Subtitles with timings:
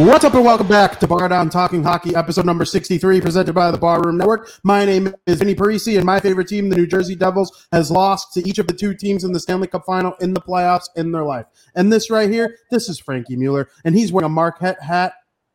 [0.00, 3.70] What's up and welcome back to Bar Down Talking Hockey, episode number 63, presented by
[3.70, 4.50] the Barroom Network.
[4.62, 8.32] My name is Vinny Parisi, and my favorite team, the New Jersey Devils, has lost
[8.32, 11.12] to each of the two teams in the Stanley Cup final in the playoffs in
[11.12, 11.44] their life.
[11.74, 15.12] And this right here, this is Frankie Mueller, and he's wearing a Marquette hat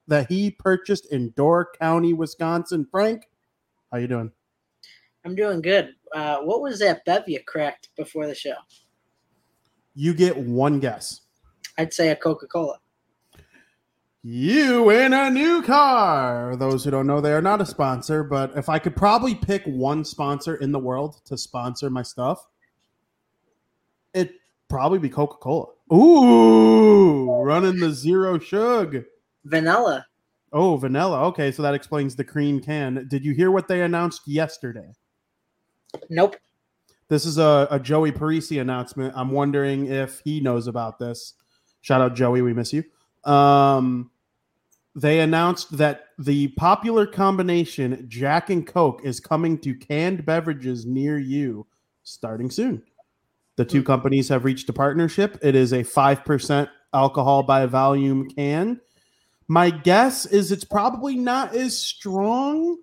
[0.08, 2.86] that he purchased in Door County, Wisconsin.
[2.92, 3.28] Frank,
[3.92, 4.32] how you doing?
[5.26, 5.96] I'm doing good.
[6.14, 8.58] Uh, what was that bev you cracked before the show?
[9.96, 11.22] You get one guess.
[11.80, 12.78] I'd say a Coca Cola.
[14.28, 16.56] You win a new car.
[16.56, 19.62] Those who don't know, they are not a sponsor, but if I could probably pick
[19.66, 22.44] one sponsor in the world to sponsor my stuff,
[24.16, 24.34] it'd
[24.68, 25.68] probably be Coca Cola.
[25.94, 29.04] Ooh, running the zero shug.
[29.44, 30.08] Vanilla.
[30.52, 31.26] Oh, vanilla.
[31.26, 33.06] Okay, so that explains the cream can.
[33.08, 34.92] Did you hear what they announced yesterday?
[36.10, 36.36] Nope.
[37.10, 39.14] This is a, a Joey Parisi announcement.
[39.16, 41.36] I'm wondering if he knows about this.
[41.82, 42.84] Shout out Joey, we miss you.
[43.24, 44.10] Um,
[44.96, 51.20] they announced that the popular combination Jack and Coke is coming to canned beverages near
[51.20, 51.68] you
[52.04, 52.82] starting soon.
[53.58, 53.86] The two hmm.
[53.86, 55.38] companies have reached a partnership.
[55.42, 58.80] It is a 5% alcohol by volume can.
[59.48, 62.78] My guess is it's probably not as strong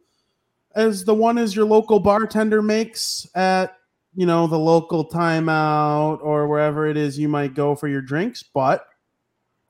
[0.74, 3.76] as the one as your local bartender makes at
[4.14, 8.42] you know the local timeout or wherever it is you might go for your drinks,
[8.42, 8.86] but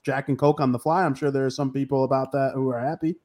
[0.02, 1.04] Jack and Coke on the fly.
[1.04, 3.16] I'm sure there are some people about that who are happy.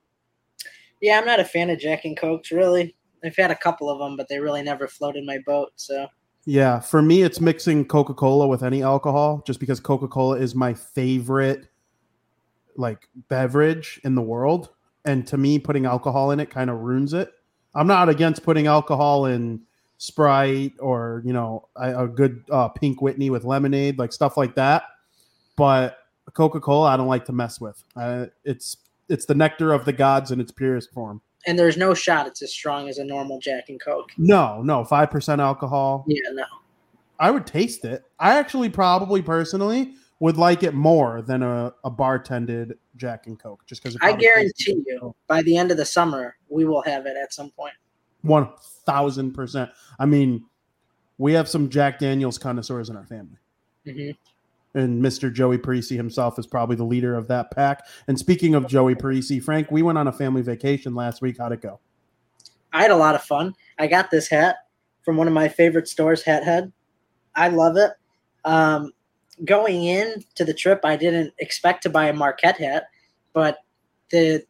[1.02, 2.96] Yeah, I'm not a fan of Jack and Cokes, really.
[3.24, 5.72] I've had a couple of them, but they really never floated my boat.
[5.76, 6.08] So,
[6.46, 10.56] yeah, for me, it's mixing Coca Cola with any alcohol just because Coca Cola is
[10.56, 11.68] my favorite
[12.76, 14.70] like beverage in the world.
[15.06, 17.32] And to me, putting alcohol in it kind of ruins it.
[17.74, 19.62] I'm not against putting alcohol in
[19.98, 24.56] Sprite or, you know, a, a good uh, Pink Whitney with lemonade, like stuff like
[24.56, 24.84] that.
[25.56, 25.98] But
[26.32, 27.84] Coca Cola, I don't like to mess with.
[27.96, 28.78] Uh, it's
[29.10, 31.22] it's the nectar of the gods in its purest form.
[31.46, 34.12] And there's no shot it's as strong as a normal Jack and Coke.
[34.18, 36.04] No, no, five percent alcohol.
[36.08, 36.44] Yeah, no.
[37.20, 38.04] I would taste it.
[38.20, 43.64] I actually probably personally would like it more than a, a bartended Jack and Coke,
[43.66, 47.16] just because I guarantee you, by the end of the summer, we will have it
[47.16, 47.74] at some point.
[48.22, 48.50] One
[48.86, 49.72] thousand percent.
[50.00, 50.44] I mean,
[51.18, 53.38] we have some Jack Daniels connoisseurs in our family.
[53.88, 54.12] Mm-hmm
[54.78, 55.34] and Mr.
[55.34, 57.86] Joey Parisi himself is probably the leader of that pack.
[58.08, 61.38] And speaking of Joey Parisi, Frank, we went on a family vacation last week.
[61.40, 61.80] How'd it go?
[62.74, 63.56] I had a lot of fun.
[63.80, 64.58] I got this hat
[65.04, 66.72] from one of my favorite stores, Hat Head.
[67.36, 67.92] I love it.
[68.46, 68.92] Um,
[69.46, 72.88] going in to the trip, I didn't expect to buy a Marquette hat,
[73.34, 73.60] but
[74.10, 74.44] the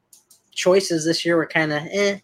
[0.51, 2.19] choices this year were kind of eh,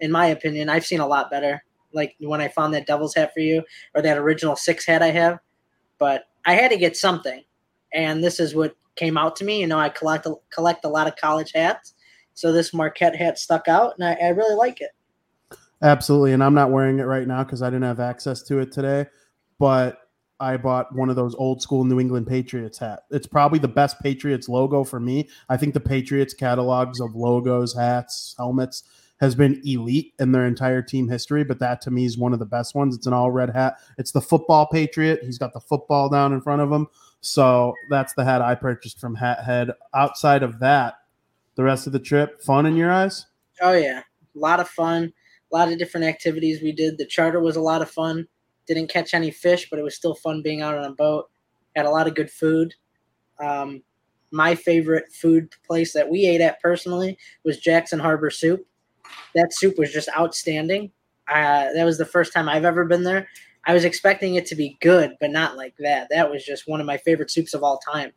[0.00, 0.68] in my opinion.
[0.68, 1.62] I've seen a lot better.
[1.92, 3.62] Like when I found that Devil's hat for you,
[3.94, 5.40] or that original six hat I have.
[5.98, 7.42] But I had to get something,
[7.92, 9.60] and this is what came out to me.
[9.60, 11.94] You know, I collect collect a lot of college hats,
[12.34, 14.90] so this Marquette hat stuck out, and I, I really like it.
[15.82, 18.72] Absolutely, and I'm not wearing it right now because I didn't have access to it
[18.72, 19.06] today,
[19.58, 19.98] but
[20.40, 23.00] I bought one of those old school New England Patriots hat.
[23.10, 25.28] It's probably the best Patriots logo for me.
[25.48, 28.84] I think the Patriots catalogs of logos, hats, helmets
[29.20, 32.38] has been elite in their entire team history, but that to me is one of
[32.38, 32.94] the best ones.
[32.96, 33.78] It's an all red hat.
[33.98, 35.20] It's the football patriot.
[35.22, 36.86] He's got the football down in front of him.
[37.20, 39.72] So that's the hat I purchased from Hat Head.
[39.92, 40.98] Outside of that,
[41.56, 43.26] the rest of the trip, fun in your eyes?
[43.60, 44.02] Oh, yeah.
[44.36, 45.12] A lot of fun.
[45.52, 46.96] A lot of different activities we did.
[46.96, 48.28] The charter was a lot of fun.
[48.68, 51.28] Didn't catch any fish, but it was still fun being out on a boat.
[51.74, 52.74] Had a lot of good food.
[53.40, 53.82] Um,
[54.30, 58.64] my favorite food place that we ate at personally was Jackson Harbor Soup
[59.34, 60.90] that soup was just outstanding.
[61.28, 63.28] Uh, that was the first time I've ever been there.
[63.66, 66.08] I was expecting it to be good, but not like that.
[66.10, 68.12] That was just one of my favorite soups of all time.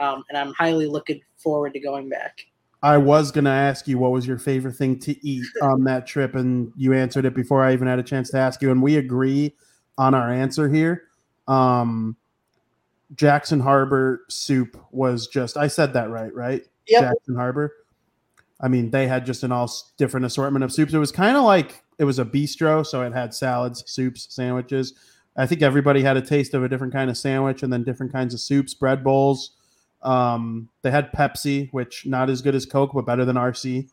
[0.00, 2.38] Um, and I'm highly looking forward to going back.
[2.82, 6.06] I was going to ask you what was your favorite thing to eat on that
[6.06, 8.70] trip, and you answered it before I even had a chance to ask you.
[8.70, 9.56] And we agree
[9.96, 11.04] on our answer here.
[11.48, 12.16] Um,
[13.14, 16.62] Jackson Harbor soup was just, I said that right, right?
[16.88, 17.00] Yep.
[17.00, 17.72] Jackson Harbor.
[18.60, 20.94] I mean, they had just an all different assortment of soups.
[20.94, 24.94] It was kind of like it was a bistro, so it had salads, soups, sandwiches.
[25.36, 28.12] I think everybody had a taste of a different kind of sandwich and then different
[28.12, 29.52] kinds of soups, bread bowls.
[30.02, 33.88] Um, they had Pepsi, which not as good as Coke, but better than RC.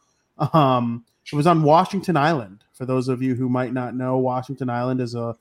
[0.54, 2.64] Um, it was on Washington Island.
[2.74, 5.36] For those of you who might not know, Washington Island is a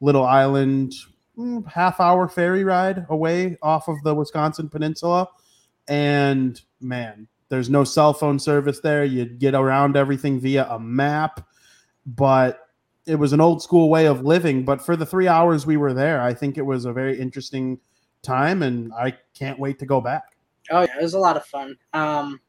[0.00, 0.92] little island,
[1.36, 5.28] mm, half hour ferry ride away off of the Wisconsin Peninsula.
[5.88, 9.04] And man, there's no cell phone service there.
[9.04, 11.46] You'd get around everything via a map,
[12.04, 12.68] but
[13.06, 14.64] it was an old school way of living.
[14.64, 17.78] But for the three hours we were there, I think it was a very interesting
[18.22, 20.36] time, and I can't wait to go back.
[20.72, 21.76] Oh yeah, it was a lot of fun.
[21.92, 22.40] Um,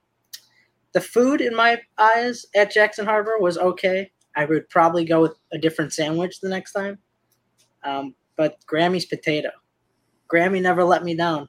[0.93, 4.11] the food in my eyes at Jackson Harbor was okay.
[4.35, 6.97] I would probably go with a different sandwich the next time.
[7.83, 9.51] Um, but Grammy's potato.
[10.33, 11.47] Grammy never let me down.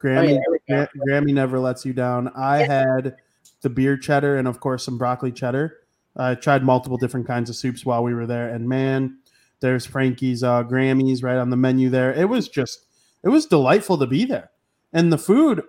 [0.00, 2.30] Grammy, Oh, yeah, Gra- Grammy never lets you down.
[2.36, 3.16] I had
[3.62, 5.78] the beer cheddar and of course some broccoli cheddar.
[6.16, 9.18] I tried multiple different kinds of soups while we were there, and man,
[9.60, 12.12] there's Frankie's uh, Grammys right on the menu there.
[12.12, 12.86] It was just,
[13.24, 14.50] it was delightful to be there,
[14.92, 15.64] and the food,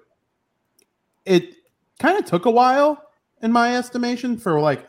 [1.25, 1.55] it
[1.97, 3.01] kind of took a while
[3.41, 4.87] in my estimation for like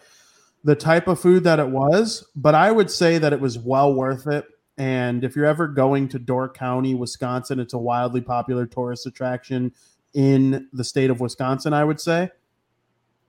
[0.63, 3.95] the type of food that it was, but I would say that it was well
[3.95, 4.45] worth it.
[4.77, 9.73] And if you're ever going to Door County, Wisconsin, it's a wildly popular tourist attraction
[10.17, 12.31] in the state of Wisconsin, I would say.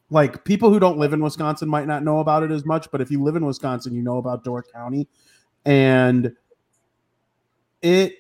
[0.10, 3.02] Like people who don't live in Wisconsin might not know about it as much, but
[3.02, 5.08] if you live in Wisconsin, you know about Door County.
[5.66, 6.34] And
[7.82, 8.16] it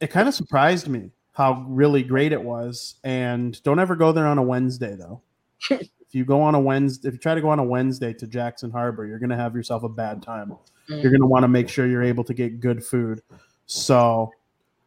[0.00, 2.96] it kind of surprised me how really great it was.
[3.04, 5.22] And don't ever go there on a Wednesday though.
[5.70, 8.26] if you go on a Wednesday, if you try to go on a Wednesday to
[8.26, 10.56] Jackson Harbor, you're gonna have yourself a bad time
[10.88, 13.22] you're going to want to make sure you're able to get good food.
[13.66, 14.32] So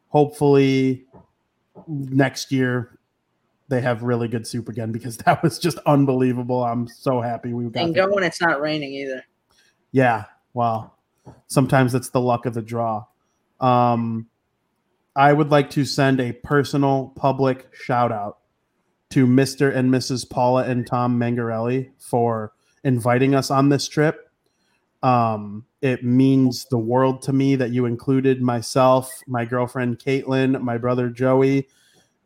[0.10, 1.06] hopefully
[1.88, 3.00] next year
[3.68, 6.64] they have really good soup again because that was just unbelievable.
[6.64, 9.24] I'm so happy we got And go when it's not raining either.
[9.92, 10.26] Yeah.
[10.54, 10.94] Wow.
[11.48, 13.06] Sometimes it's the luck of the draw.
[13.60, 14.28] Um,
[15.16, 18.40] I would like to send a personal public shout out
[19.12, 19.74] to Mr.
[19.74, 20.30] and Mrs.
[20.30, 22.52] Paula and Tom Mangarelli for
[22.84, 24.30] inviting us on this trip.
[25.04, 30.78] Um, it means the world to me that you included myself, my girlfriend Caitlin, my
[30.78, 31.68] brother Joey,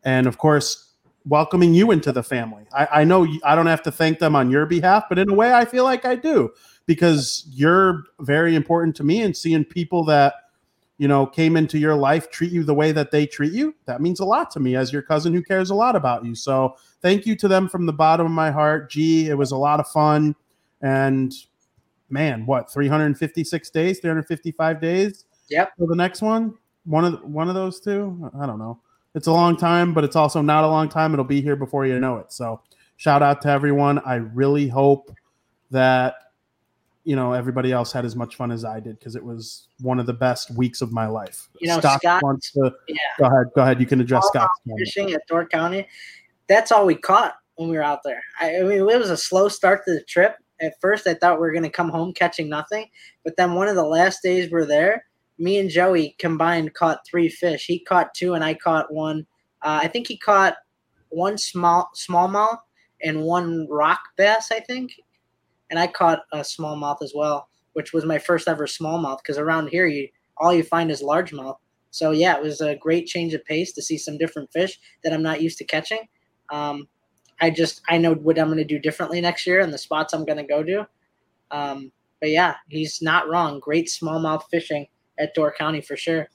[0.03, 0.88] and of course,
[1.29, 2.65] welcoming you into the family.
[2.73, 5.33] I, I know I don't have to thank them on your behalf, but in a
[5.33, 6.51] way, I feel like I do
[6.85, 10.33] because you're very important to me and seeing people that
[10.97, 14.01] you know came into your life treat you the way that they treat you that
[14.01, 16.35] means a lot to me as your cousin who cares a lot about you.
[16.35, 18.89] So thank you to them from the bottom of my heart.
[18.89, 20.35] Gee it was a lot of fun.
[20.81, 21.33] And
[22.09, 25.73] man what 356 days 355 days Yep.
[25.77, 26.55] for the next one?
[26.85, 28.31] One of one of those two?
[28.39, 28.79] I don't know
[29.15, 31.85] it's a long time but it's also not a long time it'll be here before
[31.85, 32.61] you know it so
[32.97, 35.11] shout out to everyone i really hope
[35.71, 36.15] that
[37.05, 39.99] you know everybody else had as much fun as I did because it was one
[39.99, 41.47] of the best weeks of my life.
[41.59, 42.95] You know, Scott Scott- wants to Yeah.
[43.17, 43.47] go ahead.
[43.55, 43.79] Go ahead.
[43.79, 44.51] You can address comment.
[44.77, 45.87] Fishing at Door County.
[46.47, 48.21] That's all we caught when we were out there.
[48.39, 50.35] I, I mean, it was a slow start to the trip.
[50.61, 52.87] At first, I thought we were going to come home catching nothing.
[53.23, 55.05] But then one of the last days we're there,
[55.39, 57.65] me and Joey combined caught three fish.
[57.65, 59.25] He caught two, and I caught one.
[59.61, 60.57] Uh, I think he caught
[61.09, 62.59] one small smallmouth
[63.01, 64.49] and one rock bass.
[64.51, 64.91] I think,
[65.69, 69.19] and I caught a smallmouth as well, which was my first ever smallmouth.
[69.19, 71.57] Because around here, you all you find is largemouth.
[71.91, 75.13] So yeah, it was a great change of pace to see some different fish that
[75.13, 76.07] I'm not used to catching.
[76.51, 76.87] Um,
[77.41, 80.13] I just I know what I'm going to do differently next year and the spots
[80.13, 80.87] I'm going to go to.
[81.51, 83.61] Um, but yeah, he's not wrong.
[83.61, 84.87] Great smallmouth fishing
[85.19, 86.29] at Door County for sure.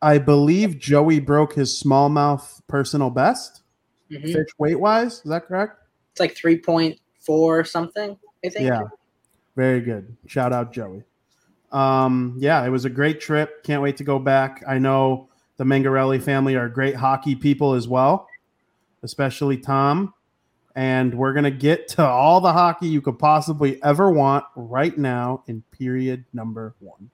[0.00, 3.62] I believe Joey broke his smallmouth personal best
[4.10, 4.32] Mhm.
[4.32, 5.14] fish weight wise.
[5.14, 5.82] Is that correct?
[6.12, 8.16] It's like 3.4 something.
[8.44, 8.66] I think.
[8.68, 8.84] Yeah.
[9.56, 10.16] Very good.
[10.26, 11.02] Shout out Joey.
[11.72, 13.64] Um, yeah, it was a great trip.
[13.64, 14.62] Can't wait to go back.
[14.66, 18.28] I know the Mangarelli family are great hockey people as well,
[19.02, 20.14] especially Tom.
[20.74, 24.96] And we're going to get to all the hockey you could possibly ever want right
[24.96, 27.10] now in period number one.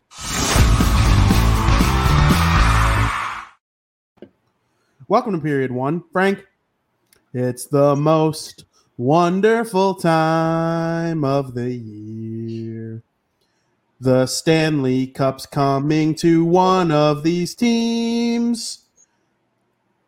[5.08, 6.02] Welcome to period one.
[6.12, 6.46] Frank,
[7.32, 8.64] it's the most
[8.96, 13.02] wonderful time of the year.
[14.00, 18.84] The Stanley Cup's coming to one of these teams.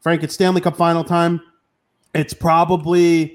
[0.01, 1.41] Frank, it's Stanley Cup final time.
[2.17, 3.35] It's probably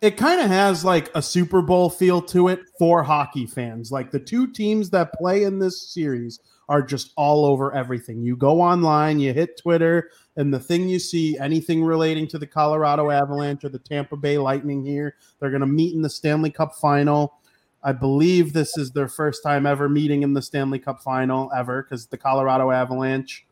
[0.00, 3.90] it kind of has like a Super Bowl feel to it for hockey fans.
[3.90, 6.38] Like the two teams that play in this series
[6.68, 8.22] are just all over everything.
[8.22, 12.46] You go online, you hit Twitter, and the thing you see, anything relating to the
[12.46, 16.50] Colorado Avalanche or the Tampa Bay Lightning here, they're going to meet in the Stanley
[16.50, 17.34] Cup final.
[17.82, 21.82] I believe this is their first time ever meeting in the Stanley Cup final ever
[21.82, 23.46] because the Colorado Avalanche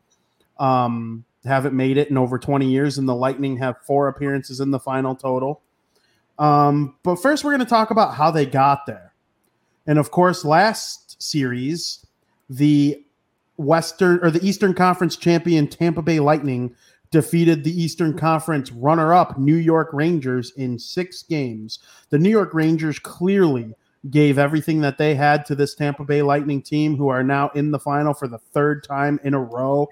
[0.59, 4.71] um, haven't made it in over 20 years, and the Lightning have four appearances in
[4.71, 5.61] the final total.
[6.39, 9.13] Um, but first, we're going to talk about how they got there.
[9.87, 12.05] And of course, last series,
[12.49, 13.03] the
[13.57, 16.75] Western or the Eastern Conference champion Tampa Bay Lightning
[17.09, 21.79] defeated the Eastern Conference runner up New York Rangers in six games.
[22.09, 23.73] The New York Rangers clearly
[24.09, 27.71] gave everything that they had to this Tampa Bay Lightning team, who are now in
[27.71, 29.87] the final for the third time in a row.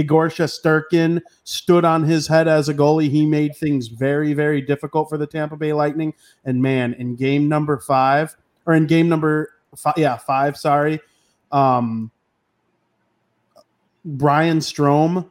[0.00, 3.10] Igor Shesterkin stood on his head as a goalie.
[3.10, 6.14] He made things very, very difficult for the Tampa Bay Lightning.
[6.44, 8.34] And man, in game number five,
[8.66, 11.00] or in game number five, yeah, five, sorry,
[11.52, 12.10] um,
[14.04, 15.30] Ryan Strome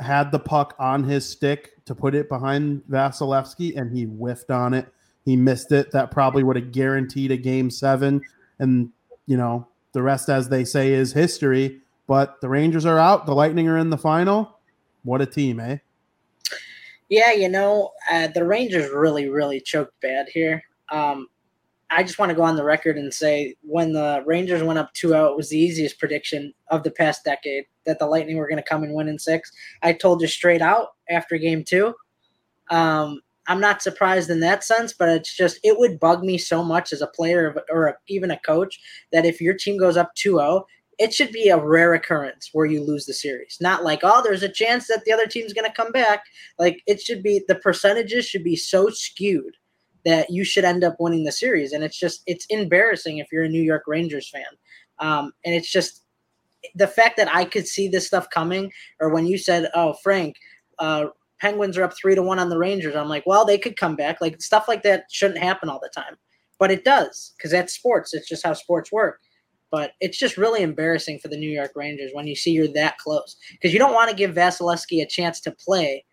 [0.00, 4.74] had the puck on his stick to put it behind Vasilevskiy, and he whiffed on
[4.74, 4.92] it.
[5.24, 5.90] He missed it.
[5.92, 8.22] That probably would have guaranteed a game seven.
[8.58, 8.90] And,
[9.26, 11.80] you know, the rest, as they say, is history.
[12.08, 13.26] But the Rangers are out.
[13.26, 14.58] The Lightning are in the final.
[15.04, 15.76] What a team, eh?
[17.08, 20.62] Yeah, you know, uh, the Rangers really, really choked bad here.
[20.90, 21.28] Um,
[21.90, 24.92] I just want to go on the record and say when the Rangers went up
[24.94, 28.48] 2 0, it was the easiest prediction of the past decade that the Lightning were
[28.48, 29.50] going to come and win in six.
[29.82, 31.94] I told you straight out after game two.
[32.70, 36.62] Um, I'm not surprised in that sense, but it's just, it would bug me so
[36.62, 38.78] much as a player or even a coach
[39.10, 40.66] that if your team goes up 2 0,
[40.98, 43.58] it should be a rare occurrence where you lose the series.
[43.60, 46.24] Not like, oh, there's a chance that the other team's going to come back.
[46.58, 49.54] Like, it should be, the percentages should be so skewed
[50.04, 51.72] that you should end up winning the series.
[51.72, 54.44] And it's just it's embarrassing if you're a New York Rangers fan.
[54.98, 56.02] Um, and it's just
[56.74, 60.36] the fact that I could see this stuff coming, or when you said, "Oh, Frank,
[60.78, 61.06] uh,
[61.40, 63.96] Penguins are up three to one on the Rangers," I'm like, "Well, they could come
[63.96, 66.16] back." Like stuff like that shouldn't happen all the time,
[66.58, 68.14] but it does because that's sports.
[68.14, 69.20] It's just how sports work.
[69.70, 72.98] But it's just really embarrassing for the New York Rangers when you see you're that
[72.98, 76.04] close because you don't want to give Vasilevskiy a chance to play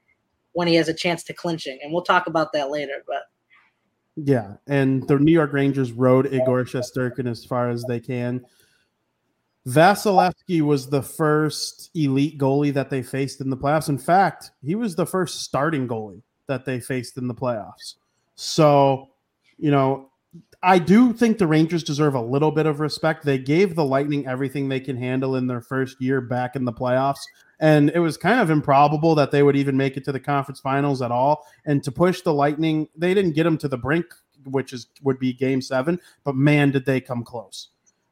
[0.51, 3.03] when he has a chance to clinching, and we'll talk about that later.
[3.05, 3.23] But
[4.15, 8.45] yeah, and the New York Rangers rode Igor Shesterkin as far as they can.
[9.67, 13.89] Vasilevskiy was the first elite goalie that they faced in the playoffs.
[13.89, 17.95] In fact, he was the first starting goalie that they faced in the playoffs.
[18.35, 19.09] So,
[19.57, 20.11] you know,
[20.63, 23.23] I do think the Rangers deserve a little bit of respect.
[23.23, 26.73] They gave the Lightning everything they can handle in their first year back in the
[26.73, 27.19] playoffs.
[27.59, 30.59] And it was kind of improbable that they would even make it to the conference
[30.59, 31.45] finals at all.
[31.65, 34.05] And to push the Lightning, they didn't get them to the brink,
[34.45, 37.69] which is would be game seven, but man, did they come close.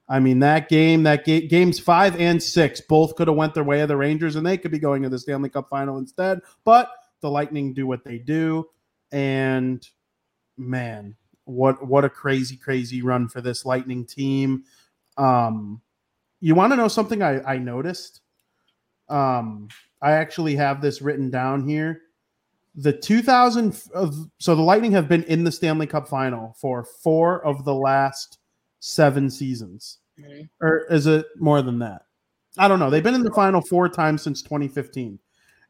[0.09, 3.63] I mean, that game, that ga- games five and six, both could have went their
[3.63, 6.39] way of the Rangers, and they could be going to the Stanley Cup final instead.
[6.65, 8.67] But the Lightning do what they do,
[9.11, 9.85] and
[10.57, 14.63] man, what what a crazy crazy run for this lightning team.
[15.17, 15.81] Um
[16.39, 18.21] you want to know something i i noticed?
[19.09, 19.67] Um
[20.01, 22.01] i actually have this written down here.
[22.75, 27.45] The 2000 of so the lightning have been in the stanley cup final for four
[27.45, 28.39] of the last
[28.79, 29.99] seven seasons.
[30.19, 30.43] Mm-hmm.
[30.61, 32.03] or is it more than that?
[32.59, 32.91] I don't know.
[32.91, 35.17] They've been in the final four times since 2015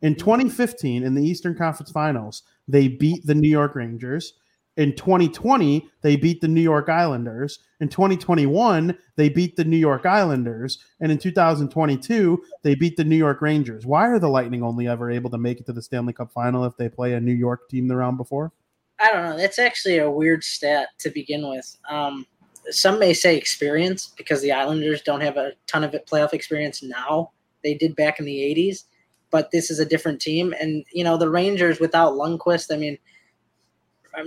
[0.04, 4.34] in 2015 in the eastern conference finals they beat the new york rangers
[4.76, 7.60] in 2020, they beat the New York Islanders.
[7.80, 10.84] In 2021, they beat the New York Islanders.
[11.00, 13.86] And in 2022, they beat the New York Rangers.
[13.86, 16.66] Why are the Lightning only ever able to make it to the Stanley Cup final
[16.66, 18.52] if they play a New York team the round before?
[19.00, 19.38] I don't know.
[19.38, 21.78] That's actually a weird stat to begin with.
[21.90, 22.26] Um,
[22.70, 27.32] some may say experience because the Islanders don't have a ton of playoff experience now.
[27.64, 28.86] They did back in the 80s,
[29.30, 30.54] but this is a different team.
[30.60, 32.98] And, you know, the Rangers without Lundqvist, I mean–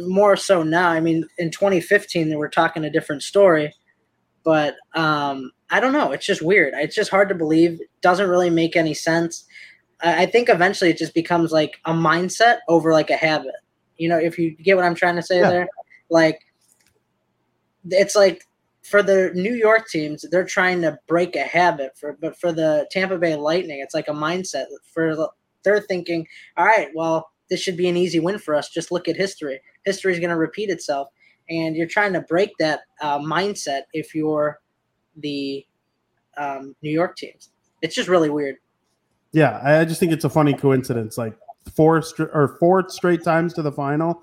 [0.01, 0.91] more so now.
[0.91, 3.75] I mean, in 2015, they were talking a different story,
[4.45, 6.13] but um, I don't know.
[6.13, 6.75] It's just weird.
[6.77, 7.81] It's just hard to believe.
[7.81, 9.45] It doesn't really make any sense.
[10.01, 13.55] I, I think eventually it just becomes like a mindset over like a habit.
[13.97, 15.51] You know, if you get what I'm trying to say yeah.
[15.51, 15.69] there,
[16.11, 16.41] like
[17.91, 18.45] it's like
[18.83, 21.97] for the New York teams, they're trying to break a habit.
[21.99, 24.67] For but for the Tampa Bay Lightning, it's like a mindset.
[24.93, 25.31] For
[25.65, 26.27] they're thinking,
[26.57, 28.69] all right, well, this should be an easy win for us.
[28.69, 29.61] Just look at history.
[29.85, 31.09] History is going to repeat itself,
[31.49, 34.61] and you're trying to break that uh, mindset if you're
[35.17, 35.65] the
[36.37, 37.51] um, New York teams.
[37.83, 38.57] It's just really weird.
[39.33, 41.19] Yeah, I just think it's a funny coincidence.
[41.19, 41.37] Like
[41.75, 44.23] four or four straight times to the final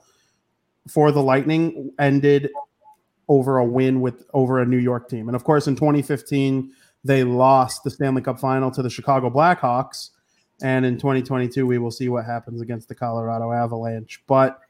[0.88, 2.50] for the Lightning ended
[3.30, 6.72] over a win with over a New York team, and of course in 2015
[7.06, 10.10] they lost the Stanley Cup final to the Chicago Blackhawks
[10.64, 14.24] and in 2022, we will see what happens against the Colorado Avalanche.
[14.26, 14.62] But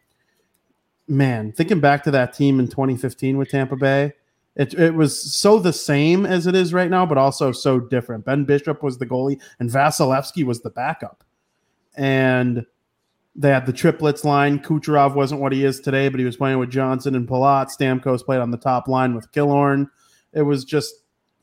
[1.07, 4.13] man, thinking back to that team in 2015 with Tampa Bay,
[4.55, 8.25] it, it was so the same as it is right now, but also so different.
[8.25, 11.23] Ben Bishop was the goalie, and Vasilevskiy was the backup.
[11.95, 12.65] And
[13.35, 14.59] they had the triplets line.
[14.59, 17.67] Kucherov wasn't what he is today, but he was playing with Johnson and Palat.
[17.67, 19.89] Stamkos played on the top line with Killorn.
[20.33, 20.95] It was just,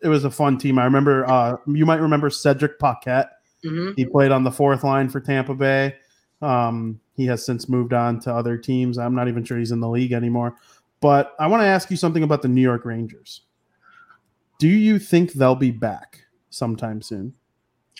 [0.02, 0.78] it was a fun team.
[0.78, 3.30] I remember, uh, you might remember Cedric Paquette
[3.64, 3.92] Mm-hmm.
[3.96, 5.94] He played on the fourth line for Tampa Bay.
[6.42, 8.98] Um, he has since moved on to other teams.
[8.98, 10.56] I'm not even sure he's in the league anymore.
[11.00, 13.42] But I want to ask you something about the New York Rangers.
[14.58, 17.34] Do you think they'll be back sometime soon?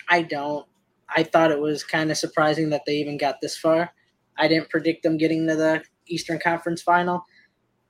[0.09, 0.67] I don't.
[1.15, 3.91] I thought it was kind of surprising that they even got this far.
[4.39, 7.25] I didn't predict them getting to the Eastern Conference final.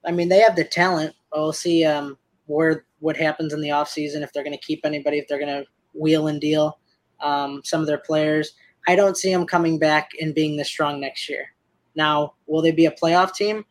[0.04, 1.14] I mean, they have the talent.
[1.32, 5.18] We'll see um, where what happens in the offseason, if they're going to keep anybody,
[5.18, 6.78] if they're going to wheel and deal
[7.22, 8.52] um, some of their players.
[8.88, 11.46] I don't see them coming back and being this strong next year.
[11.94, 13.64] Now, will they be a playoff team?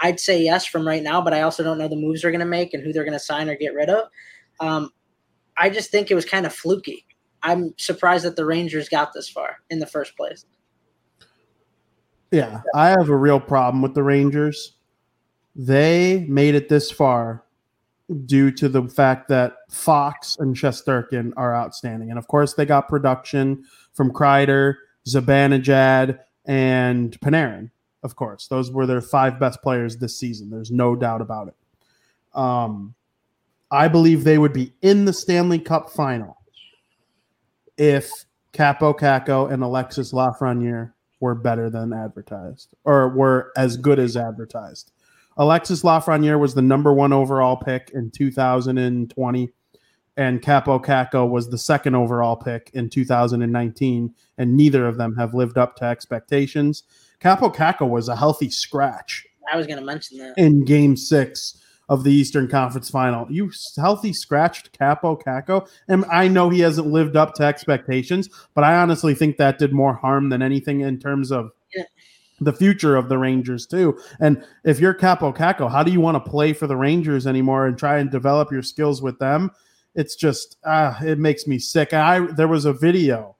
[0.00, 2.40] I'd say yes from right now, but I also don't know the moves they're going
[2.40, 4.08] to make and who they're going to sign or get rid of.
[4.60, 4.90] Um,
[5.56, 7.06] I just think it was kind of fluky.
[7.42, 10.44] I'm surprised that the Rangers got this far in the first place.
[12.30, 14.76] Yeah, I have a real problem with the Rangers.
[15.54, 17.44] They made it this far
[18.12, 22.10] due to the fact that Fox and Shesterkin are outstanding.
[22.10, 24.76] And of course, they got production from Kreider,
[25.06, 27.70] Zibanejad, and Panarin.
[28.02, 30.50] Of course, those were their five best players this season.
[30.50, 31.54] There's no doubt about it.
[32.34, 32.94] Um,
[33.70, 36.36] I believe they would be in the Stanley Cup final
[37.76, 38.10] if
[38.52, 44.90] Kaapo Kakko and Alexis Lafreniere were better than advertised or were as good as advertised.
[45.36, 49.50] Alexis Lafreniere was the number one overall pick in 2020,
[50.16, 55.34] and Kaapo Kakko was the second overall pick in 2019, and neither of them have
[55.34, 56.84] lived up to expectations.
[57.20, 59.24] Kaapo Kakko was a healthy scratch.
[59.52, 61.58] I was going to mention that in Game Six
[61.88, 63.26] of the Eastern Conference Final.
[63.30, 68.64] You healthy scratched Kaapo Kakko, and I know he hasn't lived up to expectations, but
[68.64, 71.50] I honestly think that did more harm than anything in terms of.
[71.74, 71.84] Yeah
[72.44, 73.98] the future of the Rangers too.
[74.20, 77.66] And if you're Kaapo Kakko, how do you want to play for the Rangers anymore
[77.66, 79.50] and try and develop your skills with them?
[79.94, 81.92] It's just ah, it makes me sick.
[81.92, 83.36] I there was a video,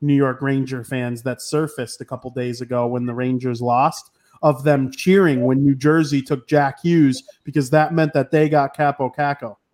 [0.00, 4.10] New York Ranger fans that surfaced a couple days ago when the Rangers lost
[4.42, 8.76] of them cheering when New Jersey took Jack Hughes because that meant that they got
[8.76, 9.56] Kaapo Kakko.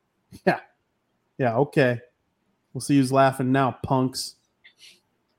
[0.44, 0.60] Yeah.
[1.38, 2.00] Yeah, okay.
[2.72, 4.34] We'll see who's laughing now, punks.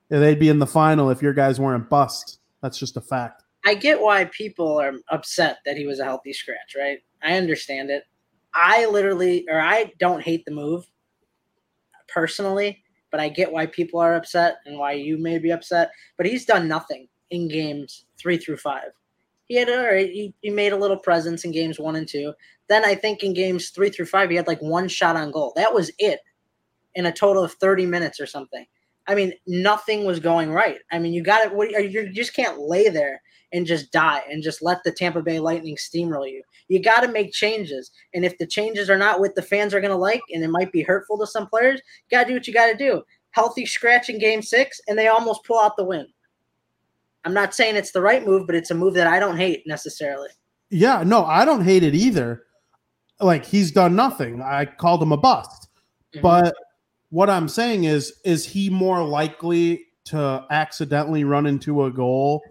[0.09, 2.36] Yeah, they'd be in the final if your guys weren't bust.
[2.61, 3.43] That's just a fact.
[3.65, 6.99] I get why people are upset that he was a healthy scratch, right?
[7.21, 8.03] I understand it.
[8.53, 10.85] I literally, or I don't hate the move
[12.07, 15.91] personally, but I get why people are upset and why you may be upset.
[16.17, 18.89] But he's done nothing in games three through five.
[19.47, 20.09] He had all right.
[20.09, 22.33] He, he made a little presence in games one and two.
[22.67, 25.53] Then I think in games three through five, he had like one shot on goal.
[25.55, 26.19] That was it
[26.95, 28.65] in a total of 30 minutes or something.
[29.07, 30.79] I mean, nothing was going right.
[30.91, 31.91] I mean, you got it.
[31.91, 33.21] You just can't lay there
[33.53, 36.43] and just die and just let the Tampa Bay Lightning steamroll you.
[36.67, 37.91] You got to make changes.
[38.13, 40.49] And if the changes are not what the fans are going to like and it
[40.49, 43.01] might be hurtful to some players, you got to do what you got to do.
[43.31, 46.07] Healthy scratch in game six, and they almost pull out the win.
[47.23, 49.63] I'm not saying it's the right move, but it's a move that I don't hate
[49.67, 50.29] necessarily.
[50.69, 52.43] Yeah, no, I don't hate it either.
[53.19, 54.41] Like he's done nothing.
[54.41, 55.69] I called him a bust.
[56.13, 56.21] Mm-hmm.
[56.21, 56.55] But
[57.09, 62.41] what I'm saying is, is he more likely to accidentally run into a goal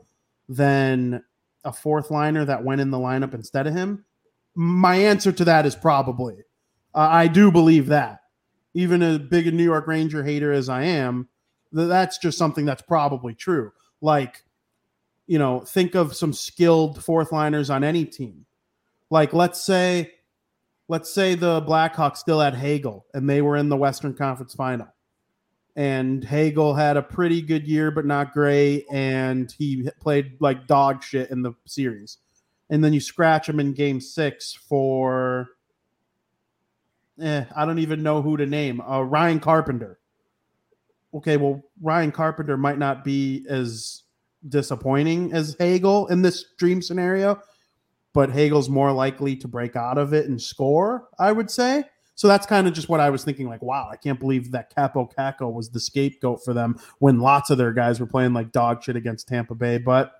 [0.48, 1.22] than
[1.64, 4.04] a fourth liner that went in the lineup instead of him?
[4.54, 6.36] My answer to that is probably.
[6.94, 8.20] Uh, I do believe that.
[8.74, 11.28] Even as big a New York Ranger hater as I am,
[11.72, 13.72] that's just something that's probably true.
[14.00, 14.44] Like
[15.26, 18.46] you know, think of some skilled fourth liners on any team.
[19.10, 20.12] Like let's say
[20.88, 24.88] let's say the Blackhawks still had Hagel and they were in the Western Conference final.
[25.75, 28.87] And Hagel had a pretty good year, but not great.
[28.90, 32.18] And he played like dog shit in the series.
[32.70, 35.49] And then you scratch him in game six for,
[37.20, 38.81] eh, I don't even know who to name.
[38.81, 39.99] Uh, Ryan Carpenter.
[41.12, 44.03] Okay, well, Ryan Carpenter might not be as
[44.49, 47.40] disappointing as Hagel in this dream scenario,
[48.16, 51.85] but Hagel's more likely to break out of it and score, I would say.
[52.14, 53.46] So that's kind of just what I was thinking.
[53.46, 57.50] Like, wow, I can't believe that Kaapo Kakko was the scapegoat for them when lots
[57.50, 59.76] of their guys were playing like dog shit against Tampa Bay.
[59.76, 60.14] But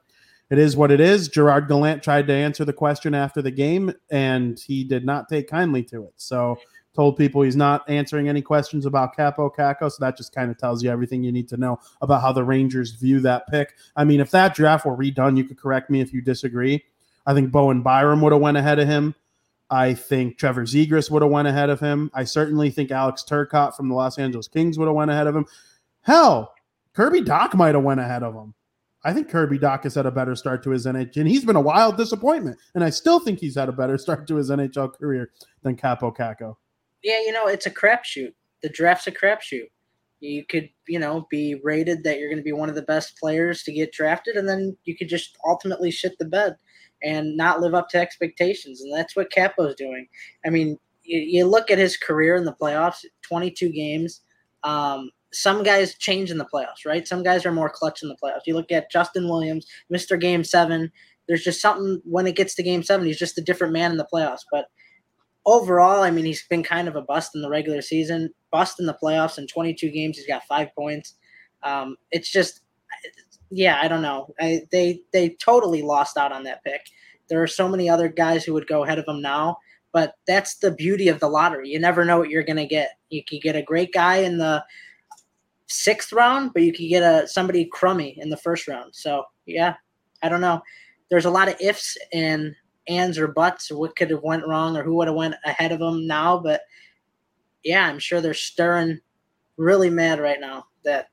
[0.51, 1.29] it is what it is.
[1.29, 5.49] Gerard Gallant tried to answer the question after the game, and he did not take
[5.49, 6.13] kindly to it.
[6.19, 6.59] So
[6.95, 9.91] told people he's not answering any questions about Kaapo Kakko.
[9.91, 12.45] So that just kind of tells you everything you need to know about how the
[12.45, 13.73] Rangers view that pick.
[13.97, 16.85] I mean, if that draft were redone, you could correct me if you disagree.
[17.27, 19.15] I think Bowen Byram would have went ahead of him.
[19.69, 22.11] I think Trevor Zegras would have went ahead of him.
[22.15, 25.35] I certainly think Alex Turcotte from the Los Angeles Kings would have went ahead of
[25.35, 25.45] him.
[26.03, 26.55] Hell,
[26.95, 28.55] Kirby Dach might have went ahead of him.
[29.03, 31.57] I think Kirby Dach has had a better start to his NHL, and he's been
[31.57, 32.59] a wild disappointment.
[32.75, 35.31] And I still think he's had a better start to his NHL career
[35.63, 36.57] than Kaapo Kakko.
[37.03, 38.33] yeah, you know, it's a crapshoot.
[38.63, 39.69] The draft's a crapshoot.
[40.21, 43.19] You could, you know, be rated that you're going to be one of the best
[43.19, 46.57] players to get drafted, and then you could just ultimately shit the bed
[47.03, 48.81] and not live up to expectations.
[48.81, 50.07] And that's what Kaapo's doing.
[50.45, 54.23] I mean, you, you look at his career in the playoffs 22 games,
[54.65, 57.07] um, some guys change in the playoffs, right?
[57.07, 58.47] Some guys are more clutch in the playoffs.
[58.47, 60.19] You look at Justin Williams, Mr.
[60.19, 60.91] Game Seven.
[61.29, 63.97] There's just something when it gets to Game Seven, he's just a different man in
[63.97, 64.45] the playoffs.
[64.51, 64.67] But
[65.45, 68.87] overall, I mean, he's been kind of a bust in the regular season, bust in
[68.87, 69.39] the playoffs.
[69.39, 71.15] In 22 games, he's got five points.
[71.63, 72.63] Um, it's just,
[73.51, 74.35] yeah, I don't know.
[74.41, 76.83] I, they they totally lost out on that pick.
[77.29, 79.59] There are so many other guys who would go ahead of him now,
[79.93, 81.69] but that's the beauty of the lottery.
[81.69, 82.91] You never know what you're going to get.
[83.11, 84.65] You could get a great guy in the
[85.67, 88.95] sixth round, but you could get a somebody crummy in the first round.
[88.95, 89.75] So yeah,
[90.23, 90.63] I don't know.
[91.09, 92.55] There's a lot of ifs and
[92.89, 95.73] ands or buts or what could have went wrong or who would have went ahead
[95.73, 96.39] of them now.
[96.39, 96.63] But
[97.65, 99.01] yeah, I'm sure they're stirring
[99.57, 101.09] really mad right now that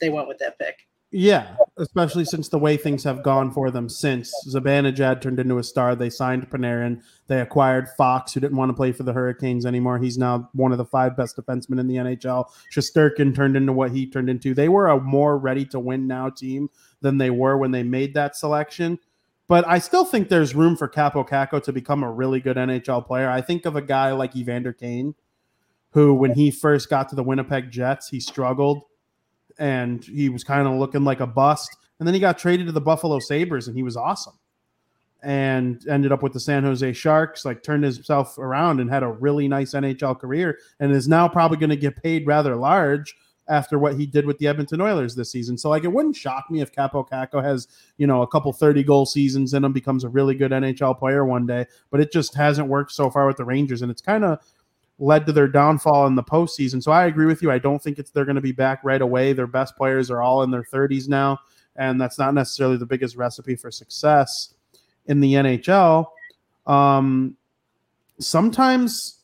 [0.00, 0.76] they went with that pick.
[1.12, 5.64] Yeah, especially since the way things have gone for them since Zibanejad turned into a
[5.64, 5.96] star.
[5.96, 7.02] They signed Panarin.
[7.26, 9.98] They acquired Fox, who didn't want to play for the Hurricanes anymore.
[9.98, 12.44] He's now one of the five best defensemen in the NHL.
[12.72, 14.54] Shesterkin turned into what he turned into.
[14.54, 16.70] They were a more ready to win now team
[17.00, 19.00] than they were when they made that selection.
[19.48, 23.04] But I still think there's room for Kaapo Kakko to become a really good NHL
[23.04, 23.28] player.
[23.28, 25.16] I think of a guy like Evander Kane,
[25.90, 28.82] who, when he first got to the Winnipeg Jets, he struggled
[29.60, 31.76] and he was kind of looking like a bust.
[32.00, 34.32] And then he got traded to the Buffalo Sabres and he was awesome
[35.22, 39.08] and ended up with the San Jose Sharks, like turned himself around and had a
[39.08, 43.14] really nice NHL career and is now probably going to get paid rather large
[43.48, 45.58] after what he did with the Edmonton Oilers this season.
[45.58, 47.68] So like it wouldn't shock me if Kaapo Kakko has,
[47.98, 51.26] you know, a couple 30 goal seasons in him, becomes a really good NHL player
[51.26, 53.82] one day, but it just hasn't worked so far with the Rangers.
[53.82, 54.38] And it's kind of
[55.00, 56.82] led to their downfall in the postseason.
[56.82, 57.50] So I agree with you.
[57.50, 59.32] I don't think it's they're going to be back right away.
[59.32, 61.40] Their best players are all in their 30s now,
[61.74, 64.54] and that's not necessarily the biggest recipe for success
[65.06, 66.06] in the NHL.
[66.66, 67.36] Um,
[68.18, 69.20] sometimes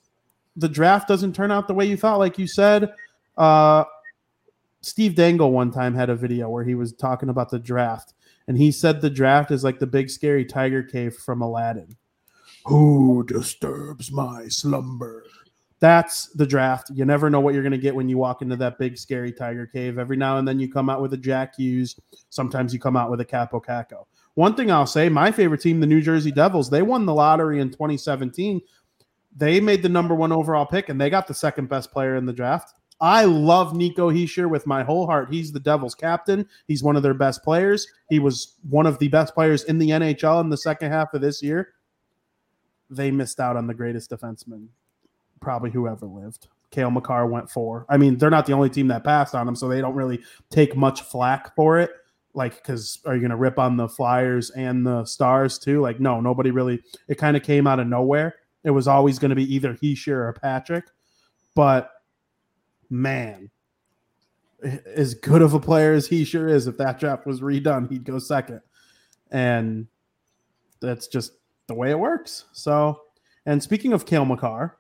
[0.57, 2.91] the draft doesn't turn out the way you thought, like you said.
[3.37, 3.85] Uh,
[4.81, 8.15] Steve Dangle one time had a video where he was talking about the draft,
[8.49, 11.97] and he said the draft is like the big scary tiger cave from Aladdin.
[12.65, 15.25] Who disturbs my slumber?
[15.79, 16.91] That's the draft.
[16.95, 19.33] You never know what you're going to get when you walk into that big scary
[19.33, 19.99] tiger cave.
[19.99, 21.99] Every now and then you come out with a Jack Hughes.
[22.31, 24.07] Sometimes you come out with a Kaapo Kakko.
[24.35, 27.61] One thing I'll say, my favorite team, the New Jersey Devils, they won the lottery
[27.61, 28.61] in 2017.
[29.37, 32.27] They made the number one overall pick, and they got the second best player in
[32.27, 32.75] the draft.
[33.01, 35.29] I love Nico Hischier with my whole heart.
[35.31, 36.49] He's the Devils captain.
[36.67, 37.87] He's one of their best players.
[38.09, 41.21] He was one of the best players in the NHL in the second half of
[41.21, 41.75] this year.
[42.89, 44.69] They missed out on the greatest defenseman,
[45.40, 46.49] probably whoever lived.
[46.70, 47.87] Cale Makar went four.
[47.88, 50.20] I mean, they're not the only team that passed on him, so they don't really
[50.51, 51.90] take much flack for it.
[52.35, 55.81] Like, because are you going to rip on the Flyers and the Stars too?
[55.81, 56.83] Like, no, nobody really.
[57.09, 58.35] It kind of came out of nowhere.
[58.62, 60.85] It was always going to be either Hischier or Patrick,
[61.55, 61.90] but
[62.90, 63.51] man,
[64.62, 68.05] as good of a player as he sure is, if that draft was redone, he'd
[68.05, 68.61] go second.
[69.31, 69.87] And
[70.81, 71.33] that's just
[71.68, 72.44] the way it works.
[72.53, 73.03] So,
[73.44, 74.77] and speaking of Cale Makar,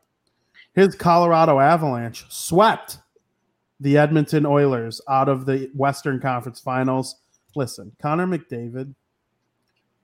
[0.76, 2.98] his Colorado Avalanche swept
[3.80, 7.16] the Edmonton Oilers out of the Western Conference Finals.
[7.56, 8.94] Listen, Connor McDavid,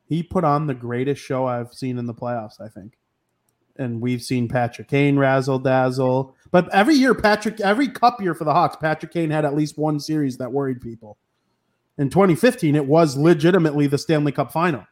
[0.08, 2.96] he put on the greatest show I've seen in the playoffs, I think
[3.76, 6.34] and we've seen Patrick Kane razzle dazzle.
[6.50, 9.78] But every year, Patrick, every cup year for the Hawks, Patrick Kane had at least
[9.78, 11.18] one series that worried people.
[11.98, 14.86] In 2015, it was legitimately the Stanley Cup final.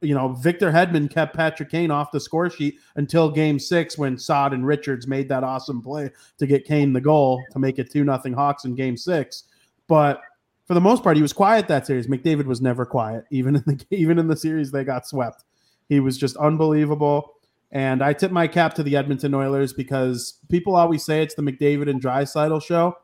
[0.00, 4.18] You know, Victor Hedman kept Patrick Kane off the score sheet until game six when
[4.18, 7.90] Saad and Richards made that awesome play to get Kane the goal to make it
[7.90, 9.44] 2 nothing Hawks in game six.
[9.88, 10.20] But
[10.66, 12.08] for the most part, he was quiet that series.
[12.08, 15.44] McDavid was never quiet, even in the even in the series they got swept.
[15.88, 17.32] He was just unbelievable.
[17.72, 21.42] And I tip my cap to the Edmonton Oilers because people always say it's the
[21.42, 22.96] McDavid and Draisaitl show.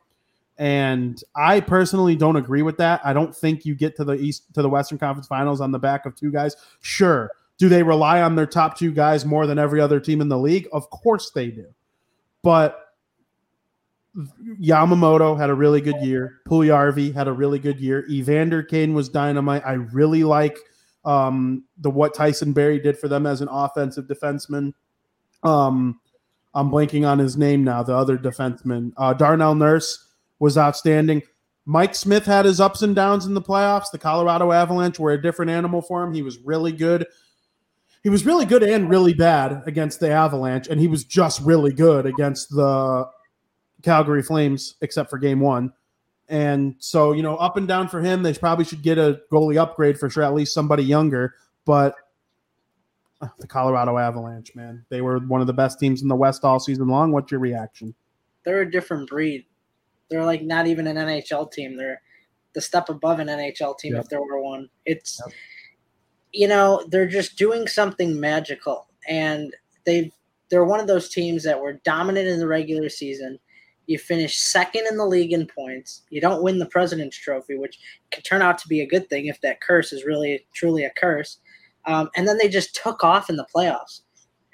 [0.63, 3.01] And I personally don't agree with that.
[3.05, 5.79] I don't think you get to the East to the Western Conference Finals on the
[5.79, 6.55] back of two guys.
[6.81, 7.33] Sure.
[7.59, 10.39] Do they rely on their top two guys more than every other team in the
[10.39, 10.69] league?
[10.73, 11.67] Of course they do.
[12.43, 12.79] But
[14.61, 16.41] Yamamoto had a really good year.
[16.49, 18.07] Puljujarvi had a really good year.
[18.09, 19.63] Evander Kane was dynamite.
[19.67, 20.57] I really like–
[21.05, 24.73] um, the what Tyson Barrie did for them as an offensive defenseman.
[25.43, 26.01] Um,
[26.55, 27.83] I'm blanking on his name now.
[27.83, 30.09] The other defenseman, uh, Darnell Nurse,
[30.43, 31.23] was outstanding.
[31.67, 33.93] Mike Smith had his ups and downs in the playoffs.
[33.93, 36.13] The Colorado Avalanche were a different animal for him.
[36.13, 37.07] He was really good.
[38.03, 41.73] He was really good and really bad against the Avalanche, and he was just really
[41.73, 43.09] good against the
[43.83, 45.73] Calgary Flames, except for game one.
[46.29, 48.25] And so, you know, up and down for him.
[48.25, 51.37] They probably should get a goalie upgrade for sure, at least somebody younger.
[51.65, 51.95] But
[53.21, 56.43] uh, the Colorado Avalanche, man, they were one of the best teams in the West
[56.43, 57.13] all season long.
[57.13, 57.95] What's your reaction?
[58.45, 59.45] They're a different breed.
[60.13, 61.77] They're like not even an NHL team.
[61.77, 62.01] They're
[62.55, 64.05] the step above an NHL team Yep.
[64.05, 64.69] if there were one.
[64.85, 65.35] It's Yep.
[66.33, 69.55] you know, they're just doing something magical and
[69.87, 70.13] they've
[70.51, 73.39] they're one of those teams that were dominant in the regular season.
[73.87, 76.03] You finish second in the league in points.
[76.11, 77.79] You don't win the President's Trophy, which
[78.11, 80.91] could turn out to be a good thing if that curse is really truly a
[80.91, 81.39] curse.
[81.87, 84.03] Um, and then they just took off in the playoffs.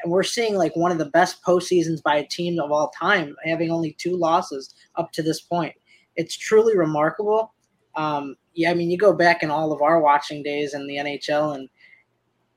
[0.03, 3.35] And we're seeing like one of the best postseasons by a team of all time,
[3.45, 5.75] having only two losses up to this point.
[6.17, 7.53] It's truly remarkable.
[7.97, 10.97] Um, yeah, I mean, you go back in all of our watching days in the
[10.97, 11.69] NHL, and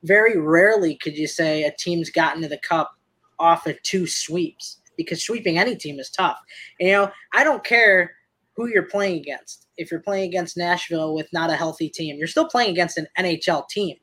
[0.03, 2.91] very rarely could you say a team's gotten to the cup
[3.39, 6.39] off of two sweeps because sweeping any team is tough.
[6.79, 8.13] You know, I don't care
[8.55, 9.67] who you're playing against.
[9.77, 13.07] If you're playing against Nashville with not a healthy team, you're still playing against an
[13.17, 13.97] NHL team.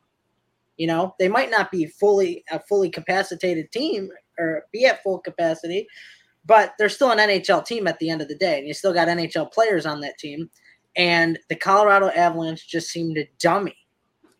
[0.79, 5.19] You know, they might not be fully a fully capacitated team or be at full
[5.19, 5.87] capacity,
[6.47, 8.95] but they're still an NHL team at the end of the day, and you still
[8.95, 10.49] got NHL players on that team.
[10.97, 13.77] And the Colorado Avalanche just seem to dummy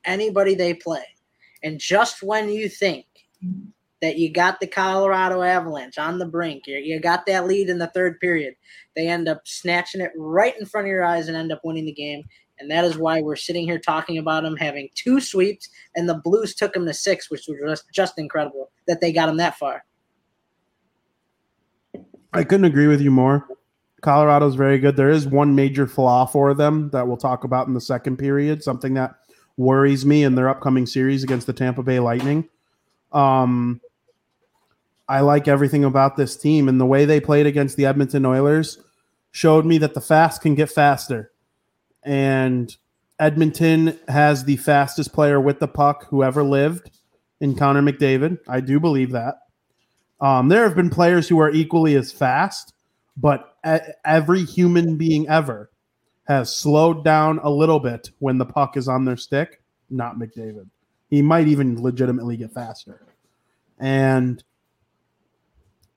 [0.05, 1.05] anybody they play.
[1.63, 3.07] And just when you think
[4.01, 7.89] that you got the Colorado Avalanche on the brink, you got that lead in the
[7.89, 8.55] third period,
[8.95, 11.85] they end up snatching it right in front of your eyes and end up winning
[11.87, 12.25] the game.
[12.61, 16.15] And that is why we're sitting here talking about them having two sweeps, and the
[16.15, 19.57] Blues took them to six, which was just, just incredible that they got them that
[19.59, 19.85] far.
[22.33, 23.47] I couldn't agree with you more.
[24.01, 24.97] Colorado's very good.
[24.97, 28.63] There is one major flaw for them that we'll talk about in the second period,
[28.63, 29.15] something that
[29.57, 32.49] worries me in their upcoming series against the Tampa Bay Lightning.
[33.13, 33.81] Um,
[35.09, 38.79] I like everything about this team, and the way they played against the Edmonton Oilers
[39.31, 41.33] showed me that the fast can get faster.
[42.09, 42.75] And
[43.19, 46.91] Edmonton has the fastest player with the puck who ever lived
[47.39, 48.39] in Connor McDavid.
[48.49, 49.35] I do believe that.
[50.19, 52.73] Um, there have been players who are equally as fast,
[53.15, 53.59] but
[54.07, 55.71] every human being ever
[56.27, 59.61] has slowed down a little bit when the puck is on their stick.
[59.91, 60.71] Not McDavid.
[61.11, 63.03] He might even legitimately get faster.
[63.79, 64.43] And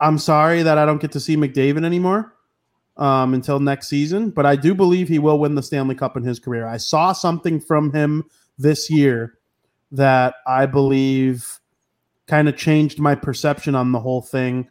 [0.02, 2.34] I'm sorry that I don't get to see McDavid anymore
[2.98, 6.24] um, until next season, but I do believe he will win the Stanley Cup in
[6.24, 6.68] his career.
[6.68, 8.24] I saw something from him
[8.58, 9.38] this year
[9.92, 11.60] that I believe
[12.28, 14.70] kind of changed my perception on the whole thing.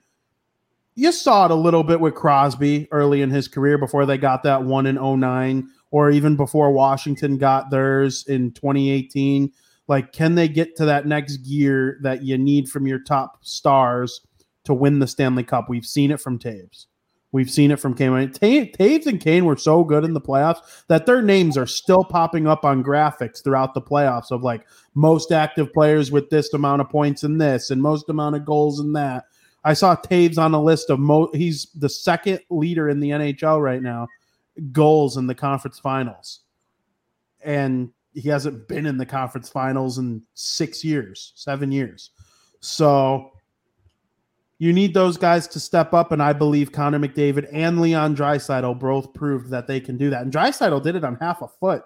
[0.95, 4.43] You saw it a little bit with Crosby early in his career before they got
[4.43, 9.53] that one in 09 or even before Washington got theirs in 2018.
[9.89, 14.21] Like, can they get to that next gear that you need from your top stars
[14.65, 15.69] to win the Stanley Cup?
[15.69, 16.87] We've seen it from Toews.
[17.33, 18.31] We've seen it from Kane.
[18.31, 22.49] Toews and Kane were so good in the playoffs that their names are still popping
[22.49, 26.89] up on graphics throughout the playoffs of like most active players with this amount of
[26.89, 29.27] points in this and most amount of goals in that.
[29.63, 31.31] I saw Toews on a list of mo.
[31.33, 34.09] He's the second leader in the NHL right now,
[34.73, 36.41] goals in the conference finals,
[37.45, 42.11] and he hasn't been in the conference finals in six years, seven years.
[42.61, 43.33] So
[44.61, 48.79] you need those guys to step up, and I believe Connor McDavid and Leon Draisaitl
[48.79, 50.21] both proved that they can do that.
[50.23, 51.83] And Draisaitl did it on half a foot.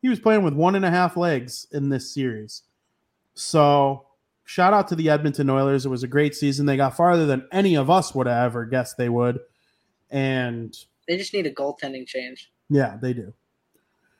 [0.00, 2.62] He was playing with one and a half legs in this series.
[3.34, 4.06] So
[4.44, 5.84] shout out to the Edmonton Oilers.
[5.84, 6.64] It was a great season.
[6.64, 9.40] They got farther than any of us would have ever guessed they would.
[10.10, 10.74] And
[11.06, 12.50] They just need a goaltending change.
[12.70, 13.32] yeah, they do.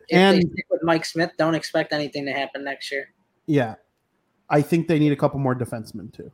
[0.09, 3.09] If And- they with Mike Smith, don't expect anything to happen next year.
[3.47, 3.77] Yeah.
[4.51, 6.31] I think they need a couple more defensemen too.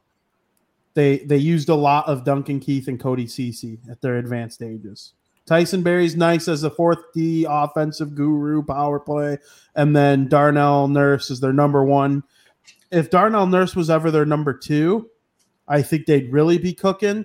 [0.94, 5.14] They they used a lot of Duncan Keith and Cody Cece at their advanced ages.
[5.46, 9.38] Tyson Barrie's nice as a fourth D offensive guru, power play,
[9.74, 12.22] and then Darnell Nurse is their number one.
[12.90, 15.08] If Darnell Nurse was ever their number two,
[15.66, 17.24] I think they'd really be cooking.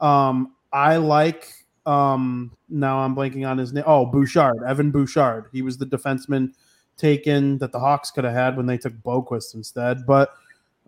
[0.00, 1.52] Um, I like
[1.84, 3.84] um now I'm blanking on his name.
[3.86, 5.46] Oh, Bouchard, Evan Bouchard.
[5.52, 6.52] He was the defenseman
[6.96, 10.06] taken that the Hawks could have had when they took Boqvist instead.
[10.06, 10.32] But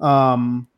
[0.00, 0.68] um,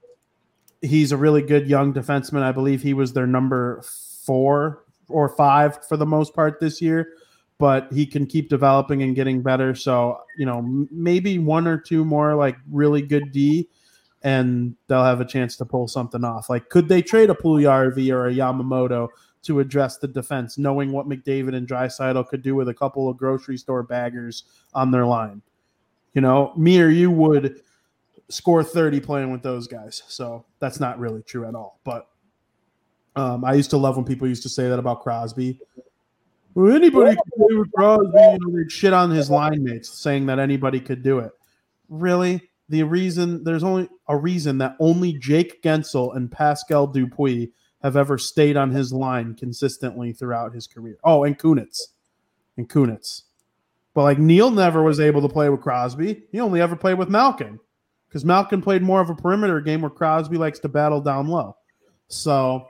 [0.83, 2.43] he's a really good young defenseman.
[2.43, 3.83] I believe he was their number
[4.25, 7.15] four or five for the most part this year.
[7.59, 9.75] But he can keep developing and getting better.
[9.75, 13.69] So you know, maybe one or two more like really good D,
[14.23, 16.51] and they'll have a chance to pull something off.
[16.51, 19.09] Like, could they trade a Puljujarvi or a Yamamoto?
[19.43, 23.17] To address the defense, knowing what McDavid and Draisaitl could do with a couple of
[23.17, 24.43] grocery store baggers
[24.75, 25.41] on their line.
[26.15, 27.61] You know, me or you would
[28.29, 30.03] score 30 playing with those guys.
[30.09, 31.81] So that's not really true at all.
[31.85, 32.09] But
[33.15, 35.59] um, I used to love when people used to say that about Crosby.
[36.55, 38.07] Well, anybody can play with Crosby.
[38.15, 41.33] You know, they'd shit on his line mates, saying that anybody could do it.
[41.89, 42.41] Really?
[42.69, 47.49] The reason there's only a reason that only Jake Guentzel and Pascal Dupuis
[47.83, 50.97] have ever stayed on his line consistently throughout his career.
[51.05, 51.83] Oh, and Kunitz.
[52.57, 53.23] And Kunitz.
[53.95, 56.25] But like Neil never was able to play with Crosby.
[56.33, 57.61] He only ever played with Malkin
[58.09, 61.57] because Malkin played more of a perimeter game where Crosby likes to battle down low.
[62.09, 62.66] So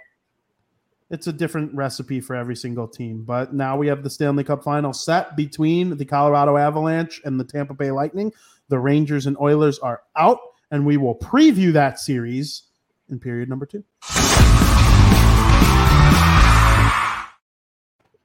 [1.10, 3.22] it's a different recipe for every single team.
[3.24, 7.44] But now we have the Stanley Cup final set between the Colorado Avalanche and the
[7.44, 8.32] Tampa Bay Lightning.
[8.68, 10.38] The Rangers and Oilers are out,
[10.70, 12.64] and we will preview that series
[13.08, 13.84] in period number two.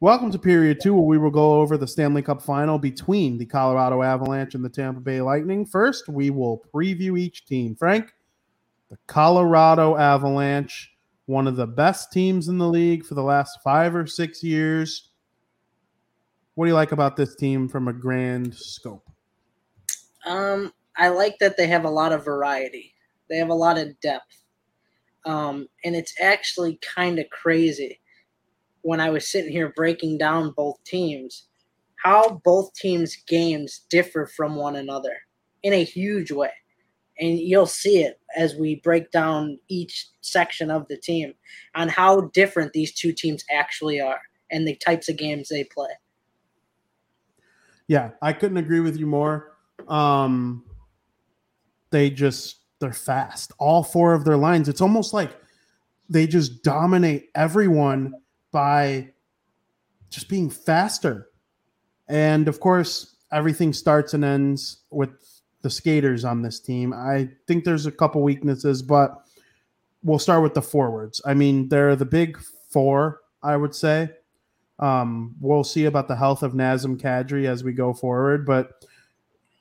[0.02, 3.46] Welcome to period two, where we will go over the Stanley Cup final between the
[3.46, 5.64] Colorado Avalanche and the Tampa Bay Lightning.
[5.64, 7.76] First, we will preview each team.
[7.76, 8.12] Frank,
[8.90, 10.92] the Colorado Avalanche
[11.28, 15.12] one of the best teams in the league for the last five or six years.
[16.56, 19.08] What do you like about this team from a grand scope?
[20.26, 22.96] Um, I like that they have a lot of variety.
[23.30, 24.42] They have a lot of depth.
[25.28, 28.01] Um, and it's actually kind of crazy
[28.82, 31.48] when I was sitting here breaking down both teams,
[31.96, 35.18] how both teams' games differ from one another
[35.64, 36.52] in a huge way
[37.22, 41.34] and you'll see it as we break down each section of the team
[41.76, 45.90] on how different these two teams actually are and the types of games they play.
[47.88, 49.58] Yeah, I couldn't agree with you more.
[49.88, 50.66] Um,
[51.92, 53.52] they just they're fast.
[53.60, 54.68] All four of their lines.
[54.68, 55.38] It's almost like
[56.10, 58.14] they just dominate everyone
[58.52, 59.10] by
[60.10, 61.30] just being faster.
[62.08, 65.10] And of course, everything starts and ends with
[65.62, 66.94] the skaters on this team.
[66.94, 69.26] I think there's a couple weaknesses, but
[70.04, 71.22] we'll start with the forwards.
[71.26, 72.38] I mean, they're the big
[72.70, 74.10] four, I would say.
[74.80, 78.84] Um, we'll see about the health of Nazem Kadri as we go forward, but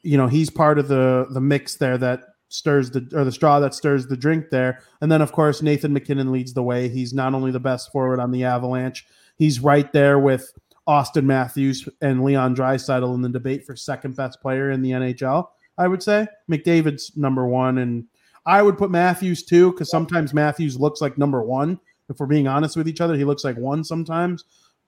[0.03, 3.60] you know he's part of the the mix there that stirs the or the straw
[3.60, 4.80] that stirs the drink there.
[5.00, 6.88] And then of course Nathan MacKinnon leads the way.
[6.88, 9.06] He's not only the best forward on the Avalanche,
[9.38, 10.52] he's right there with
[10.88, 15.46] Auston Matthews and Leon Draisaitl in the debate for second best player in the NHL.
[15.78, 18.04] I would say McDavid's number one, and
[18.44, 21.78] I would put Matthews too because sometimes Matthews looks like number one.
[22.08, 24.44] If we're being honest with each other, he looks like one sometimes,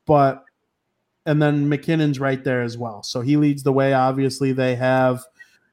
[0.07, 0.44] but
[1.25, 3.05] and then MacKinnon's right there as well.
[3.05, 3.92] So he leads the way.
[3.92, 5.25] Obviously, they have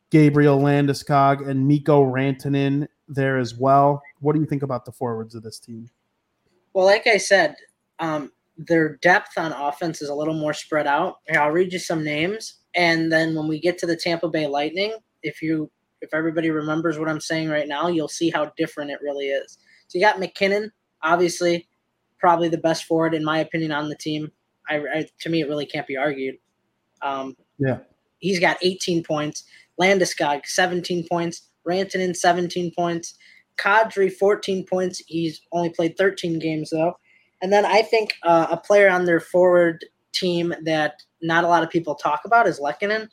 [0.09, 4.01] Gabriel Landeskog and Mikko Rantanen there as well.
[4.19, 5.89] What do you think about the forwards of this team?
[6.73, 7.55] Well, like I said,
[7.99, 11.17] um, their depth on offense is a little more spread out.
[11.27, 14.47] Here, I'll read you some names, and then when we get to the Tampa Bay
[14.47, 14.93] Lightning,
[15.23, 18.99] if you if everybody remembers what I'm saying right now, you'll see how different it
[19.01, 19.57] really is.
[19.87, 20.71] So you got MacKinnon,
[21.03, 21.67] obviously,
[22.19, 24.31] probably the best forward in my opinion on the team.
[24.69, 26.35] I, I to me it really can't be argued.
[27.01, 27.79] Um, yeah,
[28.19, 29.43] he's got 18 points.
[29.79, 31.47] Landeskog 17 points.
[31.67, 33.15] Rantanen 17 points.
[33.57, 35.01] Kadri 14 points.
[35.07, 36.93] He's only played 13 games though.
[37.41, 41.63] And then I think uh, a player on their forward team that not a lot
[41.63, 43.07] of people talk about is Lehkonen.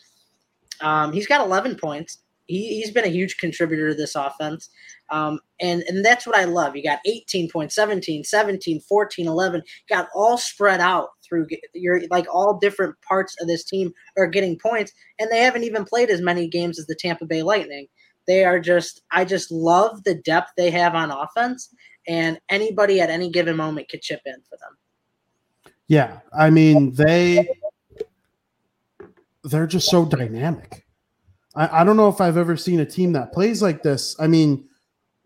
[0.81, 2.19] Um, he's got 11 points.
[2.47, 4.69] He, has been a huge contributor to this offense.
[5.11, 6.77] Um, and, and that's what I love.
[6.77, 12.27] You got 18 points, 17, 17, 14, 11, got all spread out through your like
[12.33, 14.92] all different parts of this team are getting points.
[15.19, 17.87] And they haven't even played as many games as the Tampa Bay Lightning.
[18.27, 21.73] They are just, I just love the depth they have on offense.
[22.09, 25.73] And anybody at any given moment could chip in for them.
[25.88, 26.19] Yeah.
[26.37, 27.49] I mean, they
[29.45, 30.85] they're just so dynamic.
[31.55, 34.16] I, I don't know if I've ever seen a team that plays like this.
[34.19, 34.69] I mean,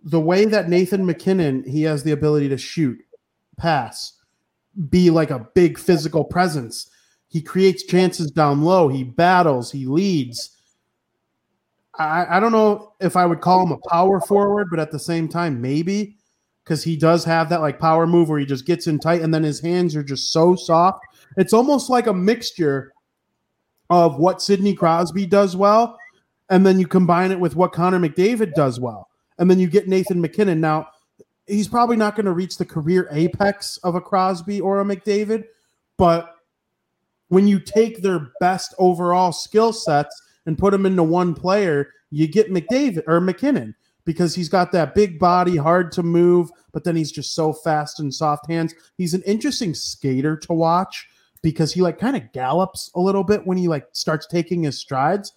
[0.05, 2.99] the way that Nathan MacKinnon he has the ability to shoot,
[3.57, 4.19] pass,
[4.89, 6.91] be like a big physical presence.
[7.29, 8.89] He creates chances down low.
[8.89, 9.71] He battles.
[9.71, 10.57] He leads.
[11.99, 14.99] I, I don't know if I would call him a power forward, but at the
[14.99, 16.17] same time, maybe
[16.65, 19.35] because he does have that like power move where he just gets in tight and
[19.35, 21.05] then his hands are just so soft.
[21.37, 22.93] It's almost like a mixture
[23.91, 25.99] of what Sidney Crosby does well,
[26.49, 29.09] and then you combine it with what Connor McDavid does well,
[29.41, 30.61] and then you get Nathan MacKinnon.
[30.61, 30.89] Now,
[31.47, 35.45] he's probably not going to reach the career apex of a Crosby or a McDavid,
[35.97, 36.37] but
[37.29, 42.29] when you take their best overall skill sets and put them into one player, you
[42.29, 43.75] get McDavid or MacKinnon
[44.05, 47.99] because he's got that big body, hard to move, but then he's just so fast
[47.99, 48.75] and soft hands.
[48.99, 51.09] He's an interesting skater to watch
[51.43, 54.79] because he like kind of gallops a little bit when he like starts taking his
[54.79, 55.33] strides.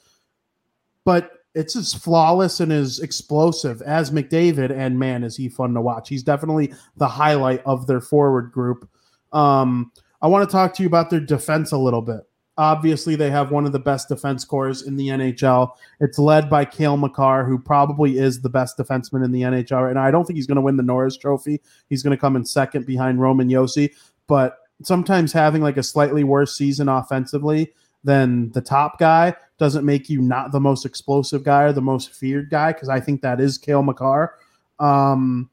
[1.06, 5.82] But it's as flawless and as explosive as McDavid, and man, is he fun to
[5.82, 6.10] watch.
[6.10, 8.90] He's definitely the highlight of their forward group.
[9.32, 9.92] Um,
[10.22, 12.22] I want to talk to you about their defense a little bit.
[12.58, 15.72] Obviously, they have one of the best defense corps in the NHL.
[16.00, 20.04] It's led by Cale Makar, who probably is the best defenseman in the NHL now.
[20.04, 21.62] I don't think he's going to win the Norris Trophy.
[21.90, 23.92] He's going to come in second behind Roman Josi.
[24.28, 27.74] But sometimes having like a slightly worse season offensively
[28.04, 32.12] than the top guy doesn't make you not the most explosive guy or the most
[32.14, 34.36] feared guy because I think that is Cale Makar.
[34.80, 35.50] Um,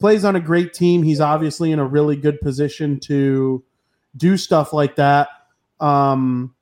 [0.00, 1.02] plays on a great team.
[1.02, 3.64] He's obviously in a really good position to
[4.16, 5.28] do stuff like that.
[5.80, 6.54] Um,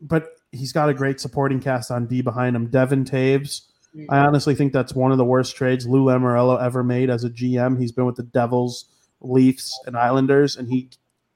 [0.00, 2.66] but he's got a great supporting cast on D behind him.
[2.68, 3.62] Devon Toews.
[4.10, 7.30] I honestly think that's one of the worst trades Lou Lamoriello ever made as a
[7.30, 7.80] GM.
[7.80, 8.84] He's been with the Devils,
[9.22, 10.90] Leafs, and Islanders, and he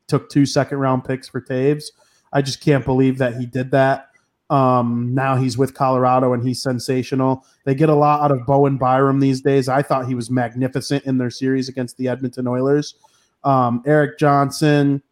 [0.09, 1.85] took two second round picks for Toews.
[2.33, 4.11] I just can't believe that he did that.
[4.51, 7.47] Um, now he's with Colorado and he's sensational.
[7.65, 9.69] They get a lot out of Bowen Byram these days.
[9.69, 12.97] I thought he was magnificent in their series against the Edmonton Oilers.
[13.45, 15.03] Um, Erik Johnson,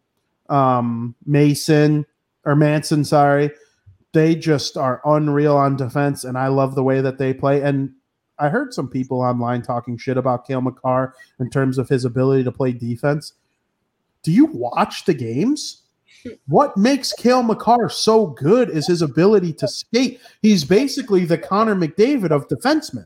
[0.49, 2.05] um, Mason
[2.43, 3.51] or Manson, sorry.
[4.11, 7.61] They just are unreal on defense, and I love the way that they play.
[7.61, 7.93] And
[8.39, 12.43] I heard some people online talking shit about Cale Makar in terms of his ability
[12.43, 13.33] to play defense.
[14.23, 15.83] Do you watch the games?
[16.47, 20.19] What makes Cale Makar so good is his ability to skate.
[20.41, 23.05] He's basically the Connor McDavid of defensemen.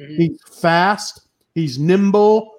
[0.00, 0.16] Mm-hmm.
[0.16, 2.52] He's fast, he's nimble,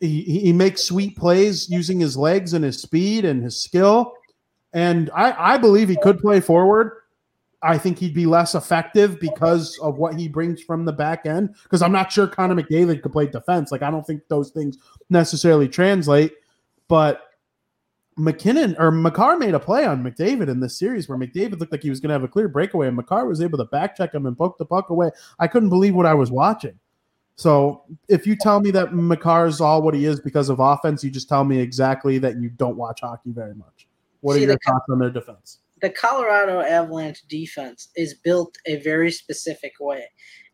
[0.00, 4.14] he, he makes sweet plays using his legs and his speed and his skill.
[4.72, 6.92] And I, I believe he could play forward.
[7.62, 11.54] I think he'd be less effective because of what he brings from the back end.
[11.62, 13.70] Because I'm not sure Connor McDavid could play defense.
[13.70, 14.76] Like I don't think those things
[15.08, 16.32] necessarily translate.
[16.88, 17.22] But
[18.16, 21.82] MacKinnon or Makar made a play on McDavid in this series where McDavid looked like
[21.82, 24.26] he was going to have a clear breakaway, and Makar was able to backcheck him
[24.26, 25.10] and poke the puck away.
[25.38, 26.78] I couldn't believe what I was watching.
[27.36, 31.02] So if you tell me that Makar is all what he is because of offense,
[31.02, 33.88] you just tell me exactly that you don't watch hockey very much.
[34.20, 35.58] What See, are your thoughts on their defense?
[35.82, 40.04] The Colorado Avalanche defense is built a very specific way,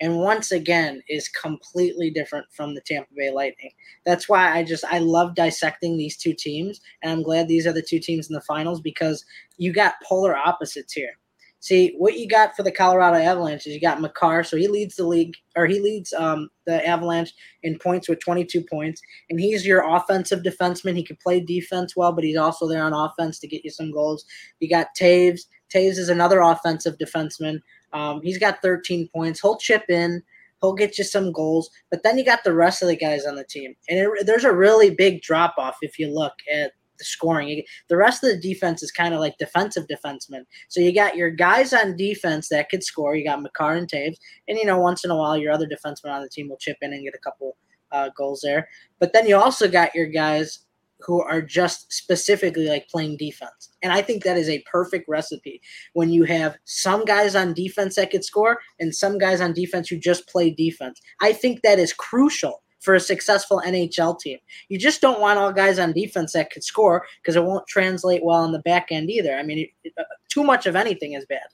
[0.00, 3.72] and once again is completely different from the Tampa Bay Lightning.
[4.06, 7.74] That's why I just I love dissecting these two teams, and I'm glad these are
[7.74, 9.22] the two teams in the finals because
[9.58, 11.12] you got polar opposites here.
[11.60, 14.94] See what you got for the Colorado Avalanche is you got Makar, so he leads
[14.94, 17.32] the league or he leads um, the Avalanche
[17.64, 20.96] in points with 22 points, and he's your offensive defenseman.
[20.96, 23.90] He can play defense well, but he's also there on offense to get you some
[23.90, 24.24] goals.
[24.60, 25.40] You got Toews.
[25.74, 27.60] Toews is another offensive defenseman.
[27.92, 29.40] Um, he's got 13 points.
[29.40, 30.22] He'll chip in.
[30.60, 33.36] He'll get you some goals, but then you got the rest of the guys on
[33.36, 37.62] the team, and it, there's a really big drop off if you look at scoring.
[37.88, 40.42] The rest of the defense is kind of like defensive defensemen.
[40.68, 43.14] So you got your guys on defense that could score.
[43.16, 46.10] You got Makar and Toews, and you know once in a while your other defenseman
[46.10, 47.56] on the team will chip in and get a couple
[47.92, 48.68] uh, goals there.
[48.98, 50.60] But then you also got your guys
[51.00, 53.70] who are just specifically like playing defense.
[53.82, 55.60] And I think that is a perfect recipe
[55.92, 59.88] when you have some guys on defense that could score and some guys on defense
[59.88, 61.00] who just play defense.
[61.20, 64.38] I think that is crucial for a successful NHL team.
[64.68, 68.24] You just don't want all guys on defense that could score because it won't translate
[68.24, 69.36] well on the back end either.
[69.36, 69.68] I mean,
[69.98, 71.46] uh, too much of anything is bad.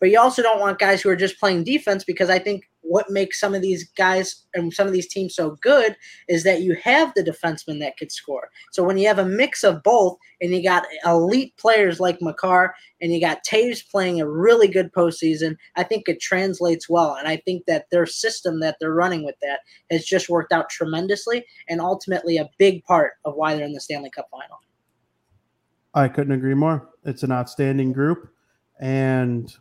[0.00, 3.10] But you also don't want guys who are just playing defense because I think what
[3.10, 5.96] makes some of these guys and some of these teams so good
[6.28, 8.50] is that you have the defenseman that could score.
[8.72, 12.74] So when you have a mix of both and you got elite players like Makar
[13.00, 17.14] and you got Toews playing a really good postseason, I think it translates well.
[17.14, 19.60] And I think that their system that they're running with that
[19.90, 23.80] has just worked out tremendously and ultimately a big part of why they're in the
[23.80, 24.58] Stanley Cup final.
[25.94, 26.88] I couldn't agree more.
[27.04, 28.28] It's an outstanding group.
[28.80, 29.54] And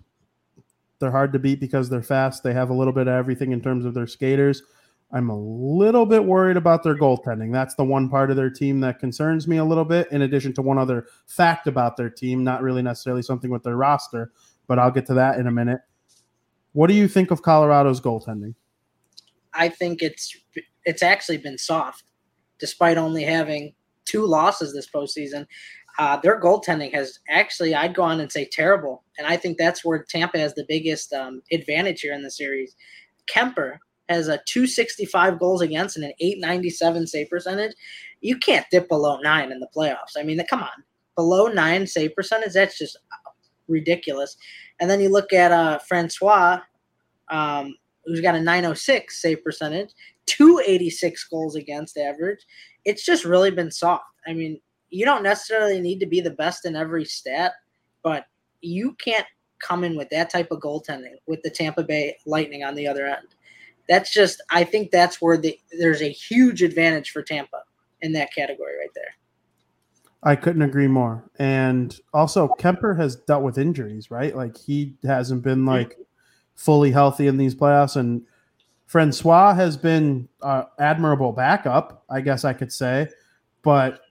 [1.01, 2.43] they're hard to beat because they're fast.
[2.43, 4.63] They have a little bit of everything in terms of their skaters.
[5.11, 7.51] I'm a little bit worried about their goaltending.
[7.51, 10.53] That's the one part of their team that concerns me a little bit, in addition
[10.53, 14.31] to one other fact about their team, not really necessarily something with their roster,
[14.67, 15.81] but I'll get to that in a minute.
[16.71, 18.55] What do you think of Colorado's goaltending?
[19.53, 20.33] I think it's
[20.85, 22.05] it's actually been soft,
[22.57, 23.73] despite only having
[24.05, 25.45] two losses this postseason
[25.97, 29.03] uh, their goaltending has actually, I'd go on and say terrible.
[29.17, 32.75] And I think that's where Tampa has the biggest um, advantage here in the series.
[33.33, 33.77] Kuemper
[34.09, 37.73] has a 265 goals against and an 897 save percentage.
[38.21, 40.17] You can't dip below nine in the playoffs.
[40.17, 40.83] I mean, come on.
[41.15, 42.97] Below nine save percentage, that's just
[43.67, 44.37] ridiculous.
[44.79, 46.61] And then you look at uh, Francouz,
[47.29, 47.75] um,
[48.05, 49.91] who's got a 906 save percentage,
[50.25, 52.39] 286 goals against average.
[52.85, 54.03] It's just really been soft.
[54.27, 54.59] I mean,
[54.91, 57.53] you don't necessarily need to be the best in every stat,
[58.03, 58.25] but
[58.61, 59.25] you can't
[59.59, 63.07] come in with that type of goaltending with the Tampa Bay Lightning on the other
[63.07, 63.27] end.
[63.89, 67.63] That's just I think that's where the there's a huge advantage for Tampa
[68.01, 69.15] in that category right there.
[70.23, 71.23] I couldn't agree more.
[71.39, 74.35] And also, Kuemper has dealt with injuries, right?
[74.35, 75.97] Like he hasn't been like
[76.53, 78.23] fully healthy in these playoffs, and
[78.91, 83.07] Francouz has been uh, admirable backup, I guess I could say,
[83.63, 84.01] but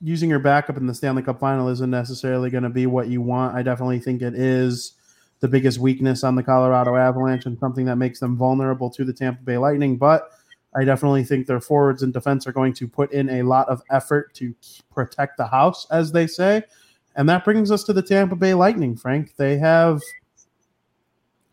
[0.00, 3.22] using your backup in the Stanley Cup final isn't necessarily going to be what you
[3.22, 3.54] want.
[3.56, 4.92] I definitely think it is
[5.40, 9.12] the biggest weakness on the Colorado Avalanche and something that makes them vulnerable to the
[9.12, 9.96] Tampa Bay Lightning.
[9.96, 10.30] But
[10.74, 13.82] I definitely think their forwards and defense are going to put in a lot of
[13.90, 14.54] effort to
[14.92, 16.62] protect the house, as they say.
[17.16, 19.36] And that brings us to the Tampa Bay Lightning, Frank.
[19.36, 20.02] They have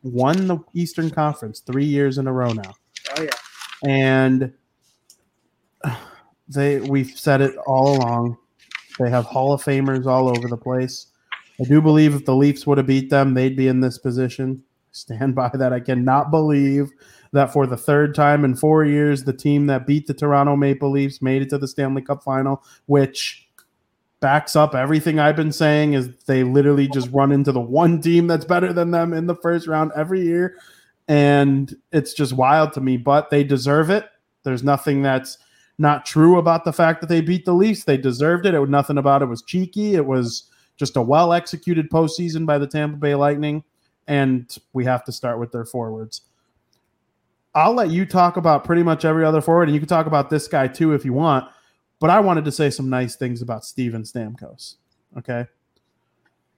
[0.02, 2.76] won the Eastern Conference three years in a row now.
[3.18, 3.30] Oh, yeah.
[3.88, 4.54] And
[6.48, 8.38] they we've said it all along.
[9.00, 11.08] They have Hall of Famers all over the place.
[11.60, 14.64] I do believe if the Leafs would have beat them, they'd be in this position.
[14.91, 15.74] Stand by that.
[15.74, 16.91] I cannot believe
[17.32, 20.91] that for the third time in four years, the team that beat the Toronto Maple
[20.91, 23.48] Leafs made it to the Stanley Cup final, which
[24.20, 28.28] backs up everything I've been saying is they literally just run into the one team
[28.28, 30.56] that's better than them in the first round every year.
[31.10, 34.06] And it's just wild to me, but they deserve it.
[34.44, 35.38] There's nothing that's
[35.78, 37.84] not true about the fact that they beat the Leafs.
[37.84, 38.54] They deserved it.
[38.54, 39.96] It was nothing about it was cheeky.
[39.96, 43.64] It was just a well executed postseason by the Tampa Bay Lightning.
[44.08, 46.22] And we have to start with their forwards.
[47.56, 50.30] I'll let you talk about pretty much every other forward, and you can talk about
[50.30, 51.50] this guy too if you want.
[52.00, 54.76] But I wanted to say some nice things about Steven Stamkos.
[55.18, 55.46] Okay.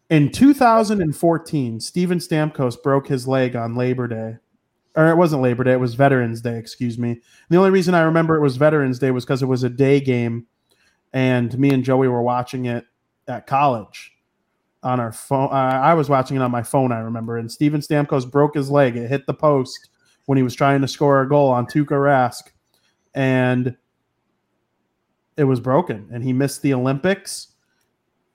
[0.10, 4.38] In 2014, Steven Stamkos broke his leg on Labor Day
[4.96, 7.22] or it wasn't Labor Day, it was Veterans Day, excuse me.
[7.50, 10.00] The only reason I remember it was Veterans Day was because it was a day
[10.00, 10.48] game
[11.16, 12.86] and me and Joey were watching it
[13.28, 14.12] at college
[14.84, 15.48] on our phone.
[15.50, 17.38] Uh, I was watching it on my phone, I remember.
[17.38, 18.98] And Steven Stamkos broke his leg.
[18.98, 19.90] It hit the post
[20.26, 22.52] when he was trying to score a goal on Tuukka Rask.
[23.14, 23.78] And
[25.38, 26.10] it was broken.
[26.12, 27.48] And he missed the Olympics.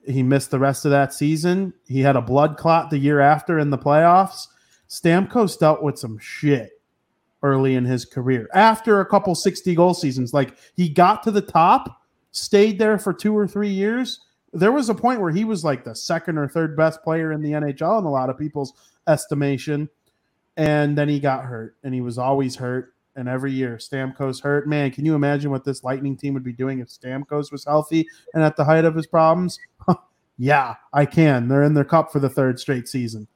[0.06, 1.74] He missed the rest of that season.
[1.86, 4.46] He had a blood clot the year after in the playoffs
[4.90, 6.80] Stamkos dealt with some shit
[7.42, 8.48] early in his career.
[8.52, 13.12] After a couple 60 goal seasons, like he got to the top, stayed there for
[13.12, 14.20] two or three years.
[14.52, 17.40] There was a point where he was like the second or third best player in
[17.40, 18.72] the NHL in a lot of people's
[19.06, 19.88] estimation.
[20.56, 22.92] And then he got hurt, and he was always hurt.
[23.16, 24.68] And every year, Stamkos hurt.
[24.68, 28.06] Man, can you imagine what this Lightning team would be doing if Stamkos was healthy
[28.34, 29.58] and at the height of his problems?
[30.38, 31.48] yeah, I can.
[31.48, 33.26] They're in their cup for the third straight season.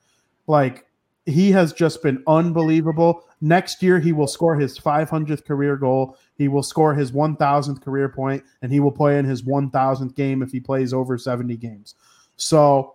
[0.47, 0.87] Like,
[1.27, 3.25] he has just been unbelievable.
[3.41, 6.19] Next year, he will score his 500th career goal.
[6.37, 10.43] He will score his 1,000th career point, and he will play in his 1,000th game
[10.43, 11.95] if he plays over 70 games.
[12.37, 12.95] So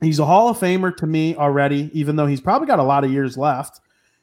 [0.00, 3.04] he's a Hall of Famer to me already, even though he's probably got a lot
[3.04, 3.80] of years left.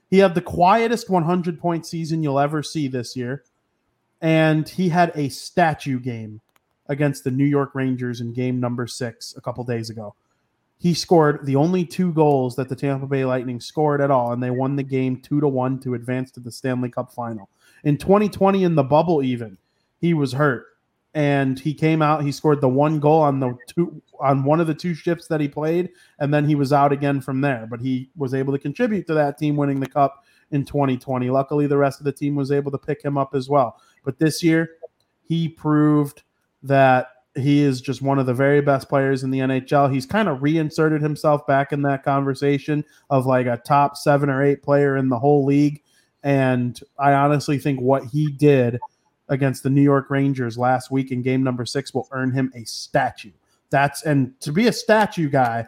[0.10, 3.44] He had the quietest 100 point season you'll ever see this year.
[4.22, 6.42] And he had a statue game
[6.88, 10.16] against the New York Rangers in game number six a couple days ago
[10.80, 14.42] he scored the only two goals that the Tampa Bay Lightning scored at all, and
[14.42, 17.50] they won the game two to one to advance to the Stanley Cup final.
[17.84, 19.58] In 2020, in the bubble, even
[20.00, 20.66] he was hurt,
[21.14, 22.24] and he came out.
[22.24, 25.42] He scored the one goal on the two on one of the two shifts that
[25.42, 27.68] he played, and then he was out again from there.
[27.70, 31.30] But he was able to contribute to that team winning the cup in 2020.
[31.30, 33.82] Luckily, the rest of the team was able to pick him up as well.
[34.06, 34.72] But this year,
[35.24, 36.24] he proved
[36.64, 39.94] that he is just one of the very best players in the NHL.
[39.94, 44.44] He's kind of reinserted himself back in that conversation of like a top seven or
[44.44, 45.82] eight player in the whole league.
[46.24, 48.80] And I honestly think what he did
[49.30, 52.64] against the New York Rangers last week in game number six will earn him a
[52.66, 53.32] statue.
[53.70, 55.68] That's and to be a statue guy,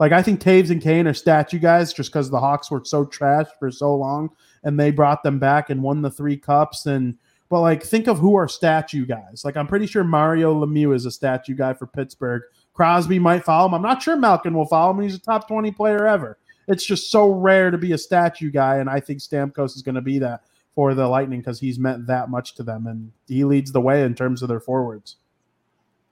[0.00, 3.04] like I think Toews and Kane are statue guys just because the Hawks were so
[3.04, 4.30] trash for so long
[4.64, 7.16] and they brought them back and won the three cups and
[7.48, 9.42] but like, think of who are statue guys.
[9.44, 12.42] Like, I'm pretty sure Mario Lemieux is a statue guy for Pittsburgh.
[12.74, 13.74] Crosby might follow him.
[13.74, 15.02] I'm not sure Malkin will follow him.
[15.02, 16.38] He's a top 20 player ever.
[16.68, 19.94] It's just so rare to be a statue guy, and I think Stamkos is going
[19.94, 20.42] to be that
[20.74, 24.02] for the Lightning because he's meant that much to them, and he leads the way
[24.02, 25.16] in terms of their forwards.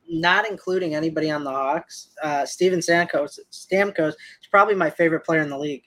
[0.09, 3.41] Not including anybody on the Hawks, uh, Steven Stamkos.
[3.51, 5.85] Stamkos is probably my favorite player in the league.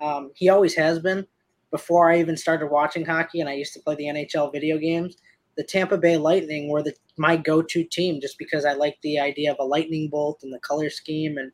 [0.00, 1.26] Um, he always has been
[1.74, 5.16] before I even started watching hockey and I used to play the NHL video games,
[5.56, 9.50] the Tampa Bay Lightning were the my go-to team just because I like the idea
[9.50, 11.50] of a lightning bolt and the color scheme and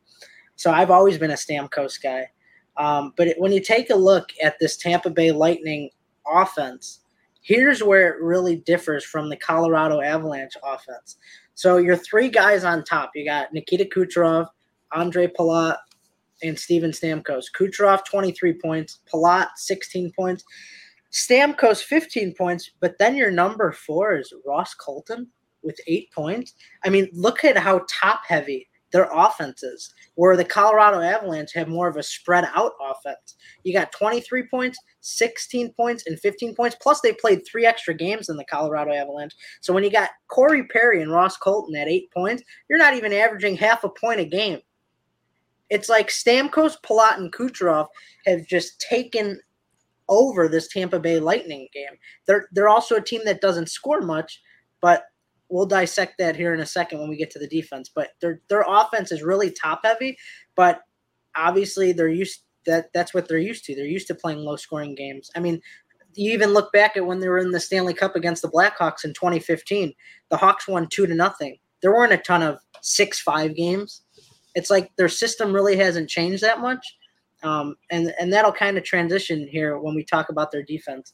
[0.57, 2.27] so I've always been a Stamkos guy.
[2.77, 5.89] Um, but it, when you take a look at this Tampa Bay Lightning
[6.31, 7.01] offense,
[7.41, 11.17] here's where it really differs from the Colorado Avalanche offense.
[11.55, 14.49] So your three guys on top, you got Nikita Kucherov,
[14.93, 15.79] Ondrej Palat,
[16.43, 17.45] and Steven Stamkos.
[17.57, 19.01] Kucherov, 23 points.
[19.13, 20.45] Palat, 16 points.
[21.13, 22.71] Stamkos, 15 points.
[22.81, 25.29] But then your number four is Ross Colton.
[25.63, 26.55] with eight points.
[26.85, 31.69] I mean, look at how top heavy their offense is, where the Colorado Avalanche have
[31.69, 33.37] more of a spread out offense.
[33.63, 36.77] You got 23 points, 16 points, and 15 points.
[36.81, 39.35] Plus, they played three extra games than the Colorado Avalanche.
[39.61, 43.13] So when you got Corey Perry and Ross Colton at eight points, you're not even
[43.13, 44.61] averaging half a point a game.
[45.71, 47.87] It's like Stamkos, Palat, and Kucherov
[48.27, 49.41] have just taken
[50.09, 51.97] over this Tampa Bay Lightning game.
[52.27, 54.43] They're they're also a team that doesn't score much,
[54.81, 55.05] but
[55.49, 57.91] we'll dissect that here in a second when we get to the defense.
[57.95, 60.19] But their their offense is really top heavy,
[60.57, 60.83] but
[61.37, 63.75] obviously they're used that that's what they're used to.
[63.75, 65.31] They're used to playing low scoring games.
[65.37, 65.61] I mean,
[66.15, 69.05] you even look back at when they were in the Stanley Cup against the Blackhawks
[69.05, 69.95] in 2015.
[70.29, 71.57] The Hawks won two to nothing.
[71.83, 74.03] There weren't a ton of six five games.
[74.55, 76.85] It's like their system really hasn't changed that much,
[77.43, 81.13] um, and and that'll kind of transition here when we talk about their defense.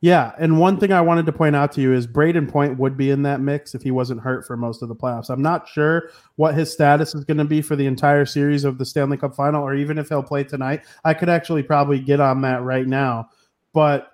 [0.00, 2.96] Yeah, and one thing I wanted to point out to you is Brayden Point would
[2.96, 5.28] be in that mix if he wasn't hurt for most of the playoffs.
[5.28, 8.78] I'm not sure what his status is going to be for the entire series of
[8.78, 10.82] the Stanley Cup final or even if he'll play tonight.
[11.04, 13.30] I could actually probably get on that right now.
[13.72, 14.12] But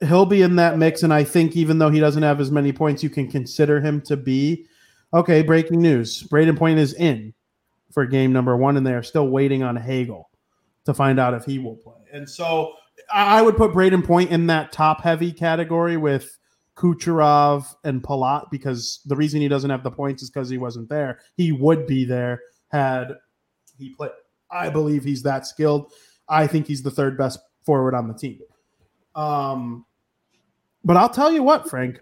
[0.00, 2.72] he'll be in that mix and I think even though he doesn't have as many
[2.72, 4.66] points you can consider him to be
[5.12, 6.22] okay, breaking news.
[6.24, 7.34] Brayden Point is in
[7.92, 10.30] for game number 1 and they are still waiting on Hagel
[10.84, 11.94] to find out if he will play.
[12.12, 12.72] And so
[13.12, 16.38] I would put Brayden Point in that top heavy category with
[16.76, 20.88] Kucherov and Palat because the reason he doesn't have the points is because he wasn't
[20.88, 21.20] there.
[21.36, 23.14] He would be there had
[23.78, 24.10] he played.
[24.50, 25.92] I believe he's that skilled.
[26.28, 28.40] I think he's the third best forward on the team.
[29.14, 29.84] Um,
[30.84, 32.00] but I'll tell you what, Frank,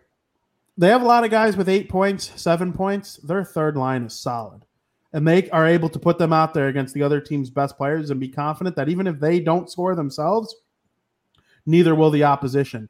[0.77, 3.17] they have a lot of guys with eight points, seven points.
[3.17, 4.65] Their third line is solid.
[5.13, 8.11] And they are able to put them out there against the other team's best players
[8.11, 10.55] and be confident that even if they don't score themselves,
[11.65, 12.89] neither will the opposition.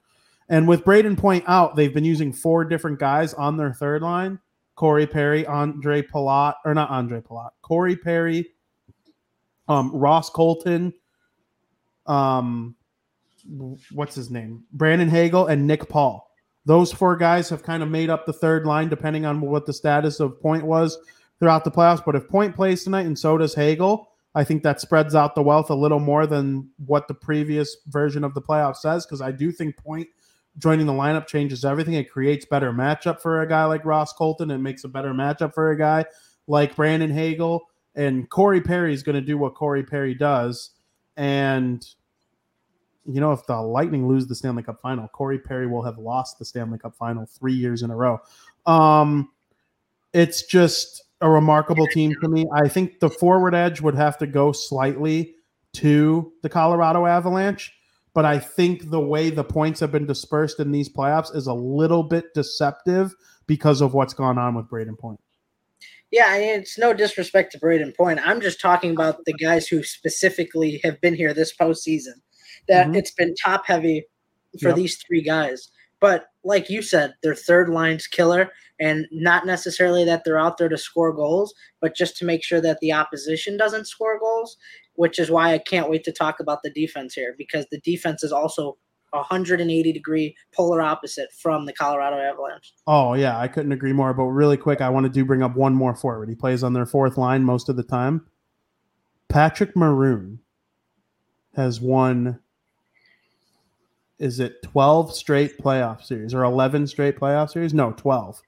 [0.48, 4.40] And with Brayden Point out, they've been using four different guys on their third line
[4.74, 8.46] Corey Perry, Ondrej Palat, or not Ondrej Palat, Corey Perry,
[9.68, 10.92] um, Ross Colton,
[12.06, 12.76] um,
[13.92, 14.64] what's his name?
[14.72, 16.25] Brandon Hagel and Nick Paul.
[16.66, 19.72] Those four guys have kind of made up the third line, depending on what the
[19.72, 20.98] status of Point was
[21.38, 22.04] throughout the playoffs.
[22.04, 25.42] But if Point plays tonight and so does Hagel, I think that spreads out the
[25.42, 29.30] wealth a little more than what the previous version of the playoff says because I
[29.32, 30.08] do think Point
[30.58, 31.94] joining the lineup changes everything.
[31.94, 35.54] It creates better matchup for a guy like Ross Colton It makes a better matchup
[35.54, 36.04] for a guy
[36.46, 37.62] like Brandon Hagel.
[37.94, 40.70] And Corey Perry is going to do what Corey Perry does.
[41.16, 41.86] And,
[43.08, 46.38] you know, if the Lightning lose the Stanley Cup final, Corey Perry will have lost
[46.38, 48.18] the Stanley Cup final three years in a row.
[48.66, 49.30] Um,
[50.12, 52.46] it's just a remarkable team to me.
[52.54, 55.34] I think the forward edge would have to go slightly
[55.74, 57.72] to the Colorado Avalanche,
[58.14, 61.54] but I think the way the points have been dispersed in these playoffs is a
[61.54, 63.14] little bit deceptive
[63.46, 65.20] because of what's gone on with Brayden Point.
[66.10, 68.20] Yeah, I mean, it's no disrespect to Brayden Point.
[68.22, 72.14] I'm just talking about the guys who specifically have been here this postseason.
[72.68, 72.96] That mm-hmm.
[72.96, 74.06] it's been top heavy
[74.60, 74.76] for yep.
[74.76, 75.70] these three guys.
[76.00, 80.68] But like you said, their third line's killer and not necessarily that they're out there
[80.68, 84.56] to score goals, but just to make sure that the opposition doesn't score goals,
[84.94, 88.22] which is why I can't wait to talk about the defense here because the defense
[88.22, 88.76] is also
[89.10, 92.74] 180 degree polar opposite from the Colorado Avalanche.
[92.86, 94.12] Oh yeah, I couldn't agree more.
[94.12, 96.28] But really quick, I want to do bring up one more forward.
[96.28, 98.26] He plays on their fourth line most of the time.
[99.28, 100.40] Patrick Maroon
[101.54, 102.40] has won
[104.18, 107.74] is it 12 straight playoff series or 11 straight playoff series?
[107.74, 108.42] No, 12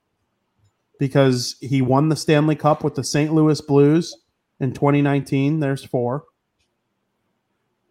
[0.98, 3.32] because he won the Stanley Cup with the St.
[3.32, 4.16] Louis Blues
[4.60, 5.60] in 2019.
[5.60, 6.24] There's four.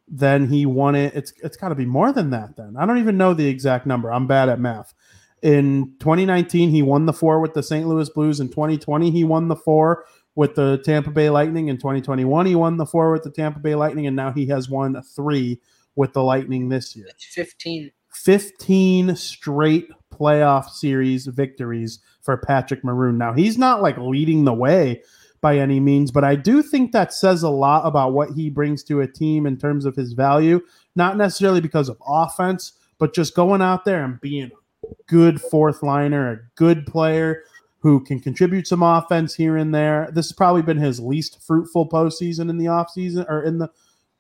[0.08, 1.14] Then he won it.
[1.16, 2.56] It's it's got to be more than that.
[2.56, 4.12] Then I don't even know the exact number.
[4.12, 4.94] I'm bad at math.
[5.42, 7.88] In 2019, he won the four with the St.
[7.88, 8.40] Louis Blues.
[8.40, 10.06] In 2020, he won the four
[10.36, 11.68] with the Tampa Bay Lightning.
[11.68, 14.70] In 2021, he won the four with the Tampa Bay Lightning, and now he has
[14.70, 15.60] won three
[15.98, 17.08] with the Lightning this year.
[17.20, 17.92] 15.
[18.14, 23.18] 15 straight playoff series victories for Patrick Maroon.
[23.18, 25.02] Now, he's not like leading the way
[25.42, 28.84] by any means, but I do think that says a lot about what he brings
[28.86, 30.62] to a team in terms of his value,
[30.96, 34.52] not necessarily because of offense, but just going out there and being
[34.84, 37.44] a good fourth liner, a good player
[37.80, 40.10] who can contribute some offense here and there.
[40.12, 43.70] This has probably been his least fruitful postseason in the offseason or in the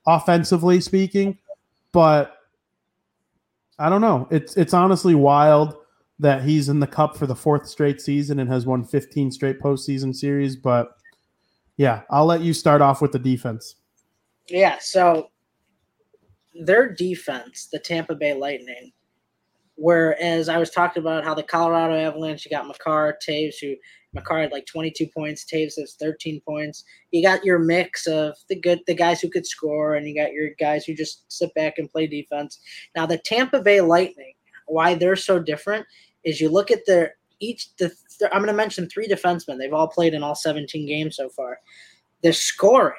[0.05, 1.38] offensively speaking,
[1.97, 2.37] but
[3.79, 4.27] I don't know.
[4.29, 5.77] It's it's honestly wild
[6.19, 9.59] that he's in the cup for the fourth straight season and has won 15 straight
[9.59, 10.55] postseason series.
[10.55, 10.91] But
[11.75, 13.77] yeah, I'll let you start off with the defense.
[14.47, 15.31] Yeah, so
[16.53, 18.91] their defense, the Tampa Bay Lightning,
[19.77, 23.75] Whereas I was talking about how the Colorado Avalanche, you got Makar, Toews, who
[24.18, 26.84] Makar had like 22 points, Toews has 13 points.
[27.11, 30.34] You got your mix of the good, the guys who could score, and you got
[30.34, 32.59] your guys who just sit back and play defense.
[32.95, 34.34] Now the Tampa Bay Lightning,
[34.68, 35.86] why they're so different
[36.24, 37.76] is you look at their each.
[37.78, 37.91] The
[38.32, 39.57] I'm going to mention three defensemen.
[39.57, 41.59] They've all played in all 17 games so far.
[42.24, 42.95] The scoring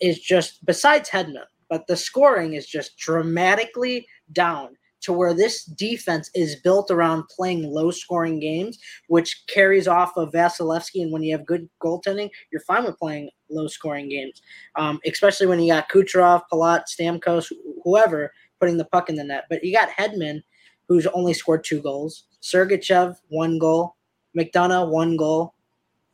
[0.00, 6.30] is just besides Hedman, but the scoring is just dramatically down to where this defense
[6.34, 8.78] is built around playing low scoring games,
[9.08, 11.02] which carries off of Vasilevskiy.
[11.02, 14.42] And when you have good goaltending, you're fine with playing low scoring games,
[14.76, 17.52] um, especially when you got Kucherov, Palat, Stamkos,
[17.84, 19.44] whoever putting the puck in the net.
[19.48, 20.42] But you got Hedman,
[20.88, 23.96] who's only scored two goals, Sergachev, one goal,
[24.36, 25.53] McDonagh, one goal,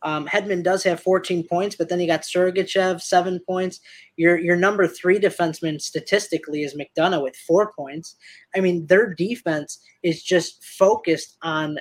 [0.03, 3.81] um, Hedman does have 14 points, but then you got Sergachev, seven points.
[4.17, 8.17] Your your number three defenseman statistically is McDonagh with four points.
[8.55, 11.79] I mean, their defense is just focused on,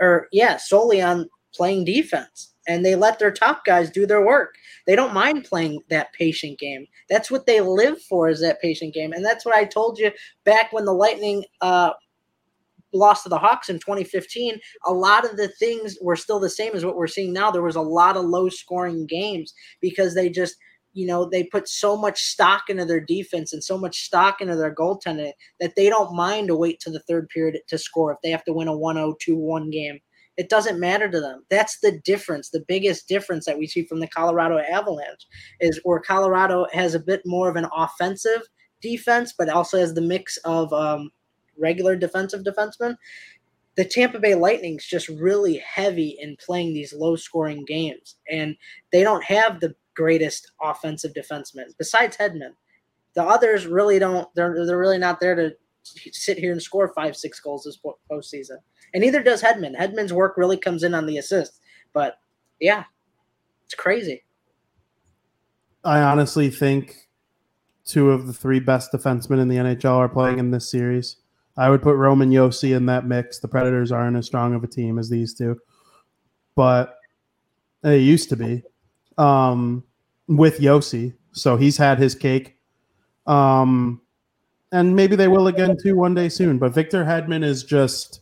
[0.00, 2.54] or yeah, solely on playing defense.
[2.66, 4.54] And they let their top guys do their work.
[4.86, 6.86] They don't mind playing that patient game.
[7.08, 9.12] That's what they live for is that patient game.
[9.12, 10.10] And that's what I told you
[10.44, 11.92] back when the Lightning uh,
[12.92, 16.74] lost to the Hawks in 2015, a lot of the things were still the same
[16.74, 17.50] as what we're seeing now.
[17.50, 20.56] There was a lot of low scoring games because they just,
[20.92, 24.56] you know, they put so much stock into their defense and so much stock into
[24.56, 28.18] their goaltending that they don't mind to wait to the third period to score if
[28.22, 30.00] they have to win a 1 0 2 1 game.
[30.38, 31.44] It doesn't matter to them.
[31.50, 32.50] That's the difference.
[32.50, 35.26] The biggest difference that we see from the Colorado Avalanche
[35.60, 38.42] is where Colorado has a bit more of an offensive
[38.80, 41.10] defense, but also has the mix of um,
[41.58, 42.96] regular defensive defenseman.
[43.76, 48.56] The Tampa Bay Lightning's just really heavy in playing these low scoring games, and
[48.92, 52.52] they don't have the greatest offensive defensemen besides Hedman.
[53.14, 54.28] The others really don't.
[54.34, 55.54] They're they're really not there to
[56.12, 57.78] sit here and score five six goals this
[58.10, 58.58] postseason,
[58.94, 59.76] and neither does Hedman.
[59.76, 61.60] Hedman's work really comes in on the assists,
[61.92, 62.18] but
[62.60, 62.84] yeah,
[63.64, 64.24] it's crazy.
[65.84, 67.08] I honestly think
[67.84, 71.16] two of the three best defensemen in the NHL are playing in this series.
[71.58, 73.40] I would put Roman Josi in that mix.
[73.40, 75.58] The Predators aren't as strong of a team as these two,
[76.54, 76.96] but
[77.82, 78.62] they used to be
[79.18, 79.82] um,
[80.28, 81.14] with Josi.
[81.32, 82.56] So he's had his cake.
[83.26, 84.00] Um,
[84.70, 86.58] and maybe they will again too one day soon.
[86.58, 88.20] But Victor Hedman is just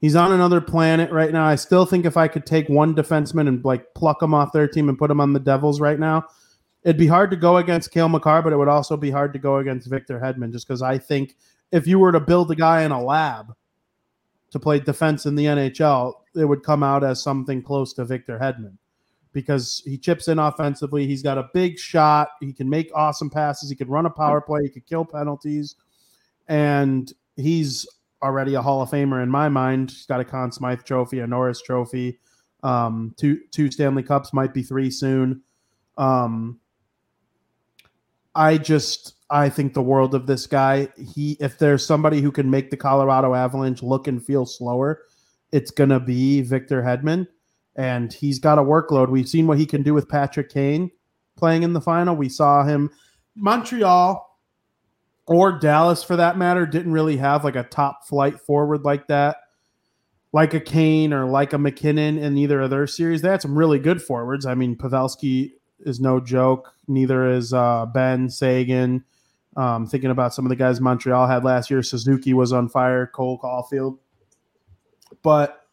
[0.00, 1.44] he's on another planet right now.
[1.44, 4.68] I still think if I could take one defenseman and like pluck him off their
[4.68, 6.26] team and put him on the Devils right now,
[6.84, 9.38] it'd be hard to go against Cale Makar, but it would also be hard to
[9.38, 11.36] go against Victor Hedman just because I think
[11.72, 13.54] if you were to build a guy in a lab
[14.50, 18.38] to play defense in the NHL, it would come out as something close to Victor
[18.38, 18.76] Hedman
[19.32, 21.06] because he chips in offensively.
[21.06, 22.30] He's got a big shot.
[22.40, 23.70] He can make awesome passes.
[23.70, 24.62] He can run a power play.
[24.64, 25.76] He can kill penalties.
[26.48, 27.86] And he's
[28.22, 29.90] already a Hall of Famer in my mind.
[29.90, 32.18] He's got a Conn Smythe trophy, a Norris trophy,
[32.62, 35.42] um, two two Stanley Cups, might be three soon.
[35.96, 36.58] Um,
[38.34, 40.88] I just I think the world of this guy.
[41.14, 45.02] He if there's somebody who can make the Colorado Avalanche look and feel slower,
[45.52, 47.26] it's gonna be Victor Hedman.
[47.76, 49.10] And he's got a workload.
[49.10, 50.90] We've seen what he can do with Patrick Kane
[51.36, 52.16] playing in the final.
[52.16, 52.90] We saw him
[53.36, 54.26] Montreal
[55.26, 59.36] or Dallas for that matter didn't really have like a top flight forward like that.
[60.32, 63.22] Like a Kane or like a MacKinnon in either of their series.
[63.22, 64.46] They had some really good forwards.
[64.46, 66.72] I mean, Pavelski is no joke.
[66.88, 69.04] Neither is uh, Benn Seguin.
[69.56, 73.06] Um, thinking about some of the guys Montreal had last year, Suzuki was on fire,
[73.06, 73.98] Cole Caufield.
[75.22, 75.66] But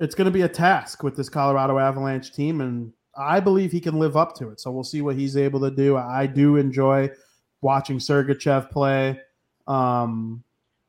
[0.00, 3.80] it's going to be a task with this Colorado Avalanche team, and I believe he
[3.80, 4.60] can live up to it.
[4.60, 5.96] So we'll see what he's able to do.
[5.96, 7.10] I do enjoy
[7.60, 9.20] watching Sergachev play.
[9.66, 10.42] Um,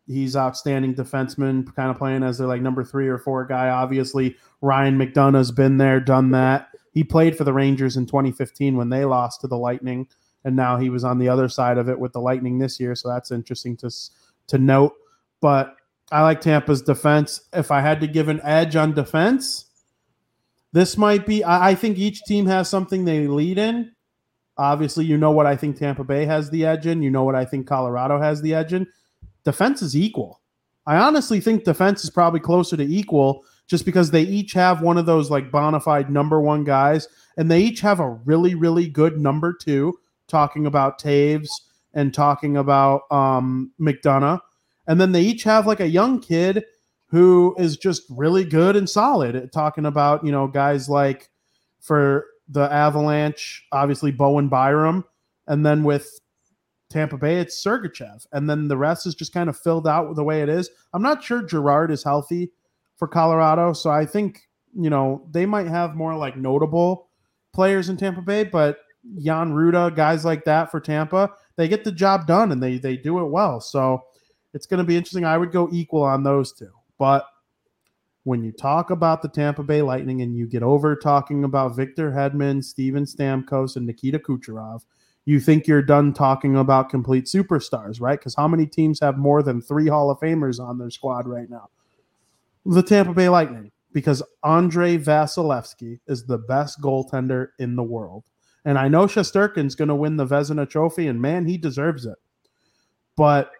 [0.07, 3.69] he's outstanding defenseman, kind of playing as their like number three or four guy.
[3.69, 6.69] Obviously, Ryan McDonagh's been there, done that.
[6.91, 10.07] He played for the Rangers in 2015 when they lost to the Lightning
[10.45, 12.95] and now he was on the other side of it with the Lightning this year.
[12.95, 13.91] So that's interesting to
[14.47, 14.93] to note.
[15.41, 15.75] But
[16.11, 17.41] I like Tampa's defense.
[17.53, 19.65] If I had to give an edge on defense,
[20.71, 21.43] this might be.
[21.43, 23.91] I, I think each team has something they lead in.
[24.57, 27.01] Obviously, you know what I think Tampa Bay has the edge in.
[27.01, 28.87] You know what I think Colorado has the edge in.
[29.45, 30.41] Defense is equal.
[30.85, 34.97] I honestly think defense is probably closer to equal just because they each have one
[34.97, 38.87] of those like bona fide number one guys, and they each have a really, really
[38.87, 39.97] good number two
[40.29, 41.49] talking about Toews
[41.93, 44.39] and talking about um, McDonagh.
[44.87, 46.63] And then they each have like a young kid
[47.07, 51.29] who is just really good and solid talking about, you know, guys like
[51.81, 55.03] for the Avalanche, obviously Bowen Byram.
[55.47, 56.19] And then with
[56.89, 60.23] Tampa Bay, it's Sergachev, and then the rest is just kind of filled out the
[60.23, 60.69] way it is.
[60.93, 62.51] I'm not sure Girard is healthy
[62.95, 64.41] for Colorado, so I think
[64.75, 67.09] you know they might have more like notable
[67.53, 68.79] players in Tampa Bay, but
[69.19, 72.97] Jan Rutta, guys like that for Tampa, they get the job done and they they
[72.97, 73.59] do it well.
[73.61, 74.03] So
[74.53, 75.25] it's going to be interesting.
[75.25, 77.25] I would go equal on those two, but
[78.23, 82.11] when you talk about the Tampa Bay Lightning and you get over talking about Victor
[82.11, 84.81] Hedman, Steven Stamkos, and Nikita Kucherov,
[85.25, 88.19] you think you're done talking about complete superstars, right?
[88.19, 91.49] Because how many teams have more than three Hall of Famers on their squad right
[91.49, 91.69] now?
[92.65, 98.23] The Tampa Bay Lightning, because Andrei Vasilevskiy is the best goaltender in the world.
[98.65, 102.17] And I know Shesterkin's going to win the Vezina Trophy, and man, he deserves it.
[103.15, 103.51] But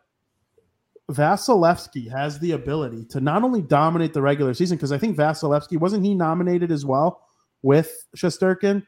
[1.10, 5.80] Vasilevskiy has the ability to not only dominate the regular season, because I think Vasilevskiy
[5.80, 7.22] wasn't he nominated as well
[7.62, 8.86] with Shesterkin?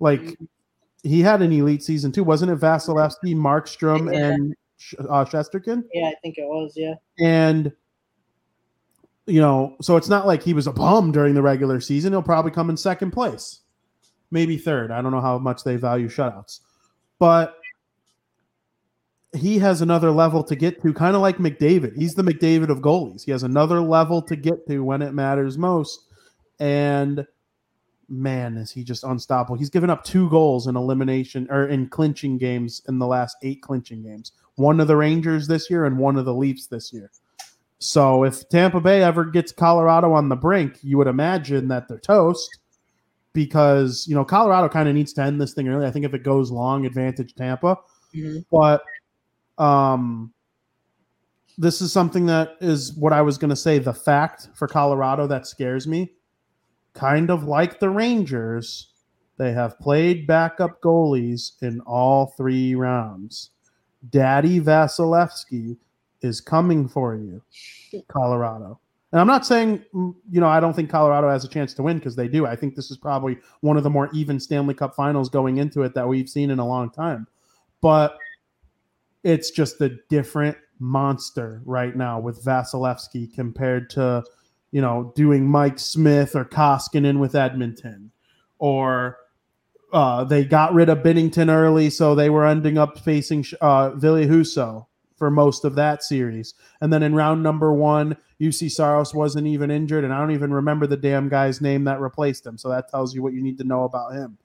[0.00, 0.38] Like
[1.02, 2.58] he had an elite season too, wasn't it?
[2.58, 4.30] Vasilevskiy, Markstrom, yeah.
[4.30, 4.54] and
[4.98, 5.82] uh, Shesterkin.
[5.92, 6.72] Yeah, I think it was.
[6.76, 7.72] Yeah, and
[9.26, 12.12] you know, so it's not like he was a bum during the regular season.
[12.12, 13.60] He'll probably come in second place,
[14.34, 14.90] maybe third.
[14.90, 16.60] I don't know how much they value shutouts,
[17.18, 17.56] but
[19.34, 21.96] he has another level to get to, kind of like McDavid.
[21.96, 23.24] He's the McDavid of goalies.
[23.24, 26.06] He has another level to get to when it matters most.
[26.60, 27.26] And
[28.08, 29.56] man, is he just unstoppable.
[29.56, 33.62] He's given up two goals in elimination or in clinching games in the last eight
[33.62, 34.32] clinching games.
[34.56, 37.10] One of the Rangers this year and one of the Leafs this year.
[37.78, 41.98] So if Tampa Bay ever gets Colorado on the brink, you would imagine that they're
[41.98, 42.58] toast
[43.34, 45.86] because, you know, Colorado kind of needs to end this thing early.
[45.86, 47.76] I think if it goes long, advantage Tampa.
[48.14, 48.38] Mm-hmm.
[48.50, 48.82] But
[49.62, 50.32] um,
[51.58, 53.78] this is something that is what I was going to say.
[53.78, 56.12] The fact for Colorado that scares me,
[56.94, 58.92] kind of like the Rangers,
[59.36, 63.50] they have played backup goalies in all three rounds.
[64.10, 65.76] Daddy Vasilevskiy
[66.20, 67.42] is coming for you,
[68.06, 68.78] Colorado.
[69.14, 71.84] And I'm not saying, mm, you know, I don't think Colorado has a chance to
[71.84, 72.46] win because they do.
[72.46, 75.82] I think this is probably one of the more even Stanley Cup finals going into
[75.82, 77.28] it that we've seen in a long time.
[77.80, 78.18] But
[79.22, 84.24] it's just a different monster right now with Vasilevskiy compared to,
[84.72, 88.10] you know, doing Mike Smith or Koskinen with Edmonton,
[88.58, 89.18] or
[89.92, 94.86] uh, they got rid of Binnington early, so they were ending up facing uh, Husso
[95.24, 96.52] for most of that series.
[96.82, 100.52] And then in round number one, Juuse Saros wasn't even injured, and I don't even
[100.52, 102.58] remember the damn guy's name that replaced him.
[102.58, 104.36] So that tells you what you need to know about him.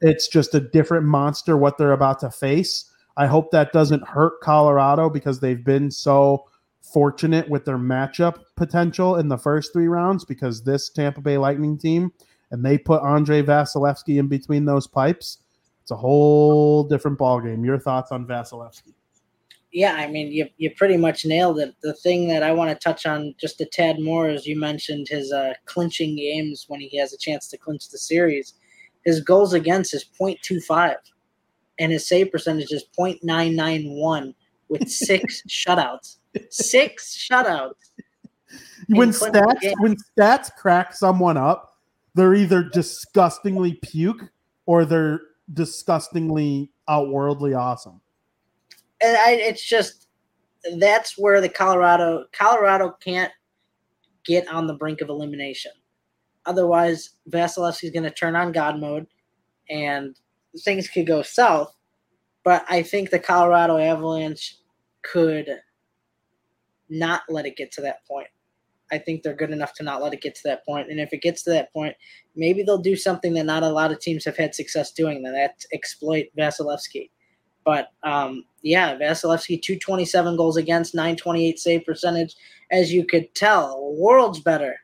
[0.00, 2.90] It's just a different monster what they're about to face.
[3.16, 6.46] I hope that doesn't hurt Colorado because they've been so
[6.82, 11.78] fortunate with their matchup potential in the first three rounds because this Tampa Bay Lightning
[11.78, 12.12] team
[12.50, 15.38] and they put Andrei Vasilevskiy in between those pipes.
[15.82, 17.64] It's a whole different ballgame.
[17.64, 18.94] Your thoughts on Vasilevskiy?
[19.76, 21.74] Yeah, I mean, you, you pretty much nailed it.
[21.82, 25.06] The thing that I want to touch on just a tad more is you mentioned
[25.06, 28.54] his uh, clinching games when he has a chance to clinch the series.
[29.04, 30.94] His goals against is 0.25
[31.78, 34.34] and his save percentage is 0.991
[34.70, 36.16] with six shutouts.
[36.48, 37.74] Six shutouts.
[38.88, 41.76] When stats when stats crack someone up,
[42.14, 44.30] they're either disgustingly puke
[44.64, 45.20] or they're
[45.52, 48.00] disgustingly outworldly awesome.
[49.02, 50.08] And I, it's just
[50.78, 53.32] that's where the Colorado Colorado can't
[54.24, 55.72] get on the brink of elimination.
[56.46, 59.06] Otherwise, Vasilevskiy's going to turn on God mode,
[59.68, 60.16] and
[60.64, 61.74] things could go south.
[62.44, 64.56] But I think the Colorado Avalanche
[65.02, 65.48] could
[66.88, 68.28] not let it get to that point.
[68.92, 70.90] I think they're good enough to not let it get to that point.
[70.90, 71.96] And if it gets to that point,
[72.36, 75.22] maybe they'll do something that not a lot of teams have had success doing.
[75.22, 77.10] That that's exploit Vasilevskiy.
[77.66, 82.36] But um, yeah, Vasilevskiy, 227 goals against, 928 save percentage.
[82.70, 84.76] As you could tell, worlds better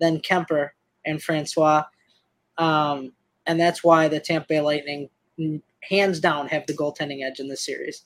[0.00, 0.70] than Kuemper
[1.04, 1.84] and Francouz.
[2.56, 3.12] Um,
[3.46, 5.10] and that's why the Tampa Bay Lightning,
[5.82, 8.04] hands down, have the goaltending edge in this series.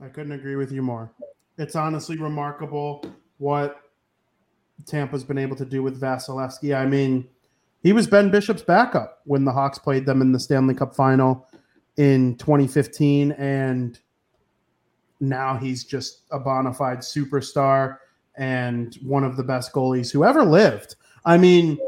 [0.00, 1.10] I couldn't agree with you more.
[1.58, 3.04] It's honestly remarkable
[3.38, 3.80] what
[4.86, 6.76] Tampa's been able to do with Vasilevskiy.
[6.76, 7.28] I mean,
[7.82, 11.46] he was Ben Bishop's backup when the Hawks played them in the Stanley Cup final
[11.96, 13.98] in 2015, and
[15.20, 17.98] now he's just a bona fide superstar
[18.36, 20.96] and one of the best goalies who ever lived.
[21.24, 21.78] I mean,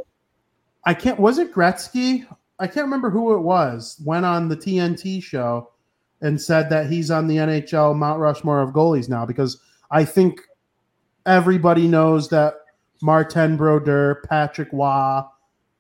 [0.85, 1.19] I can't.
[1.19, 2.27] Was it Gretzky?
[2.59, 4.01] I can't remember who it was.
[4.05, 5.71] Went on the TNT show
[6.21, 10.41] and said that he's on the NHL Mount Rushmore of goalies now because I think
[11.27, 12.55] everybody knows that
[13.01, 15.23] Martin Brodeur, Patrick Roy,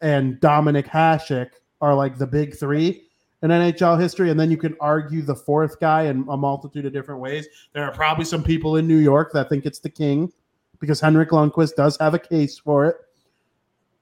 [0.00, 1.50] and Dominik Hasek
[1.80, 3.04] are like the big three.
[3.42, 6.92] In NHL history, and then you can argue the fourth guy in a multitude of
[6.92, 7.46] different ways.
[7.72, 10.32] There are probably some people in New York that think it's the King
[10.78, 12.96] because Henrik Lundqvist does have a case for it.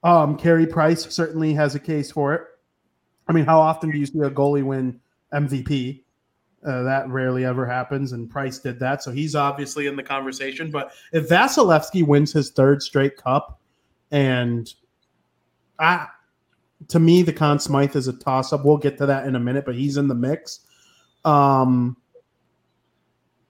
[0.03, 2.43] Um, Carey Price certainly has a case for it.
[3.27, 4.99] I mean, how often do you see a goalie win
[5.33, 6.03] MVP?
[6.65, 10.69] Uh, that rarely ever happens, and Price did that, so he's obviously in the conversation.
[10.69, 13.59] But if Vasilevskiy wins his third straight cup,
[14.11, 14.71] and
[15.79, 16.07] I,
[16.87, 18.65] to me, the Conn Smythe is a toss up.
[18.65, 20.61] We'll get to that in a minute, but he's in the mix.
[21.25, 21.97] Um,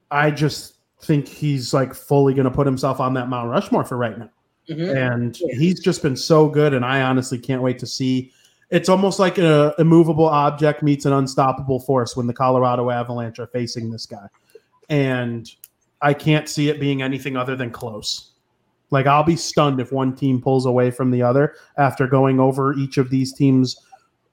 [0.10, 3.98] I just think he's like fully going to put himself on that Mount Rushmore for
[3.98, 4.30] right now.
[4.70, 4.98] Mm-hmm.
[4.98, 8.32] And he's just been so good, and I honestly can't wait to see
[8.72, 13.48] it's almost like a immovable object meets an unstoppable force when the Colorado Avalanche are
[13.48, 14.26] facing this guy.
[14.90, 15.50] And
[16.02, 18.31] I can't see it being anything other than close.
[18.92, 22.74] Like I'll be stunned if one team pulls away from the other after going over
[22.74, 23.76] each of these teams'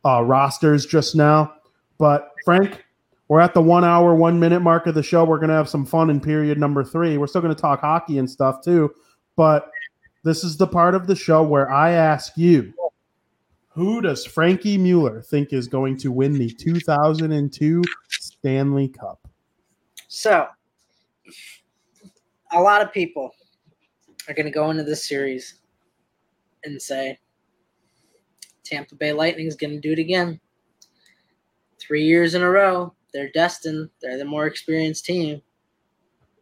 [0.04, 1.54] uh, rosters just now.
[1.96, 2.84] But Frank,
[3.28, 5.24] we're at the one hour, one minute mark of the show.
[5.24, 7.18] We're gonna have some fun in period number three.
[7.18, 8.92] We're still gonna talk hockey and stuff too.
[9.36, 9.70] But
[10.24, 12.74] this is the part of the show where I ask you
[13.68, 19.28] who does Frankie Mueller think is going to win the 2002 Stanley Cup?
[20.08, 20.48] So,
[22.50, 23.30] a lot of people
[24.28, 25.60] are going to go into this series
[26.64, 27.18] and say
[28.64, 30.38] Tampa Bay Lightning is going to do it again.
[31.80, 33.88] Three years in a row, they're destined.
[34.02, 35.40] They're the more experienced team.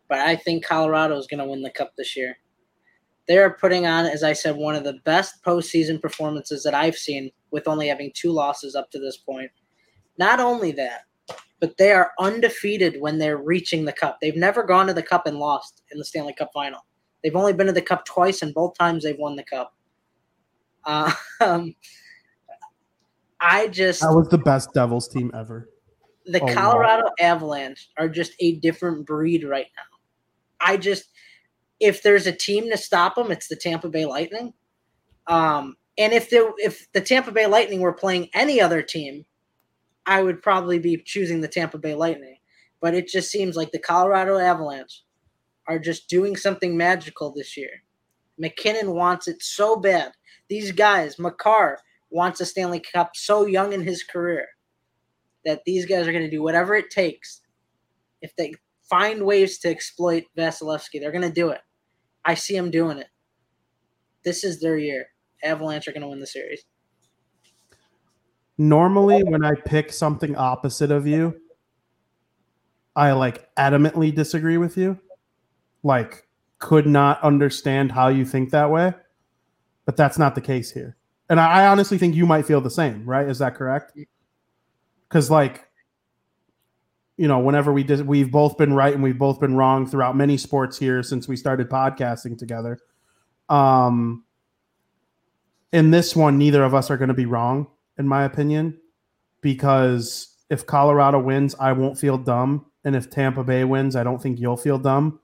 [0.09, 2.37] But I think Colorado is going to win the cup this year
[3.27, 6.97] they are putting on, as I said, one of the best postseason performances that I've
[6.97, 9.51] seen with only having two losses up to this point.
[10.19, 11.03] Not only that,
[11.61, 14.19] but they are undefeated when they're reaching the cup.
[14.21, 16.81] They've never gone to the cup and lost in the Stanley Cup final.
[17.27, 19.75] They've only been to the cup twice, and both times they've won the cup.
[20.85, 21.75] Uh, um,
[23.41, 25.69] I just that was the best Devils team ever.
[26.27, 27.15] The oh, Colorado wow.
[27.19, 29.99] Avalanche are just a different breed right now.
[30.61, 31.09] I just
[31.81, 34.55] if there's a team to stop them, it's the Tampa Bay Lightning.
[35.27, 39.27] Um, and if the if the Tampa Bay Lightning were playing any other team,
[40.07, 42.37] I would probably be choosing the Tampa Bay Lightning.
[42.81, 45.03] But it just seems like the Colorado Avalanche
[45.69, 47.83] are just doing something magical this year.
[48.39, 50.13] MacKinnon wants it so bad.
[50.49, 51.79] These guys, Makar
[52.11, 54.47] wants a Stanley Cup so young in his career
[55.45, 57.41] that these guys are going to do whatever it takes.
[58.21, 58.55] If they
[58.89, 61.61] find ways to exploit Vasilevskiy, they're going to do it.
[62.25, 63.09] I see them doing it.
[64.25, 65.07] This is their year.
[65.43, 66.65] Avalanche are going to win the series.
[68.59, 71.41] Normally, when I pick something opposite of you,
[72.97, 74.99] I like adamantly disagree with you.
[75.83, 76.27] Like,
[76.59, 78.95] could not understand how you think that way.
[79.85, 80.97] But that's not the case here.
[81.29, 83.29] And I honestly think you might feel the same, right?
[83.29, 83.93] Is that correct?
[85.09, 85.69] Because, like,
[87.17, 90.17] you know, whenever we did, we've both been right and we've both been wrong throughout
[90.17, 92.79] many sports here since we started podcasting together.
[93.49, 94.25] Um,
[95.73, 97.69] in this one, neither of us are going to be wrong,
[97.99, 98.79] in my opinion,
[99.41, 104.23] because if Colorado wins, I won't feel dumb, and if Tampa Bay wins, I don't
[104.23, 105.21] think you'll feel dumb.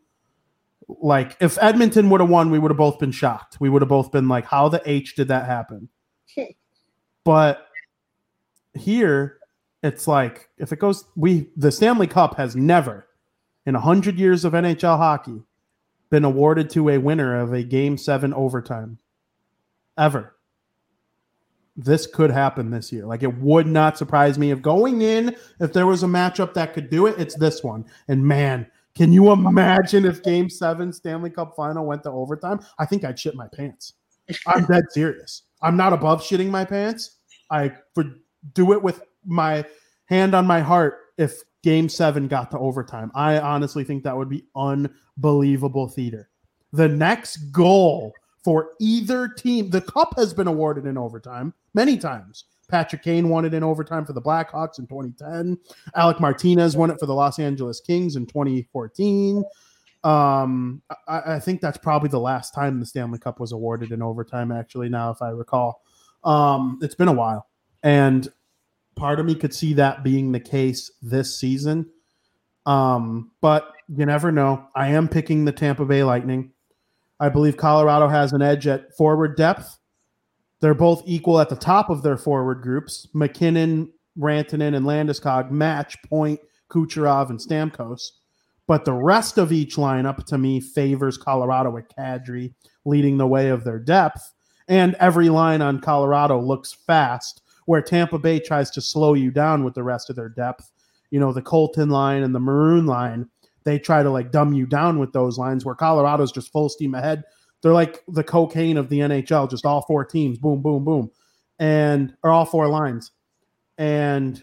[1.00, 3.58] Like if Edmonton would have won, we would have both been shocked.
[3.60, 5.88] We would have both been like, "How the h did that happen?"
[7.24, 7.66] but
[8.74, 9.38] here,
[9.82, 13.06] it's like if it goes we the Stanley Cup has never
[13.66, 15.42] in 100 years of NHL hockey
[16.10, 18.98] been awarded to a winner of a game 7 overtime
[19.96, 20.36] ever.
[21.74, 23.06] This could happen this year.
[23.06, 26.74] Like it would not surprise me if going in if there was a matchup that
[26.74, 27.86] could do it, it's this one.
[28.08, 32.60] And man, can you imagine if game 7 Stanley Cup final went to overtime?
[32.78, 33.94] I think I'd shit my pants.
[34.46, 35.42] I'm dead serious.
[35.62, 37.18] I'm not above shitting my pants.
[37.50, 38.20] I would
[38.54, 39.64] do it with my
[40.06, 43.10] hand on my heart if game seven got to overtime.
[43.14, 46.28] I honestly think that would be unbelievable theater.
[46.72, 48.12] The next goal
[48.44, 52.44] for either team, the cup has been awarded in overtime many times.
[52.72, 55.58] Patrick Kane won it in overtime for the Blackhawks in 2010.
[55.94, 59.44] Alec Martinez won it for the Los Angeles Kings in 2014.
[60.02, 64.02] Um, I, I, think that's probably the last time the Stanley Cup was awarded in
[64.02, 65.82] overtime, actually, now, if I recall.
[66.24, 67.46] Um, it's been a while.
[67.84, 68.26] And
[68.96, 71.88] part of me could see that being the case this season.
[72.64, 74.66] Um, but you never know.
[74.74, 76.52] I am picking the Tampa Bay Lightning.
[77.20, 79.78] I believe Colorado has an edge at forward depth.
[80.62, 83.08] They're both equal at the top of their forward groups.
[83.14, 86.38] MacKinnon, Rantanen, and Landeskog match Point,
[86.70, 88.00] Kucherov, and Stamkos.
[88.68, 92.54] But the rest of each lineup, to me, favors Colorado with Kadri
[92.84, 94.32] leading the way of their depth.
[94.68, 99.64] And every line on Colorado looks fast where Tampa Bay tries to slow you down
[99.64, 100.70] with the rest of their depth.
[101.10, 103.28] You know, the Colton line and the Maroon line,
[103.64, 106.94] they try to like dumb you down with those lines where Colorado's just full steam
[106.94, 107.24] ahead.
[107.62, 111.10] They're like the cocaine of the NHL, just all four teams, boom, boom, boom,
[111.58, 113.12] and or all four lines.
[113.78, 114.42] And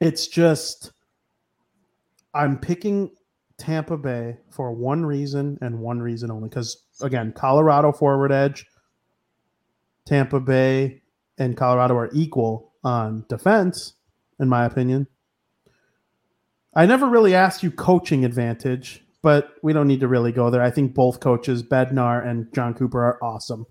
[0.00, 0.92] it's just
[2.34, 3.10] I'm picking
[3.58, 6.48] Tampa Bay for one reason and one reason only.
[6.48, 8.66] Because again, Colorado forward edge,
[10.04, 11.02] Tampa Bay
[11.38, 13.94] and Colorado are equal on defense,
[14.40, 15.06] in my opinion.
[16.74, 20.62] I never really asked you coaching advantage, but we don't need to really go there.
[20.62, 23.66] I think both coaches, Bednar and Jon Cooper, are awesome.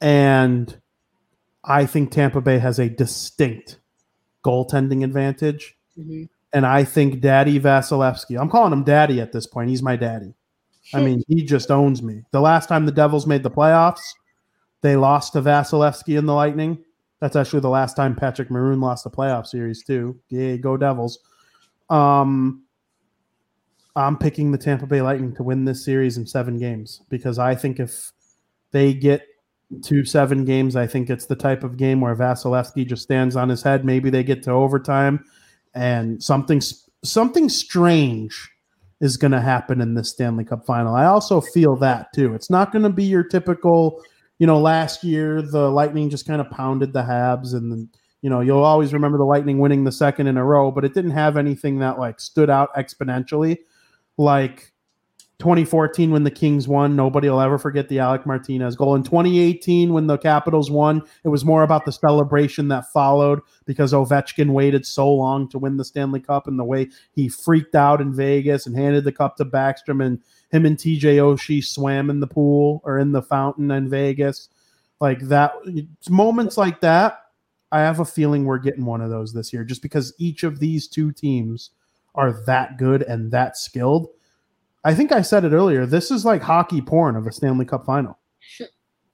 [0.00, 0.80] And
[1.62, 3.78] I think Tampa Bay has a distinct
[4.44, 5.76] goaltending advantage.
[5.96, 6.24] Mm-hmm.
[6.54, 9.70] And I think Daddy Vasilevskiy, I'm calling him Daddy at this point.
[9.70, 10.34] He's my daddy.
[10.92, 12.24] I mean, he just owns me.
[12.32, 14.02] The last time the Devils made the playoffs,
[14.82, 16.84] they lost to Vasilevskiy in the Lightning.
[17.20, 20.18] That's actually the last time Patrick Maroon lost the playoff series, too.
[20.28, 21.20] Yeah, go Devils.
[21.88, 22.61] Um,
[23.94, 27.54] I'm picking the Tampa Bay Lightning to win this series in seven games because I
[27.54, 28.12] think if
[28.70, 29.26] they get
[29.84, 33.48] to seven games, I think it's the type of game where Vasilevskiy just stands on
[33.48, 33.84] his head.
[33.84, 35.24] Maybe they get to overtime
[35.74, 36.62] and something
[37.04, 38.50] something strange
[39.00, 40.94] is going to happen in this Stanley Cup final.
[40.94, 42.34] I also feel that too.
[42.34, 44.00] It's not going to be your typical,
[44.38, 47.88] you know, last year the Lightning just kind of pounded the Habs and
[48.22, 50.94] you know, you'll always remember the Lightning winning the second in a row, but it
[50.94, 53.58] didn't have anything that like stood out exponentially
[54.16, 54.72] like
[55.42, 58.94] 2014 when the Kings won, nobody will ever forget the Alec Martinez goal.
[58.94, 63.92] In 2018 when the Capitals won, it was more about the celebration that followed because
[63.92, 68.00] Ovechkin waited so long to win the Stanley Cup and the way he freaked out
[68.00, 72.20] in Vegas and handed the cup to Backstrom and him and TJ Oshie swam in
[72.20, 74.48] the pool or in the fountain in Vegas.
[75.00, 75.54] Like that
[76.08, 77.18] moments like that,
[77.72, 80.60] I have a feeling we're getting one of those this year just because each of
[80.60, 81.70] these two teams
[82.14, 84.08] are that good and that skilled
[84.84, 85.86] I think I said it earlier.
[85.86, 88.18] This is like hockey porn of a Stanley Cup final.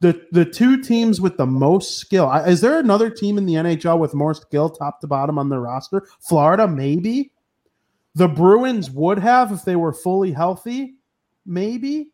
[0.00, 2.32] The the two teams with the most skill.
[2.32, 5.60] Is there another team in the NHL with more skill, top to bottom, on their
[5.60, 6.06] roster?
[6.20, 7.32] Florida, maybe.
[8.14, 10.94] The Bruins would have if they were fully healthy,
[11.44, 12.10] maybe.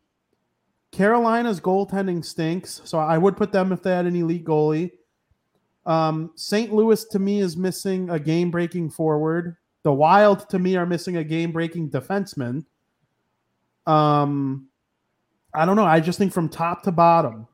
[0.91, 4.91] Carolina's goaltending stinks, so I would put them if they had an elite goalie.
[5.85, 6.73] Um, St.
[6.73, 9.57] Louis to me is missing a game breaking forward.
[9.85, 12.65] The Wild to me are missing a game breaking defenseman.
[13.85, 14.67] Um,
[15.53, 15.85] I don't know.
[15.85, 17.47] I just think from top to bottom,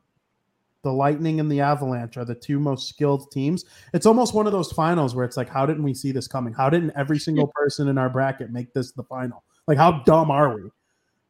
[0.82, 3.66] the Lightning and the Avalanche are the two most skilled teams.
[3.94, 6.54] It's almost one of those finals where it's like, how didn't we see this coming?
[6.54, 9.44] How didn't every single person in our bracket make this the final?
[9.68, 10.70] Like, how dumb are we?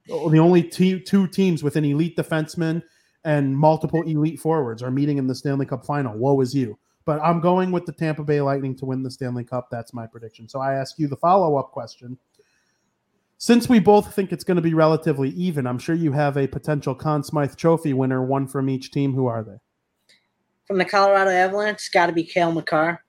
[0.05, 2.83] The only two teams with an elite defenseman
[3.23, 6.15] and multiple elite forwards are meeting in the Stanley Cup final.
[6.15, 6.77] Woe is you.
[7.05, 9.69] But I'm going with the Tampa Bay Lightning to win the Stanley Cup.
[9.71, 10.47] That's my prediction.
[10.47, 12.17] So I ask you the follow up question
[13.41, 16.45] since we both think it's going to be relatively even, I'm sure you have a
[16.45, 19.15] potential Conn Smythe Trophy winner, one from each team.
[19.15, 19.57] Who are they?
[20.67, 23.03] From the Colorado Avalanche, it's got to be Cale Makar.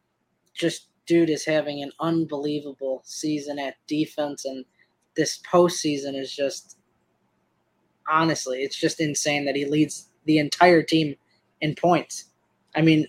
[0.54, 4.64] Just dude is having an unbelievable season at defense, and
[5.16, 6.78] this postseason is just
[8.08, 11.14] honestly, it's just insane that he leads the entire team
[11.60, 12.30] in points.
[12.74, 13.06] I mean,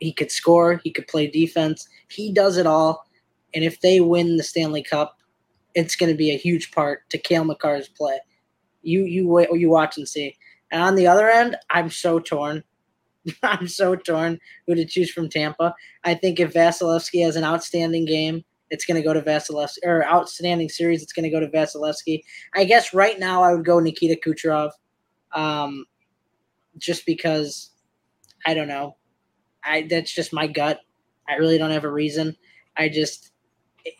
[0.00, 3.06] he could score, he could play defense, he does it all.
[3.54, 5.18] And if they win the Stanley Cup,
[5.74, 8.18] it's going to be a huge part to Cale Makar's play.
[8.82, 10.36] You you wait, you watch and see.
[10.72, 12.64] And on the other end, I'm so torn.
[13.42, 15.74] I'm so torn who to choose from Tampa.
[16.04, 20.06] I think if Vasilevskiy has an outstanding game, it's going to go to Vasilevskiy, or
[20.06, 22.22] outstanding series, it's going to go to Vasilevskiy.
[22.54, 24.70] I guess right now I would go Nikita Kucherov,
[25.34, 25.84] um,
[26.78, 27.70] just because
[28.46, 28.96] I don't know.
[29.64, 30.80] I that's just my gut.
[31.28, 32.36] I really don't have a reason.
[32.76, 33.32] I just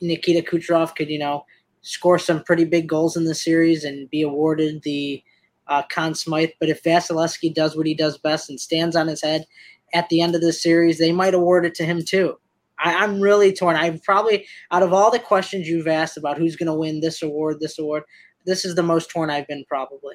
[0.01, 1.45] Nikita Kucherov could you know
[1.83, 5.23] score some pretty big goals in the series and be awarded the
[5.69, 6.51] uh, Conn Smythe.
[6.59, 9.47] But if Vasilevskiy does what he does best and stands on his head
[9.95, 12.39] at the end of the series, they might award it to him too.
[12.79, 13.77] I, am really torn.
[13.77, 17.23] I've probably, out of all the questions you've asked about who's going to win this
[17.23, 18.05] award, this award,
[18.47, 20.15] this is the most torn I've been probably.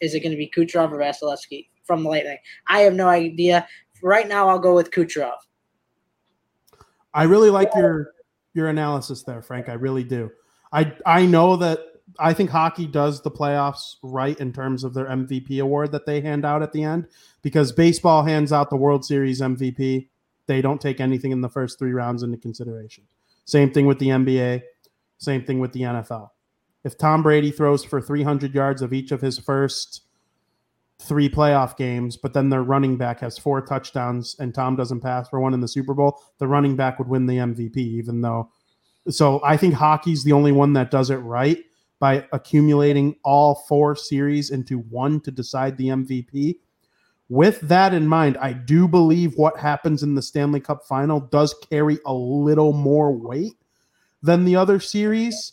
[0.00, 2.38] Is it going to be Kucherov or Vasilevskiy from the Lightning?
[2.68, 3.66] I have no idea.
[4.04, 5.38] Right now, I'll go with Kucherov.
[7.14, 8.12] I really like your
[8.52, 9.70] your analysis there, Frank.
[9.70, 10.30] I really do.
[10.72, 11.80] I I know that
[12.18, 16.20] I think hockey does the playoffs right in terms of their MVP award that they
[16.20, 17.08] hand out at the end
[17.40, 20.10] because baseball hands out the World Series MVP.
[20.46, 23.04] They don't take anything in the first three rounds into consideration.
[23.46, 24.62] Same thing with the NBA.
[25.16, 26.28] Same thing with the NFL.
[26.84, 30.02] If Tom Brady throws for 300 yards of each of his first
[31.00, 35.28] three playoff games, but then their running back has four touchdowns and Tom doesn't pass
[35.28, 38.50] for one in the Super Bowl, the running back would win the MVP, even though.
[39.08, 41.58] So I think hockey's the only one that does it right
[41.98, 46.58] by accumulating all four series into one to decide the MVP.
[47.28, 51.54] With that in mind, I do believe what happens in the Stanley Cup final does
[51.70, 53.54] carry a little more weight
[54.22, 55.52] than the other series.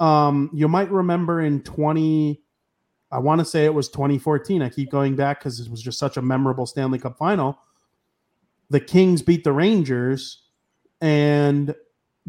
[0.00, 2.40] Um, you might remember in 20,
[3.12, 4.62] I want to say it was 2014.
[4.62, 7.58] I keep going back because it was just such a memorable Stanley Cup final.
[8.70, 10.44] The Kings beat the Rangers,
[11.02, 11.74] and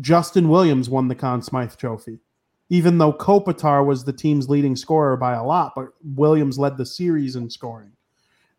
[0.01, 2.19] Justin Williams won the Conn Smythe Trophy.
[2.69, 6.85] Even though Kopitar was the team's leading scorer by a lot, but Williams led the
[6.85, 7.91] series in scoring.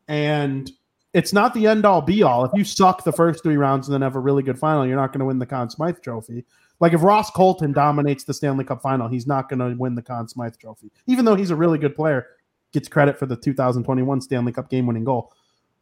[0.08, 0.70] And
[1.12, 2.44] it's not the end all be all.
[2.44, 4.96] If you suck the first three rounds and then have a really good final, you're
[4.96, 6.44] not going to win the Conn Smythe Trophy.
[6.80, 10.02] Like if Ross Colton dominates the Stanley Cup final, he's not going to win the
[10.02, 12.26] Conn Smythe Trophy, even though he's a really good player.
[12.72, 15.32] Gets credit for the 2021 Stanley Cup game-winning goal.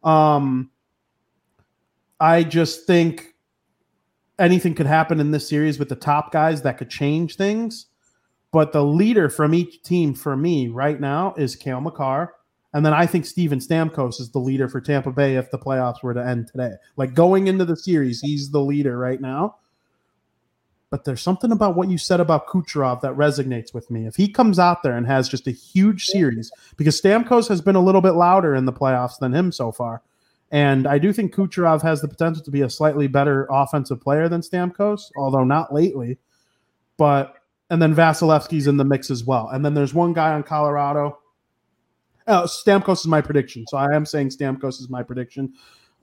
[0.03, 0.69] Um,
[2.19, 3.33] I just think
[4.37, 7.87] anything could happen in this series with the top guys that could change things.
[8.51, 12.35] But the leader from each team for me right now is Cale Makar.
[12.73, 16.03] And then I think Steven Stamkos is the leader for Tampa Bay if the playoffs
[16.03, 16.73] were to end today.
[16.95, 19.55] Like going into the series, he's the leader right now
[20.93, 24.05] but there's something about what you said about Kucherov that resonates with me.
[24.05, 27.75] If he comes out there and has just a huge series, because Stamkos has been
[27.75, 30.03] a little bit louder in the playoffs than him so far.
[30.51, 34.29] And I do think Kucherov has the potential to be a slightly better offensive player
[34.29, 36.19] than Stamkos, although not lately.
[36.97, 37.37] But
[37.71, 39.49] and then Vasilevskiy's in the mix as well.
[39.49, 41.17] And then there's one guy on Colorado.
[42.27, 43.65] Oh, Stamkos is my prediction.
[43.67, 45.55] So I am saying Stamkos is my prediction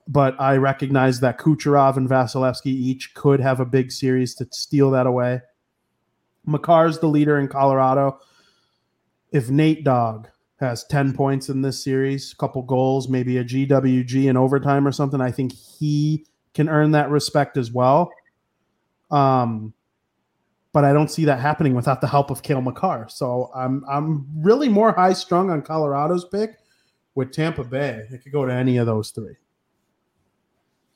[0.07, 4.91] but I recognize that Kucherov and Vasilevskiy each could have a big series to steal
[4.91, 5.41] that away.
[6.45, 8.19] Makar's the leader in Colorado.
[9.31, 10.27] If Nate Dogg
[10.59, 14.91] has 10 points in this series, a couple goals, maybe a GWG in overtime or
[14.91, 18.11] something, I think he can earn that respect as well.
[19.09, 19.73] Um,
[20.73, 23.07] but I don't see that happening without the help of Cale Makar.
[23.09, 26.57] So I'm I'm really more high strung on Colorado's pick
[27.13, 28.05] with Tampa Bay.
[28.09, 29.35] It could go to any of those three.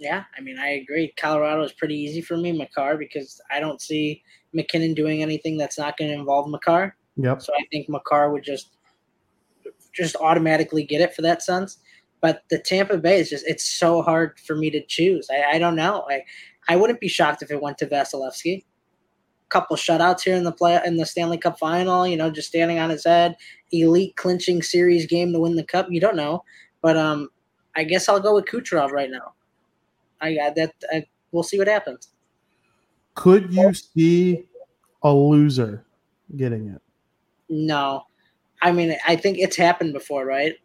[0.06, 1.12] Yeah, I mean, I agree.
[1.18, 4.22] Colorado is pretty easy for me, Makar, because I don't see
[4.54, 6.96] MacKinnon doing anything that's not going to involve Makar.
[7.18, 7.42] Yep.
[7.42, 8.78] So I think Makar would just
[9.96, 11.80] just automatically get it for that sense.
[12.22, 15.28] But the Tampa Bay is just it's so hard for me to choose.
[15.32, 16.06] I, I don't know.
[16.08, 16.22] I
[16.70, 18.64] I wouldn't be shocked if it went to Vasilevskiy.
[19.50, 22.78] Couple shutouts here in the play in the Stanley Cup final, you know, just standing
[22.78, 23.36] on his head,
[23.72, 25.88] elite clinching series game to win the cup.
[25.90, 26.44] You don't know.
[26.84, 27.30] But um
[27.76, 29.34] I guess I'll go with Kucherov right now.
[30.22, 32.10] I got that I, we'll see what happens.
[33.16, 34.46] Could you see
[35.04, 35.86] a loser
[36.36, 36.82] getting it?
[37.50, 38.04] No,
[38.62, 40.56] I mean I think it's happened before, right?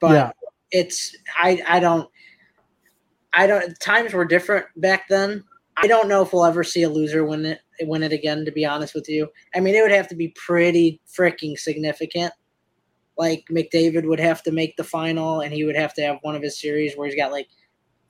[0.00, 0.30] But yeah.
[0.70, 2.08] it's I I don't
[3.32, 5.44] I don't times were different back then.
[5.76, 8.44] I don't know if we'll ever see a loser win it win it again.
[8.44, 12.32] To be honest with you, I mean it would have to be pretty freaking significant.
[13.16, 16.36] Like McDavid would have to make the final, and he would have to have one
[16.36, 17.48] of his series where he's got like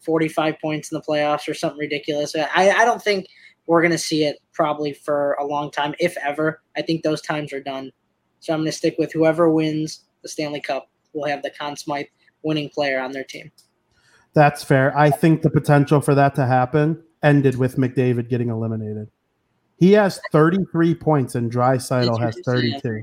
[0.00, 2.34] 45 points in the playoffs or something ridiculous.
[2.36, 3.26] I, I don't think
[3.66, 6.62] we're going to see it probably for a long time, if ever.
[6.76, 7.92] I think those times are done.
[8.40, 11.76] So I'm going to stick with whoever wins the Stanley Cup will have the Conn
[11.76, 12.06] Smythe
[12.42, 13.50] winning player on their team.
[14.34, 14.96] That's fair.
[14.96, 19.10] I think the potential for that to happen ended with McDavid getting eliminated.
[19.78, 23.02] He has 33 points and Draisaitl has 32.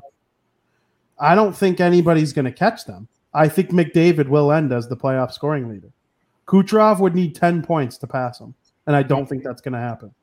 [1.19, 3.07] I don't think anybody's going to catch them.
[3.33, 5.91] I think McDavid will end as the playoff scoring leader.
[6.47, 8.53] Kucherov would need 10 points to pass him,
[8.87, 9.29] and I don't hmm.
[9.29, 10.13] think that's going to happen.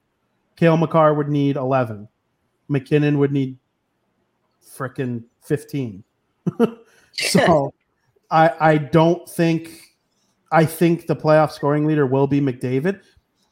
[0.56, 2.08] Cale Makar would need 11.
[2.68, 3.58] MacKinnon would need
[4.64, 6.04] freaking 15.
[7.12, 7.74] so
[8.30, 9.70] I I don't think
[10.50, 13.00] I think the playoff scoring leader will be McDavid.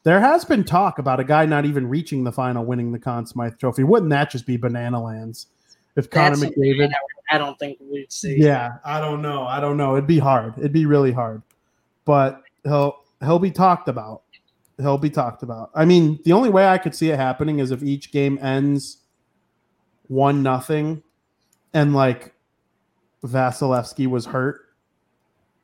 [0.03, 3.25] There has been talk about a guy not even reaching the final, winning the Conn
[3.25, 3.83] Smythe Trophy.
[3.83, 5.47] Wouldn't that just be banana lands?
[5.95, 6.91] If Connor That's McDavid,
[7.29, 8.37] I don't think we'd see.
[8.37, 9.43] Yeah, I don't know.
[9.43, 9.95] I don't know.
[9.95, 10.57] It'd be hard.
[10.57, 11.43] It'd be really hard.
[12.05, 14.23] But he'll he'll be talked about.
[14.77, 15.69] He'll be talked about.
[15.75, 18.97] I mean, the only way I could see it happening is if each game ends
[20.07, 21.03] one nothing,
[21.73, 22.33] and like
[23.23, 24.61] Vasilevskiy was hurt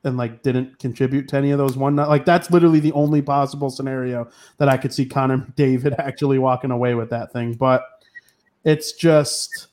[0.03, 2.09] and like didn't contribute to any of those one nothing.
[2.09, 6.71] like that's literally the only possible scenario that I could see Connor David actually walking
[6.71, 7.53] away with that thing.
[7.53, 7.83] But
[8.63, 9.67] it's just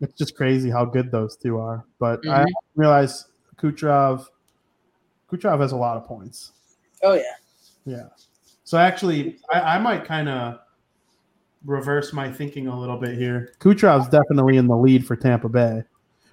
[0.00, 1.84] it's just crazy how good those two are.
[1.98, 2.30] But mm-hmm.
[2.30, 3.26] I realize
[3.56, 4.26] Kucherov
[5.30, 6.52] Kucherov has a lot of points.
[7.02, 7.22] Oh yeah.
[7.84, 8.08] Yeah.
[8.64, 10.60] So actually, I, I might kind of
[11.64, 13.52] reverse my thinking a little bit here.
[13.60, 15.82] Kucherov's definitely in the lead for Tampa Bay,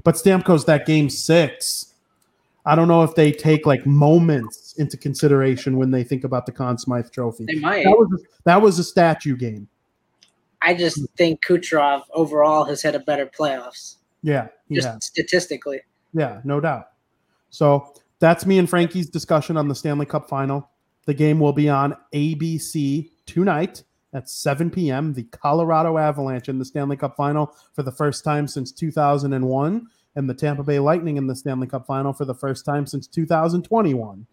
[0.03, 1.93] but Stamkos that game six
[2.65, 6.51] I don't know if they take like moments into consideration when they think about the
[6.51, 7.45] Conn Smythe Trophy.
[7.45, 7.83] They might.
[7.83, 9.67] That was a, that was a statue game.
[10.61, 15.05] I just think Kucherov overall has had a better playoffs, Yeah, just has.
[15.05, 15.81] statistically.
[16.13, 16.87] Yeah, no doubt.
[17.51, 20.69] So that's me and Frankie's discussion on the Stanley Cup final.
[21.05, 23.83] The game will be on ABC tonight
[24.13, 25.13] at 7 p.m.
[25.13, 30.29] The Colorado Avalanche in the Stanley Cup final for the first time since 2001, and
[30.29, 34.25] the Tampa Bay Lightning in the Stanley Cup final for the first time since 2021.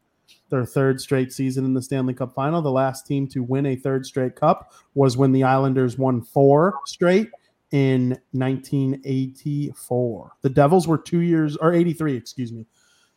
[0.51, 2.63] Their third straight season in the Stanley Cup final.
[2.63, 6.79] The last team to win a third straight cup was when the Islanders won four
[6.87, 7.31] straight
[7.73, 10.33] in 1984.
[10.43, 12.67] The Devils were two years, or 83, excuse me.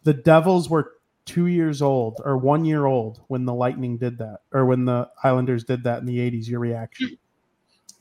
[0.06, 0.94] The Devils were
[1.26, 5.10] two years old or one year old when the Lightning did that, or when the
[5.24, 6.48] Islanders did that in the 80s.
[6.48, 7.18] Your reaction?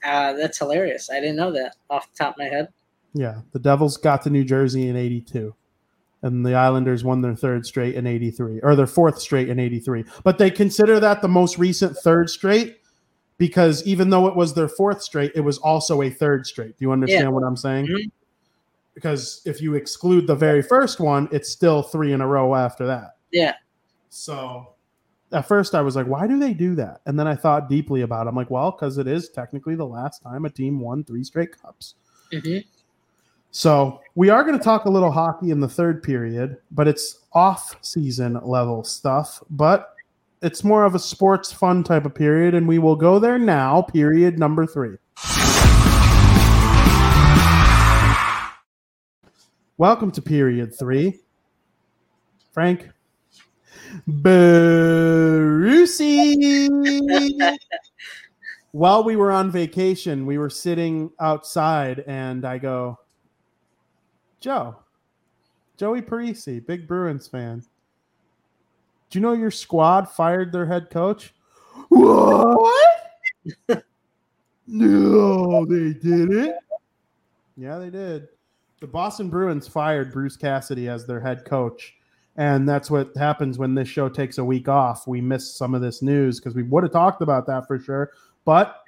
[0.06, 1.08] Uh, that's hilarious.
[1.10, 2.68] I didn't know that off the top of my head.
[3.14, 3.40] Yeah.
[3.52, 5.54] The Devils got to New Jersey in 82.
[6.20, 10.04] And the Islanders won their third straight in 83, or their fourth straight in 83.
[10.22, 12.80] But they consider that the most recent third straight
[13.38, 16.76] because even though it was their fourth straight, it was also a third straight.
[16.76, 17.28] Do you understand Yeah.
[17.30, 17.86] what I'm saying?
[17.86, 18.10] Mhm.
[18.94, 22.86] Because if you exclude the very first one, it's still three in a row after
[22.86, 23.16] that.
[23.32, 23.54] Yeah.
[24.08, 24.74] So
[25.32, 27.00] at first I was like, why do they do that?
[27.06, 28.30] And then I thought deeply about it.
[28.30, 31.60] I'm like, well, because it is technically the last time a team won three straight
[31.60, 31.94] cups.
[32.32, 32.58] hmm
[33.50, 37.24] So we are going to talk a little hockey in the third period, but it's
[37.32, 39.42] off season level stuff.
[39.50, 39.94] But
[40.40, 43.82] it's more of a sports fun type of period, and we will go there now.
[43.82, 44.98] Period number three.
[49.76, 51.18] Welcome to period three.
[52.52, 52.90] Frank.
[54.08, 54.78] Barusi.
[58.70, 63.00] While we were on vacation, we were sitting outside, and I go,
[64.38, 64.76] Joe,
[65.76, 67.64] Joey Parisi, big Bruins fan.
[69.10, 71.34] Do you know your squad fired their head coach?
[71.88, 72.72] What?
[74.68, 76.54] no, they didn't.
[77.56, 78.28] Yeah, they did.
[78.84, 81.94] The Boston Bruins fired Bruce Cassidy as their head coach.
[82.36, 85.06] And that's what happens when this show takes a week off.
[85.06, 88.12] We miss some of this news because we would have talked about that for sure.
[88.44, 88.82] But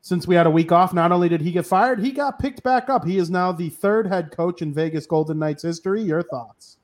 [0.00, 2.62] since we had a week off, not only did he get fired, he got picked
[2.62, 3.04] back up.
[3.04, 6.00] He is now the third head coach in Vegas Golden Knights history.
[6.00, 6.78] Your thoughts?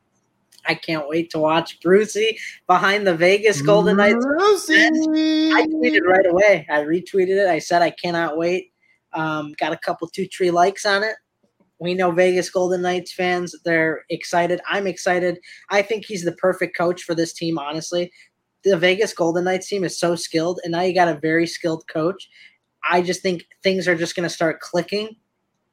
[0.66, 4.22] I can't wait to watch Brucey behind the Vegas Golden Knights.
[4.22, 5.52] Brucey!
[5.54, 6.66] I tweeted right away.
[6.68, 7.48] I retweeted it.
[7.48, 8.74] I said I cannot wait.
[9.14, 11.16] Um, got a couple two tree likes on it.
[11.80, 13.54] We know Vegas Golden Knights fans.
[13.64, 14.60] They're excited.
[14.68, 15.38] I'm excited.
[15.70, 18.12] I think he's the perfect coach for this team, honestly.
[18.64, 21.84] The Vegas Golden Knights team is so skilled, and now you got a very skilled
[21.88, 22.28] coach.
[22.88, 25.16] I just think things are just going to start clicking.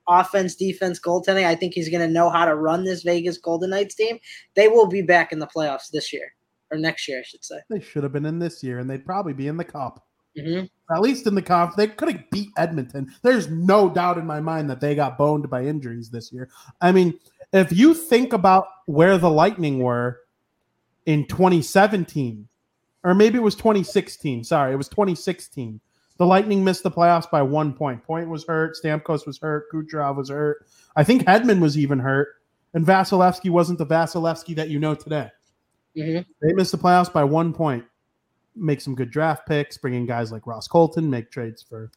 [0.07, 1.45] Offense, defense, goaltending.
[1.45, 4.19] I think he's going to know how to run this Vegas Golden Knights team.
[4.55, 6.33] They will be back in the playoffs this year
[6.71, 7.57] or next year, I should say.
[7.69, 10.04] They should have been in this year, and they'd probably be in the cup.
[10.37, 13.13] Hmm At least in the conf, they could have beat Edmonton.
[13.21, 16.49] There's no doubt in my mind that they got boned by injuries this year.
[16.81, 17.19] I mean,
[17.53, 20.19] if you think about where the Lightning were
[21.05, 22.47] in 2017,
[23.03, 24.43] or maybe it was 2016.
[24.43, 25.79] Sorry, it was 2016.
[26.17, 28.03] The Lightning missed the playoffs by one point.
[28.03, 28.75] Point was hurt.
[28.83, 29.65] Stamkos was hurt.
[29.71, 30.65] Kucherov was hurt.
[30.95, 32.29] I think Hedman was even hurt.
[32.73, 35.29] And Vasilevskiy wasn't the Vasilevskiy that you know today.
[35.95, 37.85] hmm They missed the playoffs by one point.
[38.55, 41.91] Make some good draft picks, bring in guys like Ross Colton, make trades for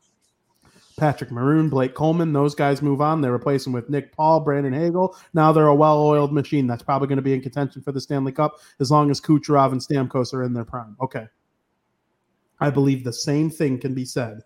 [0.98, 2.32] Patrick Maroon, Blake Coleman.
[2.32, 3.20] Those guys move on.
[3.20, 5.16] They replace them with Nick Paul, Brandon Hagel.
[5.32, 8.32] Now they're a well-oiled machine that's probably going to be in contention for the Stanley
[8.32, 10.96] Cup as long as Kucherov and Stamkos are in their prime.
[11.00, 11.26] Okay.
[12.60, 14.40] I believe the same thing can be said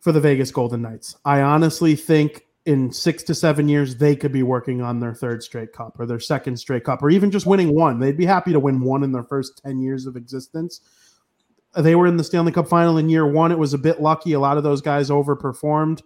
[0.00, 1.16] for the Vegas Golden Knights.
[1.24, 5.42] I honestly think in six to seven years, they could be working on their third
[5.42, 7.98] straight cup or their second straight cup or even just winning one.
[7.98, 10.80] They'd be happy to win one in their first 10 years of existence.
[11.76, 13.50] They were in the Stanley Cup final in year one.
[13.50, 14.34] It was a bit lucky.
[14.34, 16.00] A lot of those guys overperformed.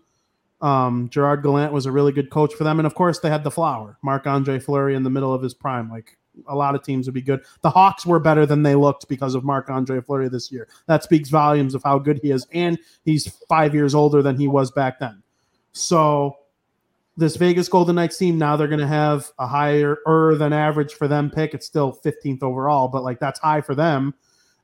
[0.62, 2.81] Um, Gerard Gallant was a really good coach for them.
[2.81, 5.53] And of course, they had the flower, Marc Andre Fleury in the middle of his
[5.53, 5.91] prime.
[5.91, 6.16] Like
[6.49, 7.45] a lot of teams would be good.
[7.61, 10.66] The Hawks were better than they looked because of Marc Andre Fleury this year.
[10.86, 12.47] That speaks volumes of how good he is.
[12.55, 15.23] And he's five years older than he was back then.
[15.73, 16.36] So
[17.16, 20.95] this Vegas Golden Knights team now they're going to have a higher er than average
[20.95, 21.55] for them pick.
[21.55, 24.15] It's still 15th overall, but like that's high for them.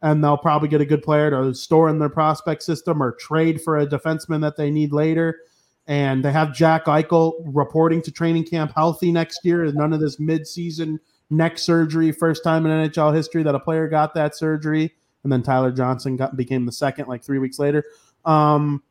[0.03, 3.61] And they'll probably get a good player to store in their prospect system or trade
[3.61, 5.41] for a defenseman that they need later.
[5.87, 9.65] And they have Jack Eichel reporting to training camp healthy next year.
[9.71, 10.99] None of this midseason
[11.29, 14.95] neck surgery, first time in NHL history that a player got that surgery.
[15.23, 17.85] And then Tyler Johnson got became the second like three weeks later.
[18.25, 18.83] Um,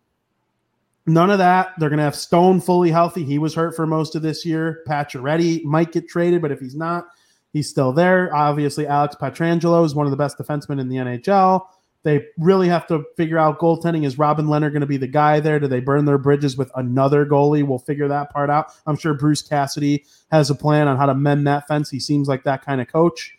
[1.09, 1.73] None of that.
[1.77, 3.23] They're going to have Stone fully healthy.
[3.23, 4.83] He was hurt for most of this year.
[4.87, 7.07] Pacioretty might get traded, but if he's not,
[7.51, 8.33] He's still there.
[8.35, 11.65] Obviously, Alex Pietrangelo is one of the best defensemen in the NHL.
[12.03, 14.05] They really have to figure out goaltending.
[14.05, 15.59] Is Robin Lehner going to be the guy there?
[15.59, 17.65] Do they burn their bridges with another goalie?
[17.65, 18.71] We'll figure that part out.
[18.85, 21.89] I'm sure Bruce Cassidy has a plan on how to mend that fence.
[21.89, 23.35] He seems like that kind of coach.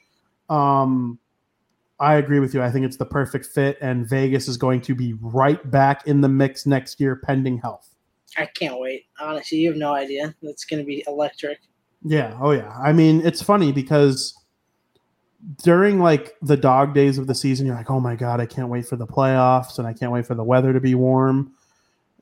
[0.51, 1.19] Um,
[2.01, 2.63] I agree with you.
[2.63, 6.23] I think it's the perfect fit, and Vegas is going to be right back in
[6.23, 7.95] the mix next year, pending health.
[8.39, 9.05] I can't wait.
[9.21, 10.35] Honestly, you have no idea.
[10.43, 11.59] It's going to be electric.
[12.03, 12.37] Yeah.
[12.41, 12.73] Oh, yeah.
[12.83, 14.35] I mean, it's funny because
[15.63, 18.69] during like the dog days of the season, you're like, oh my God, I can't
[18.69, 21.53] wait for the playoffs and I can't wait for the weather to be warm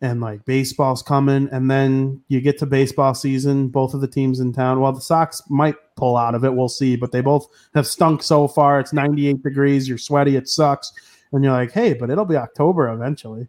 [0.01, 1.49] and like baseball's coming.
[1.51, 4.81] And then you get to baseball season, both of the teams in town.
[4.81, 6.55] Well, the Sox might pull out of it.
[6.55, 6.97] We'll see.
[6.97, 8.81] But they both have stunk so far.
[8.81, 9.89] It's 98 degrees.
[9.89, 10.37] You're sweaty.
[10.37, 10.93] It sucks.
[11.33, 13.49] And you're like, hey, but it'll be October eventually.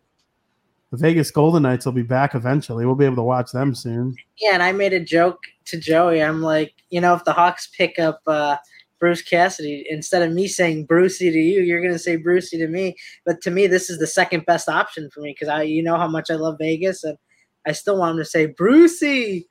[0.92, 2.86] The Vegas Golden Knights will be back eventually.
[2.86, 4.16] We'll be able to watch them soon.
[4.38, 6.22] Yeah, and I made a joke to Joey.
[6.22, 8.58] I'm like, you know, if the Hawks pick up uh,
[9.00, 9.86] Bruce Cassidy.
[9.90, 12.96] Instead of me saying Brucey to you, you're going to say Brucey to me.
[13.26, 15.98] But to me, this is the second best option for me because I, you know
[15.98, 17.18] how much I love Vegas, and
[17.66, 19.48] I still want him to say Brucey.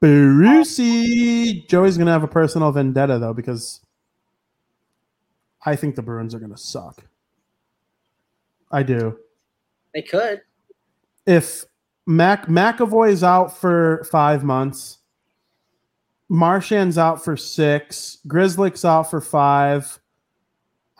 [0.00, 1.66] Brucey.
[1.68, 3.80] Joey's going to have a personal vendetta though because
[5.64, 7.04] I think the Bruins are going to suck.
[8.70, 9.18] I do.
[9.94, 10.42] They could.
[11.26, 11.64] If
[12.06, 14.97] Mac McAvoy is out for five months
[16.28, 18.18] Marchand's out for six.
[18.26, 19.98] Grzelcyk's out for five.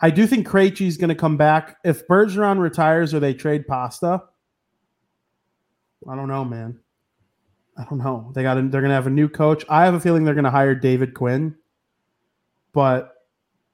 [0.01, 1.77] I do think Krejci's going to come back.
[1.83, 4.23] If Bergeron retires or they trade Pasta,
[6.09, 6.79] I don't know, man.
[7.77, 8.31] I don't know.
[8.33, 9.63] They got A, they're going to have a new coach.
[9.69, 11.55] I have a feeling they're going to hire David Quinn,
[12.73, 13.13] but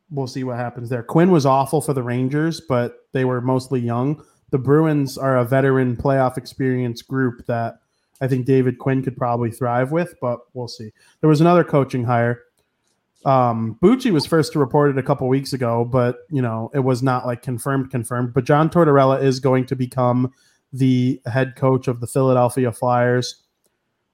[0.10, 1.04] we'll see what happens there.
[1.04, 4.24] Quinn was awful for the Rangers, but they were mostly young.
[4.52, 7.80] The Bruins are a veteran playoff experience group that
[8.22, 10.92] I think David Quinn could probably thrive with, but we'll see.
[11.22, 12.42] There was another coaching hire.
[13.26, 16.80] Um, Bucci was first to report it a couple weeks ago, but you know it
[16.80, 18.34] was not like confirmed, confirmed.
[18.34, 20.32] But John Tortorella is going to become
[20.72, 23.44] the head coach of the Philadelphia Flyers.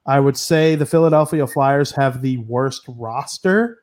[0.05, 3.79] I would say the Philadelphia Flyers have the worst roster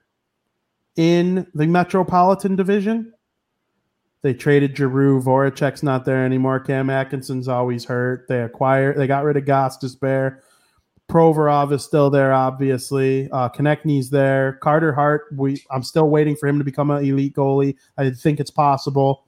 [0.97, 3.12] in the Metropolitan Division.
[4.23, 5.23] They traded Giroux.
[5.23, 6.61] Voracek's not there anymore.
[6.61, 8.27] Cam Atkinson's always hurt.
[8.28, 8.97] They acquired.
[8.97, 10.40] They got rid of Gostisbehere.
[11.09, 13.31] Provorov is still there, obviously.
[13.31, 14.55] Uh, Konecny's there.
[14.55, 15.27] Carter Hart.
[15.35, 15.62] We.
[15.70, 17.77] I'm still waiting for him to become an elite goalie.
[17.97, 19.24] I think it's possible,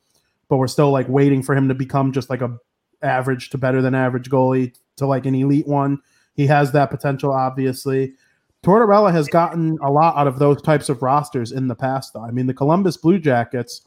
[0.48, 2.58] but we're still like waiting for him to become just like a
[3.02, 5.98] average to better than average goalie to like an elite one.
[6.34, 8.14] He has that potential, obviously.
[8.62, 12.24] Tortorella has gotten a lot out of those types of rosters in the past, though.
[12.24, 13.86] I mean, the Columbus Blue Jackets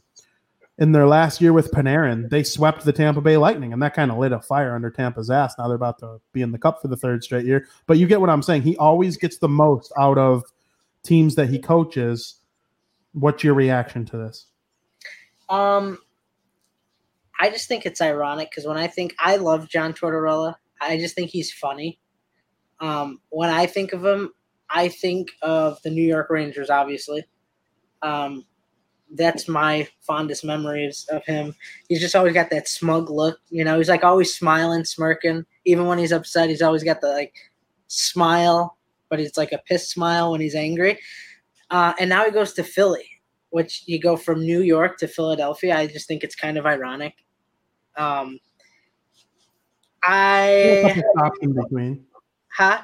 [0.79, 4.11] in their last year with Panarin, they swept the Tampa Bay Lightning, and that kind
[4.11, 5.53] of lit a fire under Tampa's ass.
[5.57, 7.67] Now they're about to be in the cup for the third straight year.
[7.85, 8.63] But you get what I'm saying.
[8.63, 10.43] He always gets the most out of
[11.03, 12.39] teams that he coaches.
[13.13, 14.47] What's your reaction to this?
[15.49, 15.99] Um,
[17.39, 21.13] I just think it's ironic because when I think I love John Tortorella, I just
[21.13, 21.99] think he's funny.
[22.79, 24.31] Um, when I think of him,
[24.69, 27.23] I think of the New York Rangers, obviously.
[28.01, 28.45] Um,
[29.13, 31.55] that's my fondest memories of him.
[31.87, 33.77] He's just always got that smug look, you know.
[33.77, 35.45] He's like always smiling, smirking.
[35.65, 37.33] Even when he's upset, he's always got the like
[37.87, 38.77] smile,
[39.09, 40.99] but it's like a pissed smile when he's angry.
[41.69, 43.07] Uh, and now he goes to Philly,
[43.49, 45.75] which you go from New York to Philadelphia.
[45.77, 47.13] I just think it's kind of ironic.
[47.95, 48.39] Um,
[50.03, 52.05] I stops in between.
[52.55, 52.81] Huh?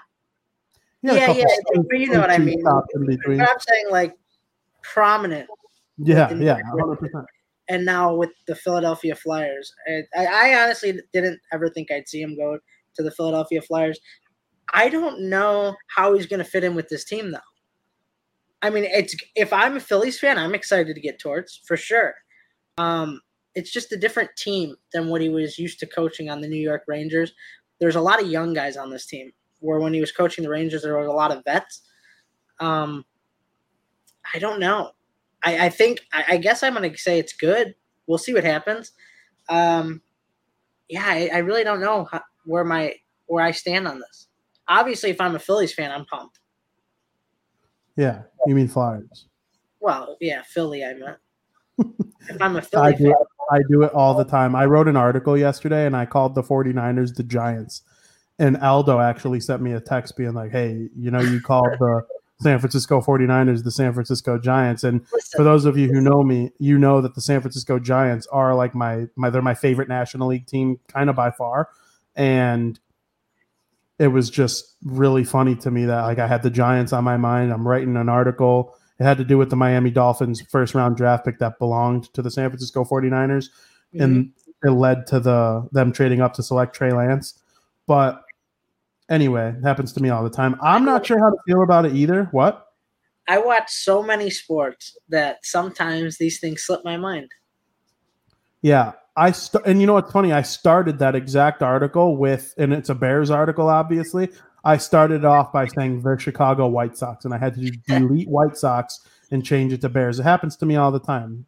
[1.02, 1.82] Yeah, yeah, yeah.
[1.92, 2.62] You know what I mean.
[2.64, 4.16] But I'm saying like
[4.82, 5.50] prominent
[6.04, 7.26] yeah, yeah, 100%.
[7.70, 9.74] And now with the Philadelphia Flyers,
[10.16, 12.58] I, I honestly didn't ever think I'd see him go
[12.96, 14.00] to the Philadelphia Flyers.
[14.74, 17.40] I don't know how he's going to fit in with this team, though.
[18.62, 22.14] I mean, it's if I'm a Phillies fan, I'm excited to get Torts for sure.
[22.78, 23.22] Um,
[23.56, 26.62] it's just a different team than what he was used to coaching on the New
[26.62, 27.34] York Rangers.
[27.80, 29.32] There's a lot of young guys on this team.
[29.62, 31.82] Where when he was coaching the Rangers, there was a lot of vets.
[32.60, 33.06] Um,
[34.34, 34.92] I don't know.
[35.44, 37.76] I, I think I, I, guess I'm gonna say it's good.
[38.08, 38.92] We'll see what happens.
[39.48, 40.02] Um,
[40.90, 42.96] yeah, I, I really don't know how, where my
[43.28, 44.28] where I stand on this.
[44.68, 46.40] Obviously, if I'm a Phillies fan, I'm pumped.
[47.96, 49.28] Yeah, you mean Flyers?
[49.80, 50.84] Well, yeah, Philly.
[50.84, 51.18] I meant.
[52.30, 53.14] if I'm a Philly I do, fan,
[53.52, 54.56] I do it all the time.
[54.56, 57.84] I wrote an article yesterday, and I called the 49ers the Giants.
[58.38, 62.02] And Aldo actually sent me a text being like, "Hey, you know, you called the."
[62.42, 64.84] San Francisco 49ers, the San Francisco Giants.
[64.84, 65.38] And Listen.
[65.38, 68.56] for those of you who know me, you know that the San Francisco Giants are
[68.56, 71.70] like my my they're my favorite National League team kind of by far.
[72.16, 72.80] And
[73.98, 77.18] it was just really funny to me that like I had the Giants on my
[77.18, 77.52] mind.
[77.52, 81.26] I'm writing an article It had to do with the Miami Dolphins first round draft
[81.26, 83.50] pick that belonged to the San Francisco 49ers.
[83.94, 84.02] Mm-hmm.
[84.02, 84.32] And
[84.64, 87.40] it led to the them trading up to select Trey Lance.
[87.88, 88.24] But
[89.10, 90.56] anyway, it happens to me all the time.
[90.62, 92.30] I'm not sure how to feel about it either.
[92.32, 92.66] What?
[93.28, 97.30] I watch so many sports that sometimes these things slip my mind.
[98.62, 100.34] Yeah, I st- and you know what's funny?
[100.34, 104.30] I started that exact article with, and it's a Bears article, obviously.
[104.64, 108.58] I started off by saying the Chicago White Sox, and I had to delete White
[108.58, 109.00] Sox
[109.32, 110.20] and change it to Bears.
[110.20, 111.46] It happens to me all the time.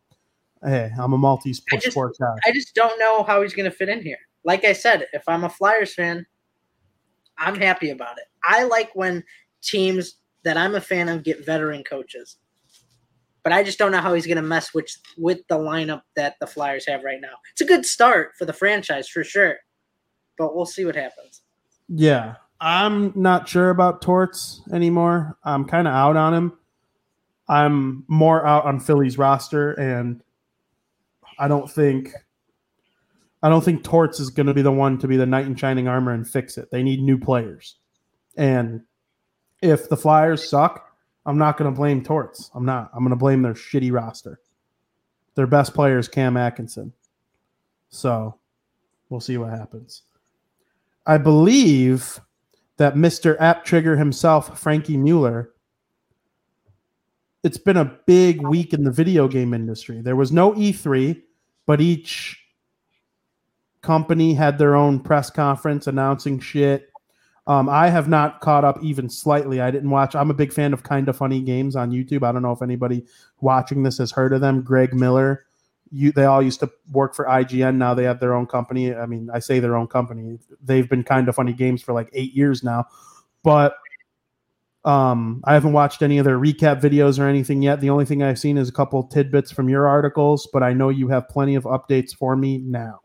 [0.64, 2.36] Hey, I'm a multi-sport guy.
[2.46, 4.20] I just don't know how he's going to fit in here.
[4.44, 6.26] Like I said, if I'm a Flyers fan,
[7.41, 8.26] I'm happy about it.
[8.43, 9.23] I like when
[9.63, 12.38] teams that I'm a fan of get veteran coaches.
[13.43, 16.35] But I just don't know how he's going to mess with with the lineup that
[16.39, 17.34] the Flyers have right now.
[17.51, 19.57] It's a good start for the franchise for sure,
[20.38, 21.41] but we'll see what happens.
[21.89, 25.38] Yeah, I'm not sure about Torts anymore.
[25.43, 26.53] I'm kind of out on him.
[27.49, 30.22] I'm more out on Philly's roster, and
[31.39, 32.13] I don't think
[33.43, 35.55] I don't think Torts is going to be the one to be the knight in
[35.55, 36.69] shining armor and fix it.
[36.72, 37.76] They need new players,
[38.38, 38.81] and
[39.61, 40.95] if the Flyers suck,
[41.26, 42.51] I'm not going to blame Torts.
[42.53, 42.91] I'm not.
[42.93, 44.39] I'm going to blame their shitty roster.
[45.35, 46.93] Their best player is Cam Atkinson.
[47.89, 48.38] So
[49.09, 50.03] we'll see what happens.
[51.05, 52.19] I believe
[52.77, 53.35] that Mr.
[53.39, 55.51] App Trigger himself, Frankie Mueller,
[57.43, 60.01] it's been a big week in the video game industry.
[60.01, 61.22] There was no E3,
[61.65, 62.40] but each
[63.82, 66.90] company had their own press conference announcing shit.
[67.48, 69.62] Um, I have not caught up even slightly.
[69.62, 70.16] I didn't watch.
[70.16, 72.24] I'm a big fan of Kind of Funny Games on YouTube.
[72.24, 73.06] I don't know if anybody
[73.40, 74.62] watching this has heard of them.
[74.62, 75.45] Greg Miller
[75.91, 77.76] you, they all used to work for IGN.
[77.76, 78.95] Now they have their own company.
[78.95, 80.40] I mean, I say their own company.
[80.64, 82.86] They've been kind of funny games for like eight years now,
[83.44, 83.76] but
[84.86, 87.82] um, I haven't watched any of their recap videos or anything yet.
[87.82, 90.90] The only thing I've seen is a couple tidbits from your articles, but I know
[90.90, 92.99] you have plenty of updates for me now.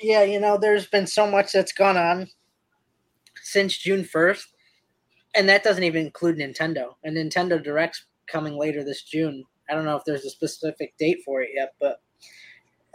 [0.00, 2.28] Yeah, you know, there's been so much that's gone on
[3.42, 4.44] since June 1st,
[5.34, 6.94] and that doesn't even include Nintendo.
[7.04, 9.44] And Nintendo Direct's coming later this June.
[9.68, 12.00] I don't know if there's a specific date for it yet, but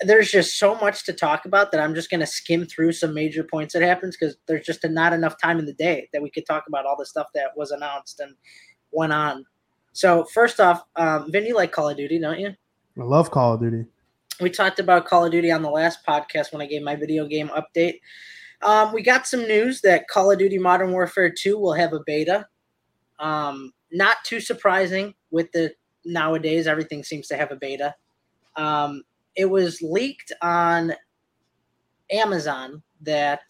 [0.02, 3.14] there's just so much to talk about that I'm just going to skim through some
[3.14, 6.30] major points that happens because there's just not enough time in the day that we
[6.30, 8.36] could talk about all the stuff that was announced and
[8.92, 9.46] went on.
[9.94, 12.50] So first off, um, Vin, you like Call of Duty, don't you?
[13.00, 13.86] I love Call of Duty.
[14.40, 17.26] We talked about Call of Duty on the last podcast when I gave my video
[17.26, 18.00] game update.
[18.62, 22.02] Um, we got some news that Call of Duty Modern Warfare 2 will have a
[22.06, 22.48] beta.
[23.20, 27.96] Um, not too surprising with the nowadays everything seems to have a beta.
[28.56, 29.04] Um,
[29.36, 30.94] it was leaked on
[32.12, 33.44] Amazon that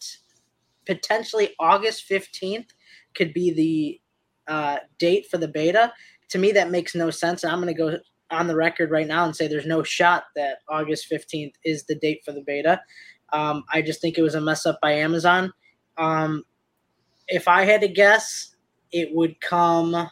[0.86, 2.68] potentially August 15th
[3.14, 5.92] could be the uh, date for the beta.
[6.30, 7.44] To me, that makes no sense.
[7.44, 7.98] I'm going to go
[8.30, 11.94] on the record right now and say there's no shot that August 15th is the
[11.94, 12.80] date for the beta.
[13.32, 15.52] Um, I just think it was a mess up by Amazon.
[15.96, 16.44] Um,
[17.28, 18.56] if I had to guess,
[18.92, 20.08] it would come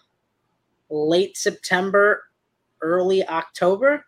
[0.90, 2.24] late September,
[2.82, 4.04] early October,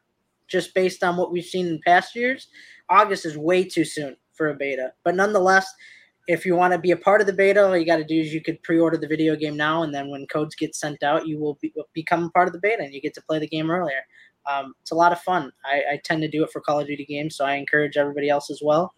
[0.49, 2.49] just based on what we've seen in past years.
[2.89, 4.93] August is way too soon for a beta.
[5.05, 5.73] But nonetheless,
[6.27, 8.20] if you want to be a part of the beta, all you got to do
[8.20, 11.27] is you could pre-order the video game now, and then when codes get sent out,
[11.27, 13.70] you will be, become part of the beta, and you get to play the game
[13.70, 14.01] earlier.
[14.51, 15.53] Um, it's a lot of fun.
[15.65, 18.28] I, I, tend to do it for Call of Duty games, so I encourage everybody
[18.28, 18.94] else as well.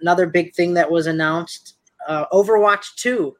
[0.00, 1.76] Another big thing that was announced:
[2.08, 3.36] uh, Overwatch Two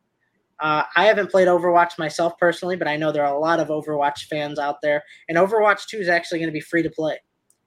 [0.61, 3.69] uh, I haven't played Overwatch myself personally, but I know there are a lot of
[3.69, 5.03] Overwatch fans out there.
[5.29, 7.19] And Overwatch 2 is actually going to be free to play.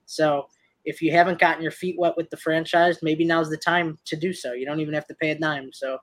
[0.05, 0.47] So
[0.88, 4.15] if you haven't gotten your feet wet with the franchise, maybe now's the time to
[4.15, 4.53] do so.
[4.53, 5.69] You don't even have to pay a dime.
[5.73, 5.97] So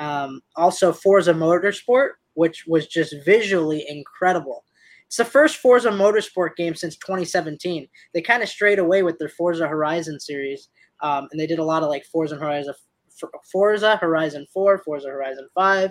[0.00, 4.64] um, also Forza Motorsport, which was just visually incredible.
[5.06, 7.88] It's the first Forza Motorsport game since 2017.
[8.12, 10.68] They kind of strayed away with their Forza Horizon series,
[11.02, 12.74] um, and they did a lot of like Forza Horizon
[13.52, 15.90] Forza Horizon 4, Forza Horizon 5,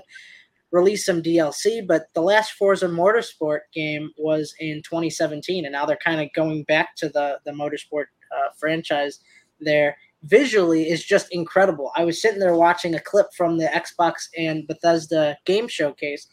[0.71, 5.97] released some DLC, but the last Forza Motorsport game was in 2017, and now they're
[5.97, 9.19] kind of going back to the the motorsport uh, franchise.
[9.59, 11.91] There, visually is just incredible.
[11.95, 16.27] I was sitting there watching a clip from the Xbox and Bethesda game showcase,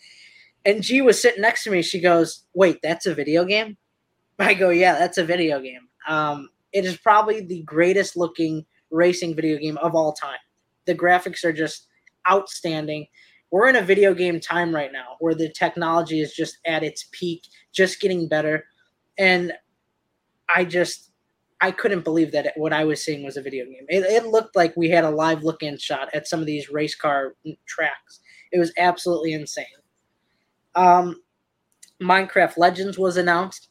[0.65, 1.83] and G was sitting next to me.
[1.83, 3.77] She goes, "Wait, that's a video game?"
[4.39, 9.35] I go, "Yeah, that's a video game." Um, it is probably the greatest looking racing
[9.35, 10.39] video game of all time.
[10.87, 11.89] The graphics are just
[12.31, 13.07] outstanding.
[13.51, 17.09] We're in a video game time right now where the technology is just at its
[17.13, 18.65] peak, just getting better.
[19.19, 19.53] And
[20.55, 21.13] I just
[21.61, 23.87] I couldn't believe that what I was seeing was a video game.
[23.89, 26.95] It, it looked like we had a live look-in shot at some of these race
[26.95, 27.35] car
[27.67, 28.21] tracks.
[28.53, 29.65] It was absolutely insane.
[30.75, 31.23] Um,
[32.01, 33.69] Minecraft Legends was announced.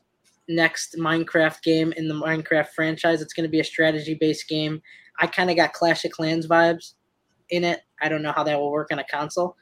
[0.47, 3.21] Next Minecraft game in the Minecraft franchise.
[3.21, 4.81] It's going to be a strategy based game.
[5.19, 6.93] I kind of got Clash of Clans vibes
[7.49, 7.81] in it.
[8.01, 9.55] I don't know how that will work on a console.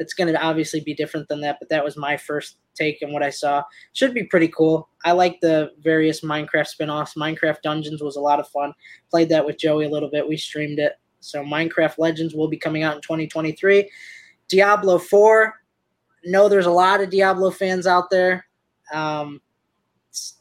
[0.00, 3.12] It's going to obviously be different than that, but that was my first take and
[3.12, 3.62] what I saw.
[3.92, 4.88] Should be pretty cool.
[5.04, 7.14] I like the various Minecraft spin-offs.
[7.14, 8.72] Minecraft Dungeons was a lot of fun.
[9.10, 10.26] Played that with Joey a little bit.
[10.26, 10.94] We streamed it.
[11.20, 13.88] So Minecraft Legends will be coming out in 2023.
[14.48, 15.54] Diablo 4.
[16.24, 18.46] Know there's a lot of Diablo fans out there.
[18.92, 19.40] Um,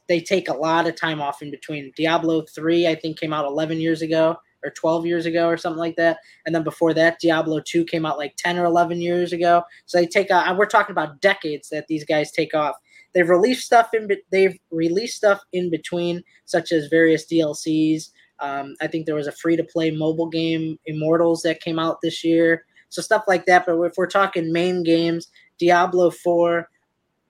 [0.07, 1.91] they take a lot of time off in between.
[1.95, 5.80] Diablo 3, I think, came out 11 years ago or 12 years ago or something
[5.80, 6.18] like that.
[6.45, 9.64] And then before that, Diablo 2 came out like 10 or 11 years ago.
[9.86, 12.76] So they take out, we're talking about decades that these guys take off.
[13.14, 18.10] They've released stuff in, they've released stuff in between, such as various DLCs.
[18.40, 21.99] Um, I think there was a free to play mobile game, Immortals, that came out
[22.02, 22.65] this year.
[22.90, 23.65] So stuff like that.
[23.65, 25.27] But if we're talking main games,
[25.60, 26.68] Diablo 4,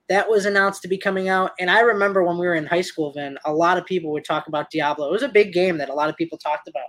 [0.10, 1.52] that was announced to be coming out.
[1.60, 4.26] And I remember when we were in high school, then a lot of people would
[4.26, 5.08] talk about Diablo.
[5.08, 6.88] It was a big game that a lot of people talked about.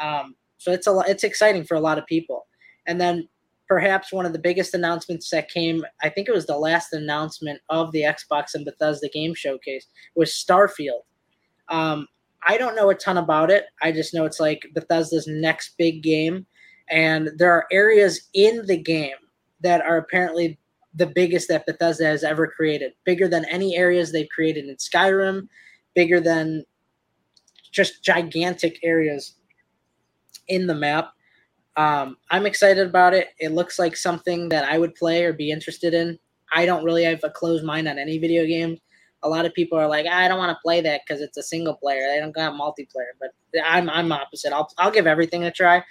[0.00, 2.46] Um, so it's a it's exciting for a lot of people.
[2.86, 3.28] And then
[3.68, 7.60] perhaps one of the biggest announcements that came, I think it was the last announcement
[7.70, 11.02] of the Xbox and Bethesda Game Showcase, was Starfield.
[11.68, 12.06] Um,
[12.46, 13.64] I don't know a ton about it.
[13.82, 16.46] I just know it's like Bethesda's next big game,
[16.90, 19.16] and there are areas in the game
[19.60, 20.58] that are apparently
[20.94, 25.48] the biggest that Bethesda has ever created, bigger than any areas they've created in Skyrim,
[25.94, 26.64] bigger than
[27.72, 29.34] just gigantic areas
[30.48, 31.12] in the map.
[31.76, 33.28] Um, I'm excited about it.
[33.38, 36.18] It looks like something that I would play or be interested in.
[36.52, 38.78] I don't really have a closed mind on any video game.
[39.22, 41.42] A lot of people are like, I don't want to play that because it's a
[41.42, 42.06] single player.
[42.08, 43.12] They don't got multiplayer.
[43.18, 43.30] But
[43.64, 44.52] I'm I'm opposite.
[44.52, 45.82] I'll I'll give everything a try.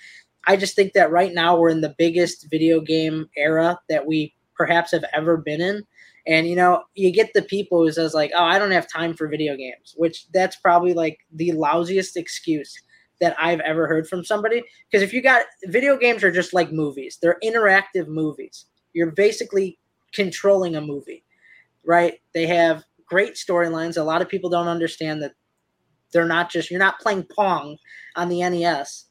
[0.45, 4.35] I just think that right now we're in the biggest video game era that we
[4.55, 5.83] perhaps have ever been in.
[6.27, 9.13] And you know, you get the people who says like, "Oh, I don't have time
[9.13, 12.73] for video games," which that's probably like the lousiest excuse
[13.21, 14.63] that I've ever heard from somebody.
[14.89, 18.65] Because if you got video games are just like movies, they're interactive movies.
[18.93, 19.79] You're basically
[20.13, 21.23] controlling a movie,
[21.85, 22.15] right?
[22.33, 23.97] They have great storylines.
[23.97, 25.33] A lot of people don't understand that
[26.11, 27.77] they're not just, you're not playing Pong
[28.15, 29.05] on the NES.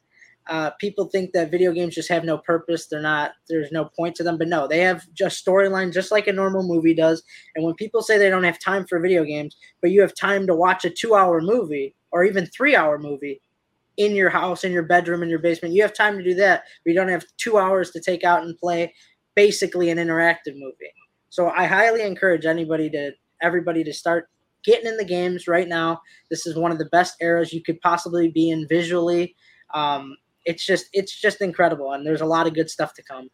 [0.48, 2.86] Uh, people think that video games just have no purpose.
[2.86, 4.38] They're not, there's no point to them.
[4.38, 7.22] But no, they have just storyline just like a normal movie does.
[7.54, 10.46] And when people say they don't have time for video games, but you have time
[10.48, 13.40] to watch a two hour movie or even three hour movie,
[13.96, 15.74] in your house, in your bedroom, in your basement.
[15.74, 16.64] You have time to do that.
[16.86, 18.94] We don't have two hours to take out and play
[19.34, 20.92] basically an interactive movie.
[21.28, 23.12] So I highly encourage anybody to
[23.42, 24.28] everybody to start
[24.64, 26.00] getting in the games right now.
[26.30, 29.34] This is one of the best eras you could possibly be in visually.
[29.74, 33.28] Um, it's just it's just incredible, and there's a lot of good stuff to come.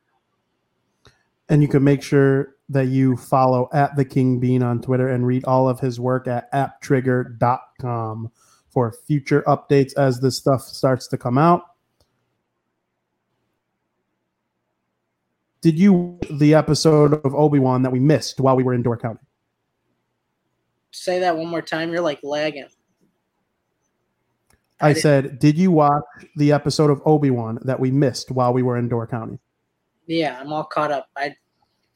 [1.49, 5.27] And you can make sure that you follow at the King Bean on Twitter and
[5.27, 8.31] read all of his work at apptrigger.com
[8.79, 11.65] for future updates as this stuff starts to come out.
[15.61, 18.99] Did you the episode of Obi Wan that we missed while we were in Door
[18.99, 19.19] County?
[20.93, 21.91] Say that one more time.
[21.91, 22.69] You're like lagging.
[24.81, 26.05] I, I said, did you watch
[26.37, 29.41] the episode of Obi Wan that we missed while we were in Door County?
[30.07, 31.09] Yeah, I'm all caught up.
[31.17, 31.35] I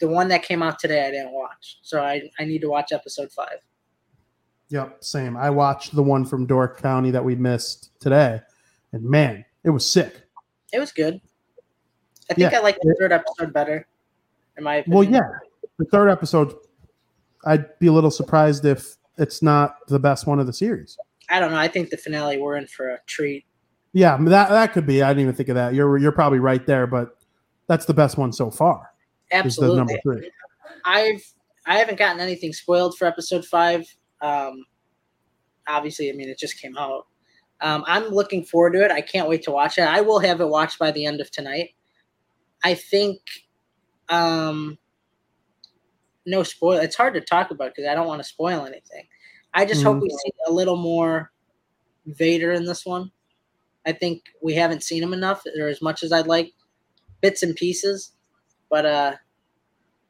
[0.01, 2.91] the one that came out today I didn't watch, so I I need to watch
[2.91, 3.59] episode five.
[4.73, 5.37] Yep, same.
[5.37, 8.41] I watched the one from Door County that we missed today,
[8.93, 10.23] and man, it was sick.
[10.73, 11.21] It was good.
[12.31, 12.59] I think yeah.
[12.59, 13.87] I like the third episode better.
[14.57, 14.99] In my opinion.
[14.99, 15.29] Well, yeah,
[15.79, 16.55] the third episode.
[17.45, 20.97] I'd be a little surprised if it's not the best one of the series.
[21.29, 21.59] I don't know.
[21.59, 23.45] I think the finale we're in for a treat.
[23.93, 25.03] Yeah, that that could be.
[25.03, 25.75] I didn't even think of that.
[25.75, 27.19] You're you're probably right there, but
[27.67, 28.91] that's the best one so far.
[29.33, 29.77] Absolutely.
[29.77, 30.31] number three.
[30.87, 31.23] I've
[31.67, 33.85] I haven't gotten anything spoiled for episode five.
[34.23, 34.65] Um,
[35.69, 37.07] obviously, I mean, it just came out.
[37.61, 38.91] Um, I'm looking forward to it.
[38.91, 39.83] I can't wait to watch it.
[39.83, 41.75] I will have it watched by the end of tonight.
[42.65, 43.21] I think,
[44.09, 44.79] um,
[46.27, 46.79] no spoil.
[46.79, 49.07] It's hard to talk about because I don't want to spoil anything.
[49.55, 49.93] I just mm-hmm.
[49.93, 51.33] hope we see a little more
[52.07, 53.11] Vader in this one.
[53.87, 56.53] I think we haven't seen him enough or as much as I'd like,
[57.21, 58.13] bits and pieces.
[58.71, 59.15] But uh,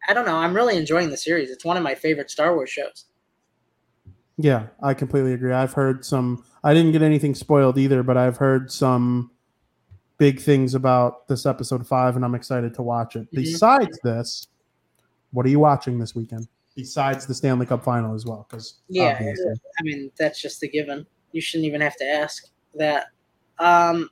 [0.09, 0.36] I don't know.
[0.36, 1.51] I'm really enjoying the series.
[1.51, 3.06] It's one of my favorite Star Wars shows.
[4.38, 5.52] Yeah, I completely agree.
[5.52, 6.44] I've heard some.
[6.64, 9.30] I didn't get anything spoiled either, but I've heard some
[10.18, 13.26] big things about this episode five, and I'm excited to watch it.
[13.26, 13.36] Mm-hmm.
[13.36, 14.46] Besides this,
[15.32, 16.48] what are you watching this weekend?
[16.74, 19.52] Besides the Stanley Cup final as well, because yeah, obviously.
[19.78, 21.06] I mean that's just a given.
[21.32, 23.06] You shouldn't even have to ask that.
[23.59, 24.09] Um,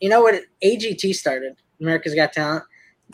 [0.00, 0.42] you know what?
[0.62, 1.56] AGT started.
[1.80, 2.64] America's Got Talent.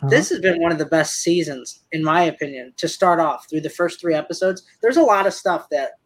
[0.01, 0.09] Uh-huh.
[0.09, 3.60] This has been one of the best seasons, in my opinion, to start off through
[3.60, 4.62] the first three episodes.
[4.80, 5.97] There's a lot of stuff that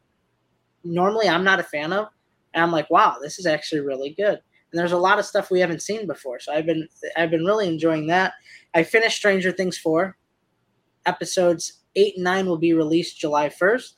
[0.85, 2.09] normally I'm not a fan of.
[2.55, 4.41] And I'm like, wow, this is actually really good.
[4.73, 6.41] And there's a lot of stuff we haven't seen before.
[6.41, 8.35] So I've been I've been really enjoying that.
[8.75, 10.17] I finished Stranger Things 4.
[11.05, 13.95] Episodes 8 and 9 will be released July 1st.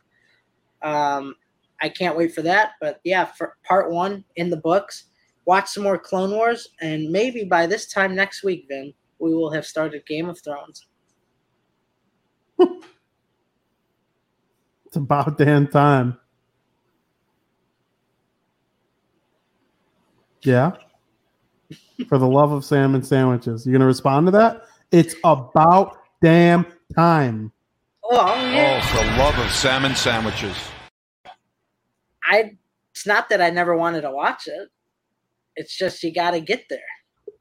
[0.83, 1.35] Um,
[1.81, 2.73] I can't wait for that.
[2.81, 5.05] But yeah, for part one in the books.
[5.47, 9.51] Watch some more Clone Wars, and maybe by this time next week, Vin, we will
[9.53, 10.87] have started Game of Thrones.
[14.95, 16.21] It's about damn time.
[20.45, 20.73] Yeah.
[22.09, 23.67] For the love of salmon sandwiches.
[23.67, 24.63] You gonna respond to that?
[24.93, 27.53] It's about damn time.
[28.05, 30.57] Oh, Oh, for the love of salmon sandwiches.
[32.25, 32.57] I
[32.93, 34.69] it's not that I never wanted to watch it.
[35.57, 36.79] It's just you got to get there.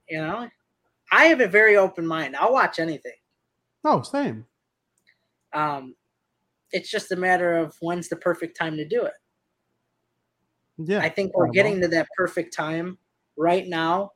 [0.09, 0.49] You know,
[1.11, 2.35] I have a very open mind.
[2.35, 3.13] I'll watch anything.
[3.85, 4.45] Oh, same.
[5.53, 5.95] Um,
[6.71, 9.13] it's just a matter of when's the perfect time to do it.
[10.77, 10.99] Yeah.
[10.99, 12.97] I think we're getting to that perfect time
[13.37, 14.11] right now.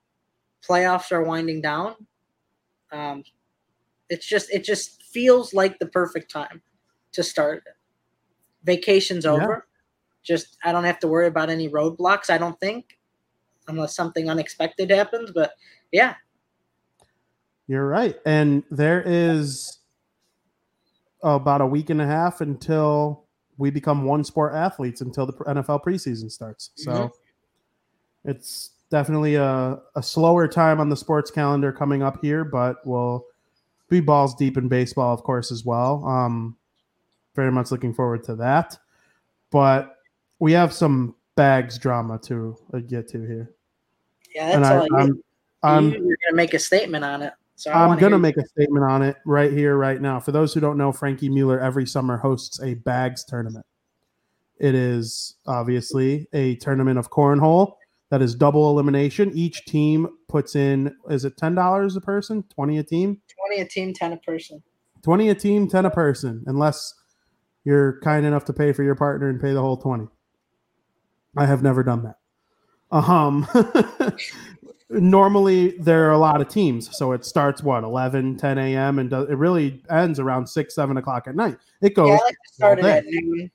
[0.67, 1.95] Playoffs are winding down.
[2.91, 3.23] Um,
[4.09, 6.61] it's just it just feels like the perfect time
[7.13, 7.63] to start.
[8.63, 9.31] Vacation's Yeah.
[9.31, 9.67] over.
[10.23, 12.29] Just I don't have to worry about any roadblocks.
[12.29, 12.97] I don't think,
[13.67, 15.31] unless something unexpected happens.
[15.31, 15.53] But
[15.91, 16.15] yeah,
[17.67, 18.17] You're right.
[18.25, 19.79] And there is
[21.23, 23.26] about a week and a half until
[23.57, 26.71] we become one sport athletes until the NFL preseason starts.
[26.75, 27.11] So Mhm.
[28.25, 33.25] it's definitely a, a slower time on the sports calendar coming up here, but we'll
[33.89, 36.05] be balls deep in baseball, of course, as well.
[36.05, 36.55] Um,
[37.35, 38.77] very much looking forward to that.
[39.51, 39.97] But
[40.39, 43.53] we have some bags drama to uh, get to here.
[44.35, 45.07] yeah, and that's I, all.
[45.07, 45.23] You,
[45.63, 47.33] I'm, I'm you're gonna make a statement on it.
[47.57, 50.19] So I'm going to make a statement on it right here, right now.
[50.19, 53.65] For those who don't know, Frankie Mueller every summer hosts a bags tournament.
[54.59, 57.73] It is obviously a tournament of cornhole
[58.11, 59.31] that is double elimination.
[59.33, 62.43] Each team puts in, is it $10 a person?
[62.53, 63.21] 20 a team?
[63.35, 64.61] twenty a team, ten a person.
[65.01, 66.93] 20 a team, 10 a person, unless
[67.63, 70.07] you're kind enough to pay for your partner and pay the whole 20.
[71.35, 72.17] I have never done that.
[72.91, 73.47] Um,
[74.89, 78.99] normally there are a lot of teams, so it starts what 11, 10 a.m.
[78.99, 81.57] and does, it really ends around six, seven o'clock at night.
[81.81, 82.09] It goes.
[82.09, 82.97] Yeah, I like to start it all day.
[82.97, 83.51] at noon,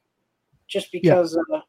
[0.69, 1.61] just because uh,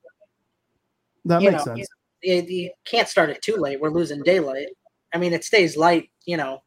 [1.26, 1.88] that makes know, sense.
[2.22, 3.80] you, you can't start it too late.
[3.80, 4.68] We're losing daylight.
[5.14, 6.64] I mean, it stays light, you know,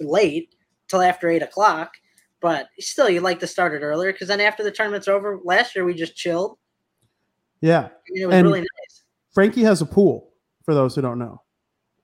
[0.00, 0.54] late
[0.88, 1.92] till after eight o'clock.
[2.40, 5.74] But still, you like to start it earlier because then after the tournament's over, last
[5.74, 6.56] year we just chilled.
[7.60, 7.86] Yeah.
[7.86, 9.02] I mean, it was And- really nice.
[9.32, 10.32] Frankie has a pool
[10.64, 11.42] for those who don't know.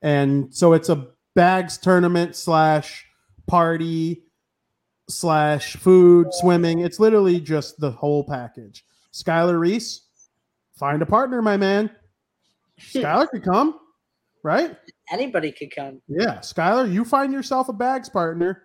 [0.05, 3.07] And so it's a bags tournament slash
[3.47, 4.21] party
[5.09, 6.79] slash food, swimming.
[6.79, 8.85] It's literally just the whole package.
[9.11, 10.01] Skylar Reese,
[10.77, 11.89] find a partner, my man.
[12.79, 13.79] Skylar could come,
[14.43, 14.77] right?
[15.11, 16.03] Anybody could come.
[16.07, 16.37] Yeah.
[16.37, 18.61] Skylar, you find yourself a bags partner.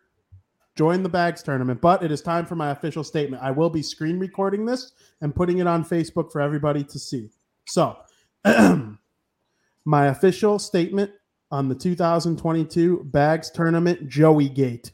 [0.77, 1.81] Join the bags tournament.
[1.81, 3.43] But it is time for my official statement.
[3.43, 4.93] I will be screen recording this
[5.23, 7.31] and putting it on Facebook for everybody to see.
[7.67, 7.97] So,
[8.45, 11.13] my official statement
[11.51, 14.93] on the 2022 bags tournament Joey Gate.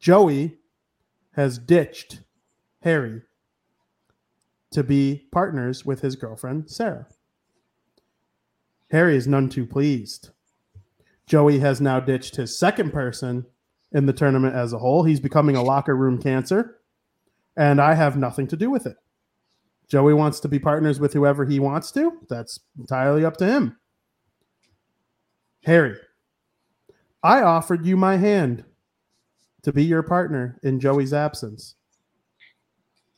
[0.00, 0.58] Joey
[1.32, 2.20] has ditched
[2.82, 3.22] Harry
[4.72, 7.06] to be partners with his girlfriend, Sarah.
[8.90, 10.30] Harry is none too pleased.
[11.26, 13.46] Joey has now ditched his second person
[13.92, 15.04] in the tournament as a whole.
[15.04, 16.80] He's becoming a locker room cancer,
[17.56, 18.96] and I have nothing to do with it.
[19.88, 22.18] Joey wants to be partners with whoever he wants to.
[22.28, 23.76] That's entirely up to him.
[25.64, 25.96] Harry,
[27.22, 28.64] I offered you my hand
[29.62, 31.76] to be your partner in Joey's absence.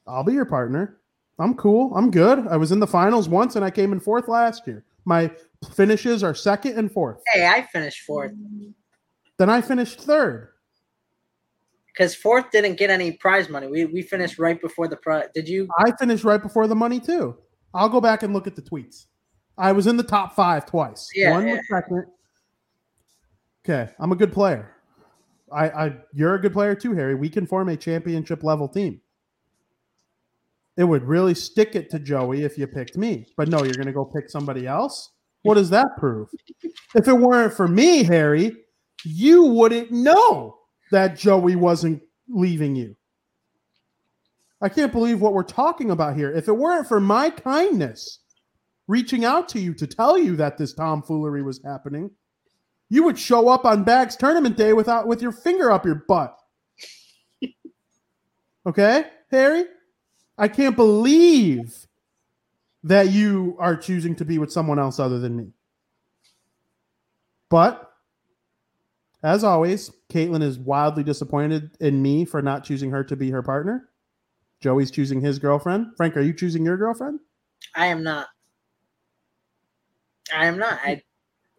[0.07, 0.99] I'll be your partner.
[1.39, 1.93] I'm cool.
[1.95, 2.47] I'm good.
[2.47, 4.85] I was in the finals once and I came in fourth last year.
[5.05, 5.31] My
[5.75, 7.21] finishes are second and fourth.
[7.33, 8.33] Hey, I finished fourth
[9.39, 10.51] Then I finished third.
[11.93, 13.67] because fourth didn't get any prize money.
[13.67, 15.27] We we finished right before the prize.
[15.35, 15.69] Did you?
[15.79, 17.37] I finished right before the money too.
[17.75, 19.07] I'll go back and look at the tweets.
[19.59, 21.09] I was in the top five twice.
[21.15, 22.07] Yeah, One was second.
[23.69, 24.77] Okay, I'm a good player.
[25.53, 27.17] I, I, you're a good player too, Harry.
[27.17, 29.01] We can form a championship level team.
[30.77, 33.93] It would really stick it to Joey if you picked me, but no, you're to
[33.93, 35.11] go pick somebody else.
[35.43, 36.29] What does that prove?
[36.95, 38.55] If it weren't for me, Harry,
[39.05, 40.59] you wouldn't know
[40.93, 42.95] that Joey wasn't leaving you.
[44.63, 46.31] I can't believe what we're talking about here.
[46.31, 48.21] If it weren't for my kindness
[48.87, 52.13] reaching out to you to tell you that this tomfoolery was happening,
[52.89, 56.37] You would show up on Bags tournament day without with your finger up your butt.
[58.67, 59.65] Okay, Harry?
[60.37, 61.87] I can't believe
[62.83, 65.53] that you are choosing to be with someone else other than me.
[67.49, 67.93] But
[69.23, 73.43] as always, Caitlin is wildly disappointed in me for not choosing her to be her
[73.43, 73.89] partner.
[74.61, 75.89] Joey's choosing his girlfriend.
[75.97, 77.21] Frank, are you choosing your girlfriend?
[77.75, 78.29] I am not.
[80.35, 80.79] I am not.
[80.83, 81.03] I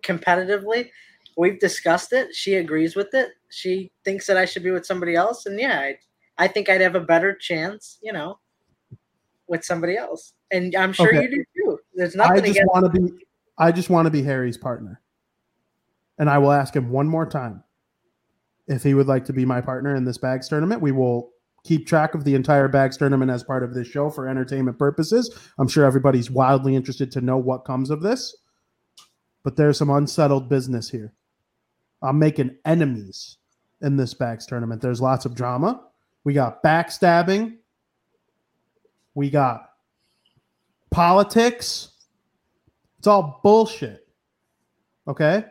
[0.04, 0.90] competitively,
[1.38, 2.36] we've discussed it.
[2.36, 3.30] She agrees with it.
[3.50, 5.98] She thinks that I should be with somebody else, and yeah, I,
[6.38, 8.40] I think I'd have a better chance, you know,
[9.48, 10.34] with somebody else.
[10.52, 11.24] And I'm sure Okay.
[11.24, 11.80] you do too.
[11.94, 12.38] There's nothing.
[12.38, 12.74] I just against.
[12.74, 13.12] want to be
[13.58, 15.02] I just want to be Harry's partner.
[16.20, 17.64] And I will ask him one more time
[18.68, 20.82] if he would like to be my partner in this bags tournament.
[20.82, 21.32] We will
[21.64, 25.38] keep track of the entire bags tournament as part of this show for entertainment purposes.
[25.58, 28.36] I'm sure everybody's wildly interested to know what comes of this.
[29.44, 31.14] But there's some unsettled business here.
[32.02, 33.38] I'm making enemies
[33.82, 34.82] in this backs tournament.
[34.82, 35.82] There's lots of drama.
[36.24, 37.58] We got backstabbing.
[39.16, 39.70] We got
[40.92, 41.90] politics.
[43.00, 44.08] It's all bullshit.
[45.08, 45.46] Okay?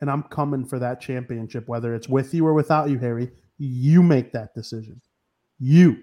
[0.00, 3.30] And I'm coming for that championship, whether it's with you or without you, Harry.
[3.58, 5.00] You make that decision.
[5.58, 5.98] You.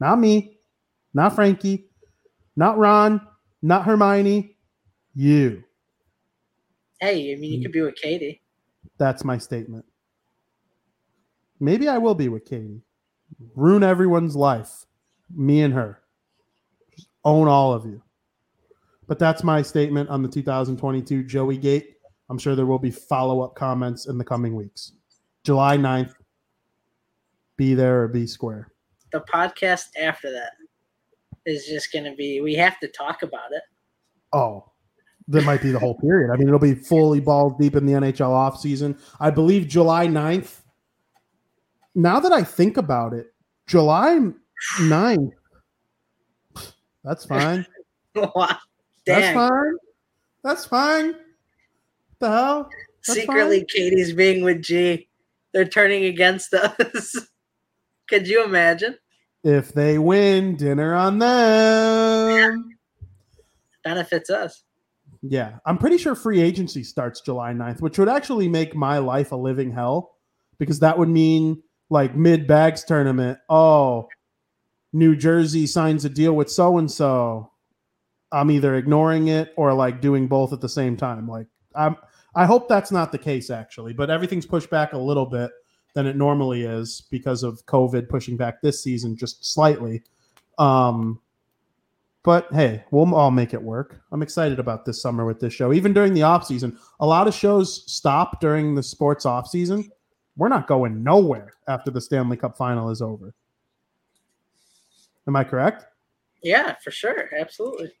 [0.00, 0.58] Not me.
[1.14, 1.86] Not Frankie.
[2.56, 3.20] Not Ron.
[3.62, 4.56] Not Hermione.
[5.14, 5.64] You.
[7.00, 8.41] hey, I mean, you could be with Katie.
[8.98, 9.84] That's my statement.
[11.60, 12.82] Maybe I will be with Katie.
[13.54, 14.86] Ruin everyone's life.
[15.34, 16.00] Me and her.
[16.94, 18.02] Just own all of you.
[19.06, 21.96] But that's my statement on the 2022 Joey Gate.
[22.30, 24.92] I'm sure there will be follow up comments in the coming weeks.
[25.44, 26.14] July 9th.
[27.56, 28.72] Be there or be square.
[29.12, 30.52] The podcast after that
[31.44, 32.40] is just going to be.
[32.40, 33.62] We have to talk about it.
[34.32, 34.71] Oh,
[35.28, 36.32] that might be the whole period.
[36.32, 38.98] I mean, it'll be fully balls deep in the NHL offseason.
[39.20, 40.60] I believe July 9th.
[41.94, 43.32] Now that I think about it,
[43.66, 44.18] July
[44.78, 45.32] 9th.
[47.04, 47.66] That's fine.
[48.14, 49.76] That's fine.
[50.44, 51.12] That's fine.
[51.12, 51.18] What
[52.20, 52.70] the hell?
[53.06, 53.66] That's Secretly, fine.
[53.66, 55.08] Katie's being with G.
[55.52, 57.16] They're turning against us.
[58.08, 58.96] Could you imagine?
[59.44, 62.78] If they win, dinner on them.
[63.82, 64.62] Benefits us.
[65.22, 69.30] Yeah, I'm pretty sure free agency starts July 9th, which would actually make my life
[69.30, 70.16] a living hell
[70.58, 73.38] because that would mean like mid bags tournament.
[73.48, 74.08] Oh,
[74.92, 77.50] New Jersey signs a deal with so and so.
[78.32, 81.28] I'm either ignoring it or like doing both at the same time.
[81.28, 81.96] Like I'm
[82.34, 85.50] I hope that's not the case actually, but everything's pushed back a little bit
[85.94, 90.02] than it normally is because of COVID pushing back this season just slightly.
[90.58, 91.20] Um
[92.24, 94.00] but hey, we'll all make it work.
[94.12, 95.72] I'm excited about this summer with this show.
[95.72, 99.90] Even during the off season, a lot of shows stop during the sports off season.
[100.36, 103.34] We're not going nowhere after the Stanley Cup final is over.
[105.26, 105.84] Am I correct?
[106.42, 107.30] Yeah, for sure.
[107.38, 107.92] Absolutely.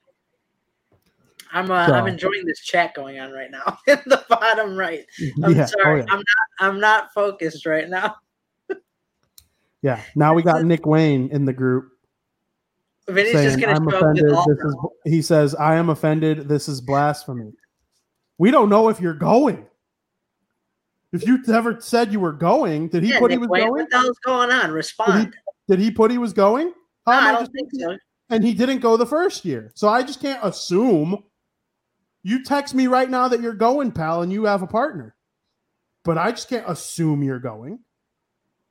[1.52, 5.04] I'm uh, I'm enjoying this chat going on right now in the bottom right.
[5.44, 5.66] I'm yeah.
[5.66, 6.00] sorry.
[6.00, 6.12] Oh, yeah.
[6.12, 6.24] I'm not
[6.60, 8.16] I'm not focused right now.
[9.82, 10.00] yeah.
[10.16, 11.91] Now we got Nick Wayne in the group
[13.08, 14.24] Vinny's just gonna "I'm offended.
[14.30, 16.48] This is." He says, "I am offended.
[16.48, 17.52] This is blasphemy."
[18.38, 19.66] We don't know if you're going.
[21.12, 23.68] If you ever said you were going, did he yeah, put Nick he was Wayne,
[23.68, 23.82] going?
[23.82, 24.70] what the hell's going on?
[24.70, 25.34] Respond.
[25.68, 26.72] Did he put he was going?
[27.06, 27.96] How No, I I don't think so.
[28.30, 29.72] and he didn't go the first year.
[29.74, 31.22] So I just can't assume.
[32.22, 35.14] You text me right now that you're going, pal, and you have a partner.
[36.04, 37.80] But I just can't assume you're going.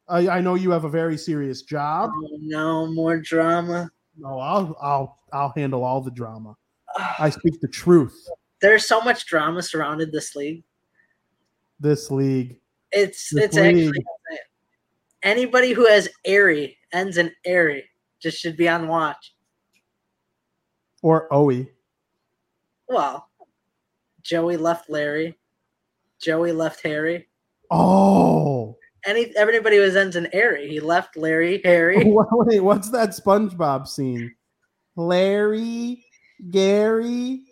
[0.07, 2.11] I, I know you have a very serious job.
[2.13, 3.89] Oh, no more drama.
[4.21, 6.55] No, I'll I'll I'll handle all the drama.
[7.17, 8.15] I speak the truth.
[8.61, 10.63] There's so much drama surrounded this league.
[11.79, 12.59] This league.
[12.91, 13.95] It's This it's actually league.
[13.95, 14.39] insane.
[15.23, 17.89] anybody who has airy ends in airy
[18.21, 19.33] just should be on watch.
[21.01, 21.65] Or Oe.
[22.87, 23.27] Well,
[24.21, 25.39] Joey left Larry.
[26.21, 27.27] Joey left Harry.
[27.71, 28.77] Oh.
[29.05, 32.03] Any everybody who ends in airy, he left Larry, Harry.
[32.05, 34.35] Wait, what's that SpongeBob scene?
[34.95, 36.05] Larry,
[36.51, 37.43] Gary,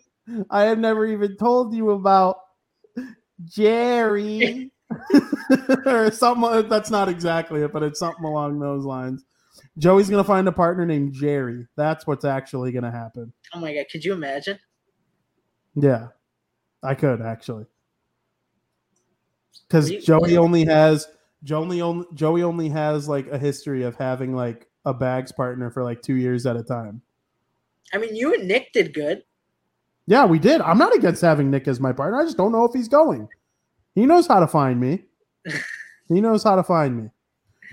[0.50, 2.38] I have never even told you about
[3.46, 4.72] Jerry.
[5.86, 9.24] or something that's not exactly it, but it's something along those lines.
[9.78, 11.68] Joey's gonna find a partner named Jerry.
[11.76, 13.32] That's what's actually gonna happen.
[13.54, 14.60] Oh my god, could you imagine?
[15.76, 16.08] Yeah,
[16.84, 17.66] I could actually,
[19.68, 21.08] because Joey only has
[21.44, 25.84] Joey only Joey only has like a history of having like a bags partner for
[25.84, 27.02] like two years at a time.
[27.94, 29.24] I mean, you and Nick did good.
[30.06, 30.62] Yeah, we did.
[30.62, 32.20] I'm not against having Nick as my partner.
[32.20, 33.28] I just don't know if he's going.
[33.96, 35.04] He knows how to find me.
[36.08, 37.10] he knows how to find me.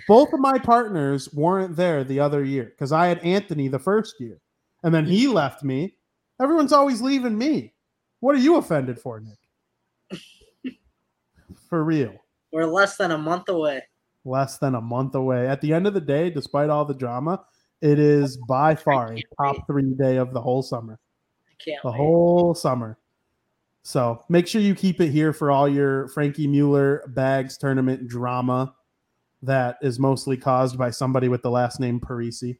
[0.06, 4.20] Both of my partners weren't there the other year because I had Anthony the first
[4.20, 4.38] year,
[4.82, 5.97] and then he left me.
[6.40, 7.72] Everyone's always leaving me.
[8.20, 9.38] What are you offended for, Nick?
[11.70, 12.14] for real.
[12.52, 13.82] We're less than a month away.
[14.24, 15.47] Less than a month away.
[15.48, 17.44] At the end of the day, despite all the drama,
[17.81, 19.66] it is by far a top wait.
[19.66, 20.98] three day of the whole summer.
[21.48, 21.97] I can't The wait.
[21.97, 22.98] whole summer.
[23.82, 28.74] So make sure you keep it here for all your Frankie Mueller bags tournament drama
[29.43, 32.59] that is mostly caused by somebody with the last name Parisi.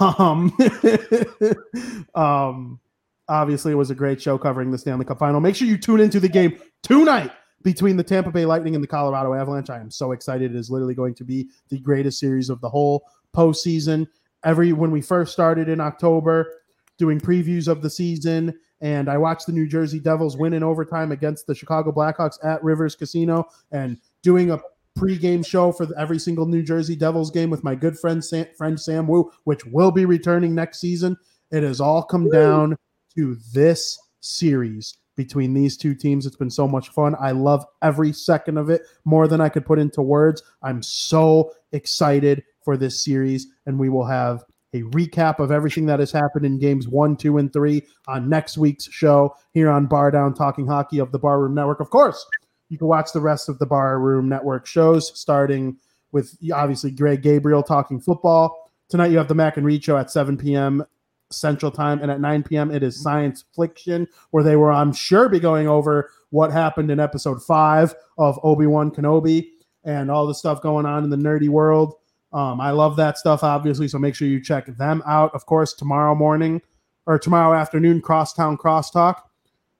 [0.00, 0.52] Um,
[2.14, 2.80] um,
[3.28, 5.40] obviously, it was a great show covering the Stanley Cup final.
[5.40, 7.30] Make sure you tune into the game tonight
[7.62, 9.70] between the Tampa Bay Lightning and the Colorado Avalanche.
[9.70, 10.54] I am so excited.
[10.54, 13.04] It is literally going to be the greatest series of the whole
[13.34, 14.06] postseason.
[14.44, 16.50] Every when we first started in October,
[16.98, 21.12] doing previews of the season, and I watched the New Jersey Devils win in overtime
[21.12, 24.60] against the Chicago Blackhawks at Rivers Casino, and doing a
[24.98, 28.80] pregame show for every single New Jersey Devils game with my good friend Sam, friend
[28.80, 31.16] Sam Wu, which will be returning next season.
[31.50, 32.76] It has all come down
[33.16, 36.24] to this series between these two teams.
[36.24, 37.14] It's been so much fun.
[37.20, 40.42] I love every second of it more than I could put into words.
[40.62, 46.00] I'm so excited for this series, and we will have a recap of everything that
[46.00, 50.10] has happened in games one, two, and three on next week's show here on Bar
[50.10, 51.80] Down Talking Hockey of the Barroom Network.
[51.80, 52.24] Of course,
[52.70, 55.76] you can watch the rest of the Barroom Network shows, starting
[56.12, 58.70] with obviously Greg Gabriel talking football.
[58.88, 60.82] Tonight, you have the Mac and Reed show at 7 p.m.
[61.30, 65.28] Central Time, and at 9 p.m., it is Science Fiction, where they will, I'm sure,
[65.28, 69.50] be going over what happened in episode five of Obi Wan Kenobi
[69.84, 71.94] and all the stuff going on in the nerdy world.
[72.32, 75.34] Um, I love that stuff, obviously, so make sure you check them out.
[75.34, 76.62] Of course, tomorrow morning
[77.06, 79.22] or tomorrow afternoon, Crosstown Crosstalk.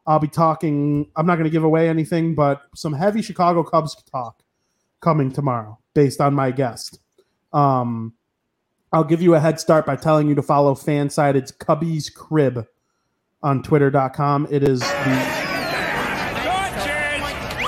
[0.07, 1.09] I'll be talking.
[1.15, 4.43] I'm not going to give away anything, but some heavy Chicago Cubs talk
[5.01, 6.99] coming tomorrow, based on my guest.
[7.53, 8.15] Um,
[8.93, 12.67] I'll give you a head start by telling you to follow Fansided's Cubbies Crib
[13.41, 14.49] on Twitter.com.
[14.51, 14.87] It is the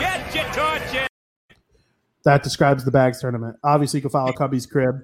[0.00, 1.08] Get your torches!
[2.24, 3.56] that describes the bags tournament.
[3.62, 4.96] Obviously, you can follow Cubby's crib,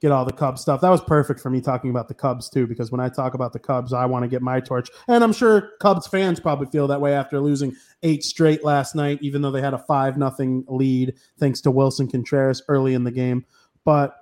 [0.00, 0.80] get all the Cubs stuff.
[0.80, 3.52] That was perfect for me talking about the Cubs too, because when I talk about
[3.52, 6.86] the Cubs, I want to get my torch, and I'm sure Cubs fans probably feel
[6.88, 10.64] that way after losing eight straight last night, even though they had a five nothing
[10.68, 13.44] lead thanks to Willson Contreras early in the game.
[13.84, 14.16] But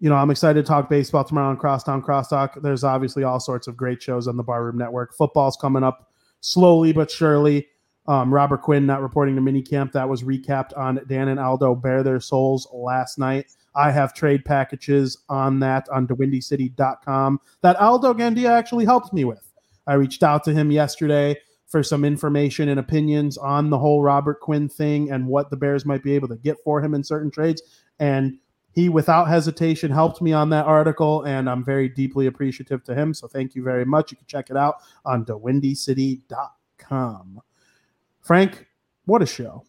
[0.00, 2.60] you know, I'm excited to talk baseball tomorrow on Crosstown Crosstalk.
[2.62, 5.14] There's obviously all sorts of great shows on the Barroom Network.
[5.14, 6.10] Football's coming up
[6.40, 7.68] slowly but surely.
[8.08, 9.92] Um, Robert Quinn not reporting to minicamp.
[9.92, 13.46] That was recapped on Dan and Aldo Bear Their Souls last night.
[13.76, 19.46] I have trade packages on that on DaWindyCity.com that Aldo Gandia actually helped me with.
[19.86, 21.36] I reached out to him yesterday
[21.68, 25.84] for some information and opinions on the whole Robert Quinn thing and what the Bears
[25.84, 27.62] might be able to get for him in certain trades.
[28.00, 28.38] And
[28.72, 33.12] he, without hesitation, helped me on that article, and I'm very deeply appreciative to him.
[33.14, 34.12] So thank you very much.
[34.12, 37.40] You can check it out on DaWindyCity.com.
[38.20, 38.66] Frank,
[39.06, 39.64] what a show.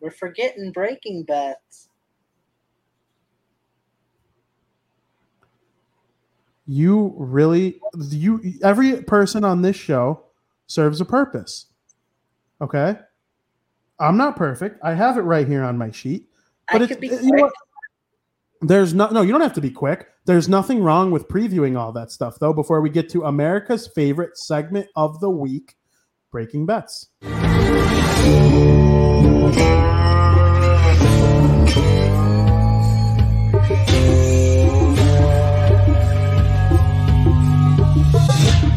[0.00, 1.88] We're forgetting breaking bets.
[6.66, 10.26] You really you every person on this show
[10.68, 11.66] serves a purpose.
[12.60, 12.96] Okay?
[13.98, 14.78] I'm not perfect.
[14.82, 16.28] I have it right here on my sheet.
[16.70, 17.52] But I it's, could be you know what?
[18.62, 20.08] There's no no, you don't have to be quick.
[20.26, 24.36] There's nothing wrong with previewing all that stuff though before we get to America's favorite
[24.36, 25.76] segment of the week,
[26.30, 27.08] breaking bets.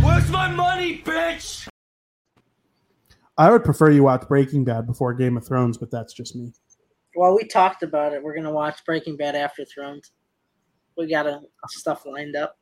[0.01, 1.67] Where's my money, bitch?
[3.37, 6.53] I would prefer you watch Breaking Bad before Game of Thrones, but that's just me.
[7.15, 8.23] Well, we talked about it.
[8.23, 10.11] We're gonna watch Breaking Bad after Thrones.
[10.97, 12.57] We got a stuff lined up.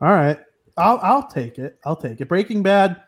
[0.00, 0.38] All right.
[0.76, 1.78] I'll I'll take it.
[1.84, 2.28] I'll take it.
[2.28, 3.02] Breaking Bad.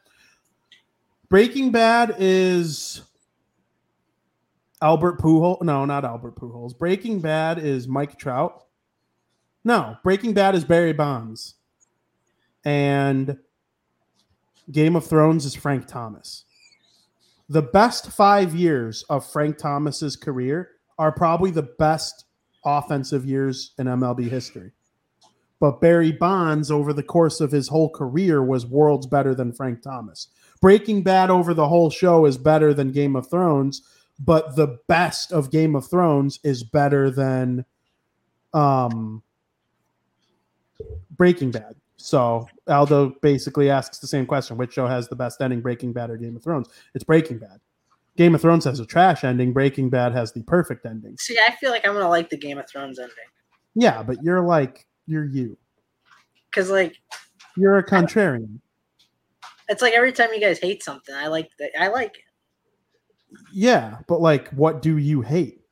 [1.28, 3.02] Breaking Bad is
[4.80, 5.62] Albert Pujols.
[5.62, 6.76] No, not Albert Pujols.
[6.76, 8.64] Breaking Bad is Mike Trout.
[9.64, 11.56] No, Breaking Bad is Barry Bonds.
[12.64, 13.36] And
[14.70, 16.44] Game of Thrones is Frank Thomas.
[17.48, 22.24] The best five years of Frank Thomas's career are probably the best
[22.64, 24.72] offensive years in MLB history.
[25.60, 29.82] But Barry Bonds, over the course of his whole career, was worlds better than Frank
[29.82, 30.28] Thomas.
[30.60, 33.82] Breaking Bad over the whole show is better than Game of Thrones,
[34.18, 37.64] but the best of Game of Thrones is better than
[38.52, 39.22] um,
[41.16, 41.76] Breaking Bad.
[42.00, 46.10] So Aldo basically asks the same question: Which show has the best ending, Breaking Bad
[46.10, 46.68] or Game of Thrones?
[46.94, 47.60] It's Breaking Bad.
[48.16, 49.52] Game of Thrones has a trash ending.
[49.52, 51.16] Breaking Bad has the perfect ending.
[51.18, 53.14] See, I feel like I'm gonna like the Game of Thrones ending
[53.74, 55.58] Yeah, but you're like you're you.
[56.50, 56.96] because like
[57.56, 58.58] You're a contrarian.
[59.68, 61.70] it's like every time you guys hate something, I like that.
[61.78, 63.36] I like it.
[63.52, 65.62] Yeah, but like, what do you hate?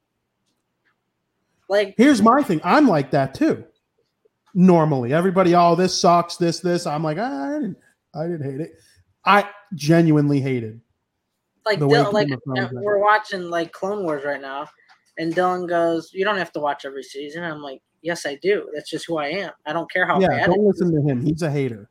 [1.69, 2.61] Like Here's my thing.
[2.65, 3.65] I'm like that too.
[4.59, 6.37] Normally, everybody, oh, this sucks.
[6.37, 6.87] This, this.
[6.87, 7.77] I'm like, ah, I didn't,
[8.15, 8.73] I didn't hate it.
[9.25, 10.81] I genuinely hated.
[11.67, 12.79] like the way Dylan, like Game of Thrones ended.
[12.83, 14.67] we're watching like Clone Wars right now,
[15.19, 18.71] and Dylan goes, "You don't have to watch every season." I'm like, "Yes, I do.
[18.75, 19.53] That's just who I am.
[19.67, 21.23] I don't care how yeah, bad." don't listen to him.
[21.23, 21.91] He's a hater.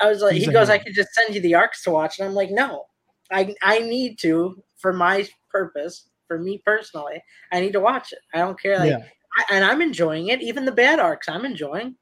[0.00, 2.18] I was like, He's he goes, I could just send you the arcs to watch.
[2.18, 2.86] And I'm like, no,
[3.30, 7.22] I, I need to, for my purpose, for me personally,
[7.52, 8.20] I need to watch it.
[8.32, 8.78] I don't care.
[8.78, 9.04] Like, yeah,
[9.36, 10.40] I, and I'm enjoying it.
[10.40, 11.96] Even the bad arcs, I'm enjoying.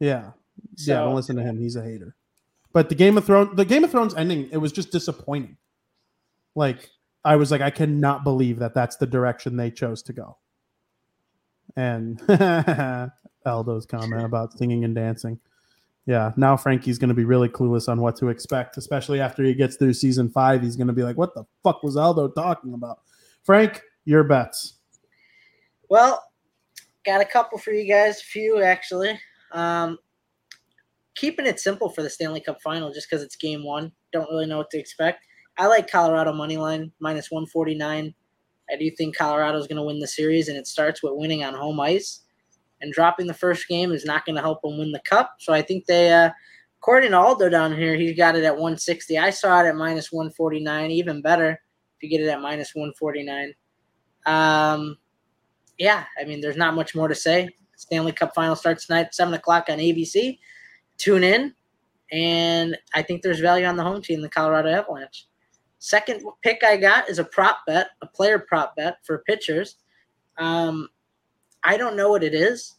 [0.00, 0.30] Yeah,
[0.76, 0.96] yeah.
[0.96, 1.58] Don't listen to him.
[1.58, 2.16] He's a hater.
[2.72, 5.56] But the Game of Thrones, the Game of Thrones ending, it was just disappointing.
[6.54, 6.90] Like
[7.24, 10.38] I was like, I cannot believe that that's the direction they chose to go.
[11.76, 12.20] And
[13.46, 15.38] Aldo's comment about singing and dancing.
[16.06, 19.54] Yeah, now Frankie's going to be really clueless on what to expect, especially after he
[19.54, 20.62] gets through season five.
[20.62, 23.00] He's going to be like, "What the fuck was Aldo talking about?"
[23.44, 24.78] Frank, your bets.
[25.88, 26.24] Well,
[27.04, 29.20] got a couple for you guys, a few actually.
[29.52, 29.98] Um,
[31.14, 33.92] keeping it simple for the Stanley Cup final just because it's game one.
[34.12, 35.24] Don't really know what to expect.
[35.58, 38.14] I like Colorado money line minus 149.
[38.70, 41.44] I do think Colorado is going to win the series, and it starts with winning
[41.44, 42.20] on home ice.
[42.80, 45.34] And dropping the first game is not going to help them win the cup.
[45.38, 46.30] So I think they, uh,
[46.78, 49.18] according to Aldo down here, he's got it at 160.
[49.18, 50.90] I saw it at minus 149.
[50.90, 53.52] Even better if you get it at minus 149.
[54.24, 54.96] Um,
[55.76, 57.50] yeah, I mean, there's not much more to say.
[57.80, 60.38] Stanley Cup final starts tonight, seven o'clock on ABC.
[60.98, 61.54] Tune in,
[62.12, 65.26] and I think there's value on the home team, the Colorado Avalanche.
[65.78, 69.76] Second pick I got is a prop bet, a player prop bet for pitchers.
[70.36, 70.88] Um,
[71.64, 72.76] I don't know what it is,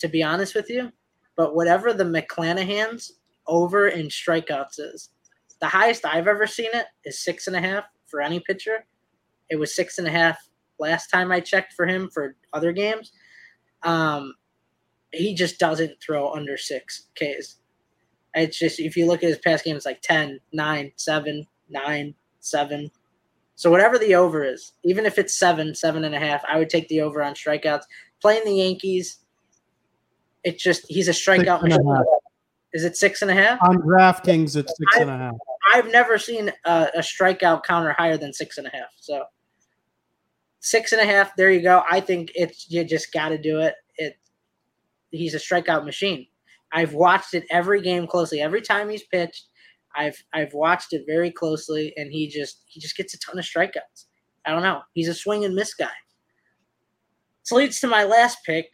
[0.00, 0.90] to be honest with you,
[1.36, 3.12] but whatever the McClanahan's
[3.46, 5.10] over in strikeouts is,
[5.60, 8.86] the highest I've ever seen it is six and a half for any pitcher.
[9.50, 10.36] It was six and a half
[10.80, 13.12] last time I checked for him for other games.
[13.84, 14.34] Um,
[15.12, 17.56] he just doesn't throw under six Ks.
[18.34, 22.90] It's just, if you look at his past games, like 10, 9, 7, 9, 7.
[23.56, 26.70] So whatever the over is, even if it's seven, seven and a half, I would
[26.70, 27.82] take the over on strikeouts.
[28.22, 29.18] Playing the Yankees,
[30.44, 32.04] it's just, he's a strikeout Six and a machine.
[32.72, 33.58] Is it six and a half?
[33.62, 35.34] On DraftKings, it's six and a half.
[35.74, 38.88] I've never seen a, a strikeout counter higher than six and a half.
[38.96, 39.24] So
[40.62, 41.82] six and a half, there you go.
[41.90, 43.74] I think it's you just got to do it.
[43.98, 44.16] It
[45.10, 46.26] he's a strikeout machine.
[46.72, 48.40] I've watched it every game closely.
[48.40, 49.48] Every time he's pitched,
[49.94, 53.44] I've I've watched it very closely, and he just he just gets a ton of
[53.44, 54.06] strikeouts.
[54.46, 54.80] I don't know.
[54.94, 55.90] He's a swing and miss guy.
[57.42, 58.72] So leads to my last pick.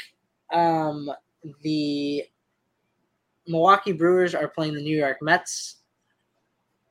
[0.52, 1.10] Um,
[1.62, 2.23] the
[3.47, 5.77] Milwaukee Brewers are playing the New York Mets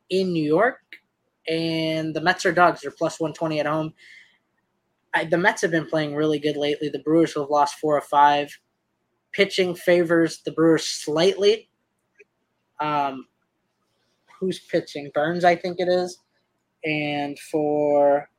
[0.10, 0.80] in New York,
[1.48, 2.82] and the Mets are dogs.
[2.82, 3.94] They're plus 120 at home.
[5.14, 6.90] I, the Mets have been playing really good lately.
[6.90, 8.50] The Brewers have lost four or five.
[9.32, 11.70] Pitching favors the Brewers slightly.
[12.80, 13.28] Um,
[14.40, 15.12] who's pitching?
[15.14, 16.20] Burnes, I think it is.
[16.84, 18.30] And for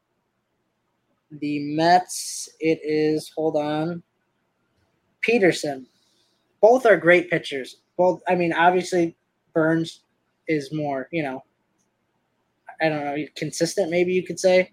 [1.30, 4.02] the Mets, it is, hold on,
[5.20, 5.86] Peterson.
[6.60, 7.76] Both are great pitchers.
[7.96, 9.16] Both, I mean, obviously,
[9.52, 10.02] Burnes
[10.46, 11.44] is more, you know,
[12.80, 14.72] I don't know, consistent, maybe you could say.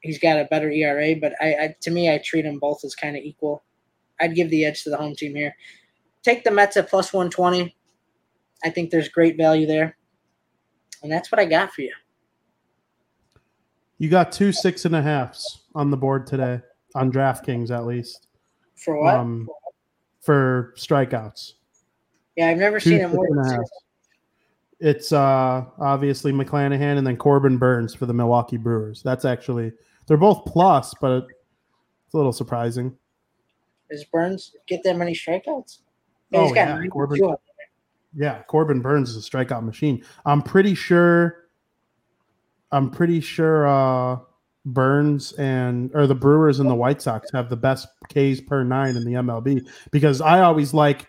[0.00, 2.94] He's got a better ERA, but I, I to me, I treat them both as
[2.94, 3.62] kind of equal.
[4.20, 5.54] I'd give the edge to the home team here.
[6.22, 7.74] Take the Mets at plus 120.
[8.64, 9.96] I think there's great value there.
[11.02, 11.94] And that's what I got for you.
[13.98, 16.60] You got two six and a halves on the board today
[16.94, 18.28] on DraftKings, at least.
[18.76, 19.14] For what?
[19.14, 19.48] Um,
[20.20, 21.54] for strikeouts.
[22.36, 23.64] yeah, I've never Two seen it more.
[24.78, 29.02] It's uh, obviously McClanahan and then Corbin Burnes for the Milwaukee Brewers.
[29.02, 29.72] That's actually
[30.06, 32.96] they're both plus, but it's a little surprising.
[33.90, 35.78] Does Burnes get that many strikeouts?
[36.32, 37.36] Oh, he's got yeah, Corbin-
[38.14, 40.04] Yeah, Corbin Burnes is a strikeout machine.
[40.24, 41.48] I'm pretty sure.
[42.72, 44.18] I'm pretty sure uh,
[44.64, 48.96] Burnes and or the Brewers and the White Sox have the best Ks per nine
[48.96, 51.08] in the MLB because I always like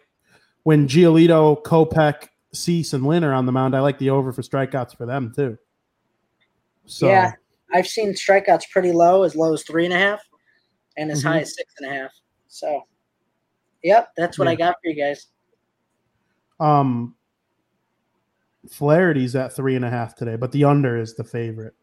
[0.63, 3.75] when Giolito, Kopech, Cease, and Lynn are on the mound.
[3.75, 5.57] I like the over for strikeouts for them too.
[6.87, 7.33] So Yeah.
[7.73, 10.21] I've seen strikeouts pretty low, as low as three and a half,
[10.97, 11.27] and as Mhm.
[11.27, 12.11] high as six and a half.
[12.47, 12.85] So,
[13.83, 15.27] yep, that's what I got for you guys.
[16.59, 17.15] um,
[18.69, 21.73] Flaherty's at three and a half today, but the under is the favorite.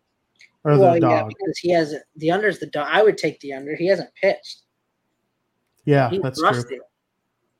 [0.64, 1.28] or the well, yeah, dog.
[1.28, 2.02] because he hasn't.
[2.16, 2.88] The is the dog.
[2.90, 3.74] I would take the under.
[3.76, 4.62] He hasn't pitched.
[5.84, 6.80] Yeah, He's that's true.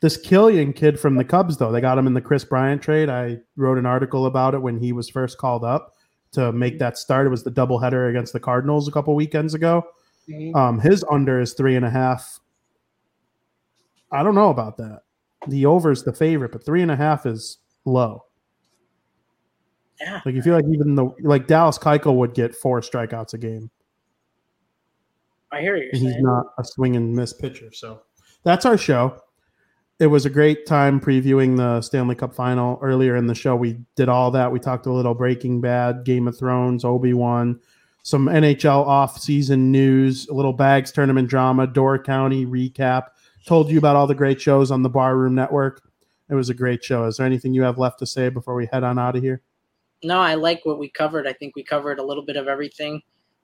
[0.01, 3.09] This Kilian kid from the Cubs, though, they got him in the Kris Bryant trade.
[3.09, 5.97] I wrote an article about it when he was first called up
[6.33, 7.27] to make that start.
[7.27, 9.85] It was the doubleheader against the Cardinals a couple weekends ago.
[10.29, 10.55] Mhm.
[10.55, 12.41] Um, his under is three and a half.
[14.13, 15.03] I don't know about that.
[15.47, 18.25] The over is the favorite, but three and a half is low.
[20.01, 23.39] Yeah, Like you feel like even the like Dallas Keuchel would get four strikeouts a
[23.39, 23.69] game,
[25.51, 27.73] I hear you're he's not a swing and miss pitcher.
[27.73, 28.03] So
[28.45, 29.21] that's our show.
[29.99, 32.79] It was a great time previewing the Stanley Cup final.
[32.81, 34.53] Earlier in the show, we did all that.
[34.53, 37.59] We talked a little Breaking Bad, Game of Thrones, Obi Wan,
[38.05, 43.09] some NHL off-season news, a little bags tournament drama, Door County recap.
[43.45, 45.83] Told you about all the great shows on the Barroom Network.
[46.31, 47.07] It was a great show.
[47.07, 49.43] Is there anything you have left to say before we head on out of here?
[50.05, 51.27] No, I like what we covered.
[51.27, 53.03] I think we covered a little bit of everything.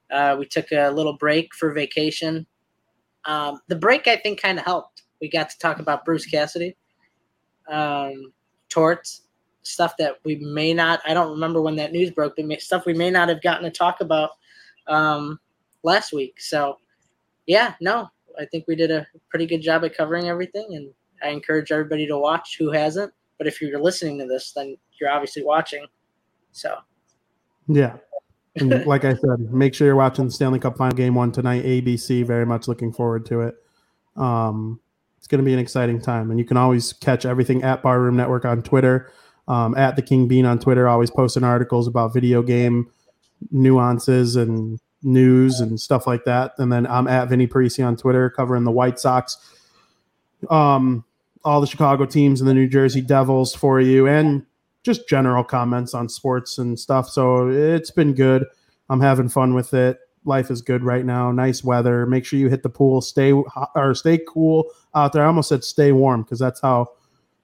[0.09, 2.45] Uh, we took a little break for vacation.
[3.25, 5.01] Um, the break, I think, kind of helped.
[5.21, 6.75] We got to talk about Bruce Cassidy,
[7.69, 8.33] um,
[8.69, 9.21] torts,
[9.63, 11.01] stuff that we may not.
[11.05, 13.71] I don't remember when that news broke, but stuff we may not have gotten to
[13.71, 14.31] talk about
[14.87, 15.39] um,
[15.83, 16.39] last week.
[16.39, 16.77] So,
[17.47, 18.09] yeah, no,
[18.39, 20.89] I think we did a pretty good job at covering everything, and
[21.23, 23.13] I encourage everybody to watch who hasn't.
[23.37, 25.85] But if you're listening to this, then you're obviously watching.
[26.51, 26.77] So
[27.67, 27.97] Yeah.
[28.57, 32.25] Like I said, make sure you're watching the Stanley Cup final game one tonight, ABC.
[32.25, 33.55] Very much looking forward to it.
[34.15, 34.79] Um,
[35.25, 36.29] it's going to be an exciting time.
[36.29, 39.11] And you can always catch everything at Barroom Network on Twitter,
[39.47, 42.91] um, at the King Bean on Twitter, always posting articles about video game
[43.49, 46.53] nuances and news and stuff like that.
[46.59, 49.35] And then I'm at Vinny Parisi on Twitter, covering the White Sox,
[50.51, 51.03] um,
[51.43, 54.45] all the Chicago teams and the New Jersey Devils for you, and
[54.83, 57.09] just general comments on sports and stuff.
[57.09, 58.45] So it's been good.
[58.91, 59.97] I'm having fun with it.
[60.25, 61.31] Life is good right now.
[61.31, 62.05] Nice weather.
[62.05, 63.01] Make sure you hit the pool.
[63.01, 65.23] Stay or stay cool out there.
[65.23, 66.87] I almost said stay warm because that's how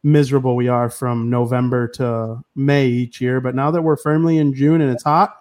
[0.03, 3.39] miserable we are from November to May each year.
[3.39, 5.37] But now that we're firmly in June and it's hot,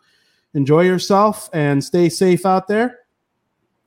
[0.54, 2.98] enjoy yourself and stay safe out there.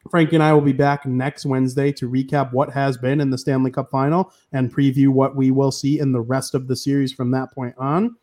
[0.10, 3.38] Frankie and I will be back next Wednesday to recap what has been in the
[3.38, 7.14] Stanley Cup final and preview what we will see in the rest of the series
[7.14, 8.16] from that point on.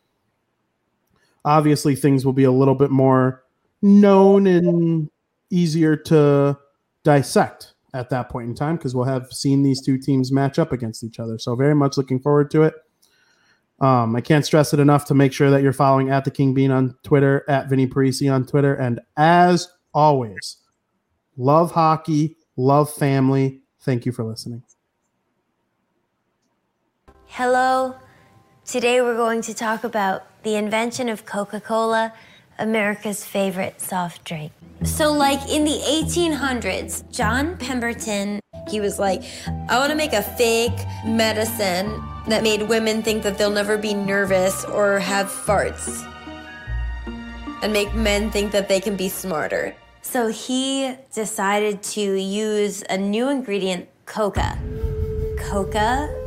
[1.43, 3.43] Obviously, things will be a little bit more
[3.81, 5.09] known and
[5.51, 6.57] easier to
[7.03, 10.71] dissect at that point in time because we'll have seen these two teams match up
[10.71, 11.37] against each other.
[11.37, 12.73] So, very much looking forward to it.
[13.81, 16.53] Um, I can't stress it enough to make sure that you're following at the King
[16.53, 20.57] Bean on Twitter, at Vinny Parisi on Twitter, and as always,
[21.35, 23.61] love hockey, love family.
[23.81, 24.63] Thank you for listening.
[27.25, 27.95] Hello.
[28.65, 32.13] Today we're going to talk about the invention of Coca Cola,
[32.61, 34.51] America's favorite soft drink.
[34.83, 38.39] So, like in the 1800s, John Pemberton,
[38.69, 39.23] he was like,
[39.69, 43.93] I want to make a fake medicine that made women think that they'll never be
[43.93, 46.07] nervous or have farts,
[47.61, 49.75] and make men think that they can be smarter.
[50.01, 54.57] So, he decided to use a new ingredient, coca.
[55.39, 56.20] Coca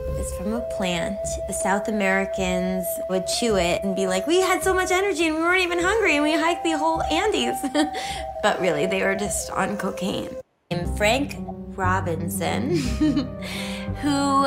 [0.44, 1.18] from a plant.
[1.48, 5.36] The South Americans would chew it and be like, We had so much energy and
[5.36, 7.56] we weren't even hungry and we hiked the whole Andes.
[8.42, 10.28] but really, they were just on cocaine.
[10.70, 11.36] And Frank
[11.76, 12.76] Robinson,
[14.02, 14.46] who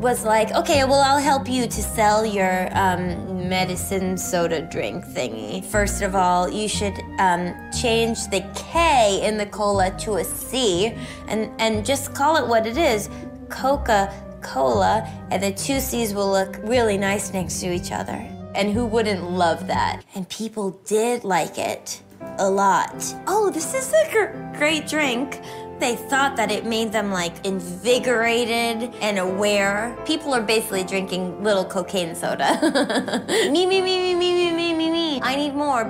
[0.00, 5.62] was like, Okay, well, I'll help you to sell your um, medicine soda drink thingy.
[5.62, 10.94] First of all, you should um, change the K in the cola to a C
[11.26, 13.10] and, and just call it what it is
[13.50, 14.12] Coca
[14.42, 18.26] cola, and the two C's will look really nice next to each other.
[18.54, 20.02] And who wouldn't love that?
[20.14, 22.02] And people did like it
[22.38, 23.14] a lot.
[23.26, 25.40] Oh, this is a great drink.
[25.78, 29.96] They thought that it made them like invigorated and aware.
[30.06, 32.58] People are basically drinking little cocaine soda.
[33.28, 35.20] me, me, me, me, me, me, me, me.
[35.22, 35.84] I need more.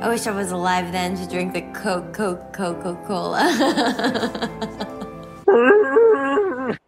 [0.00, 3.42] I wish I was alive then to drink the Coke Coke Coca Cola.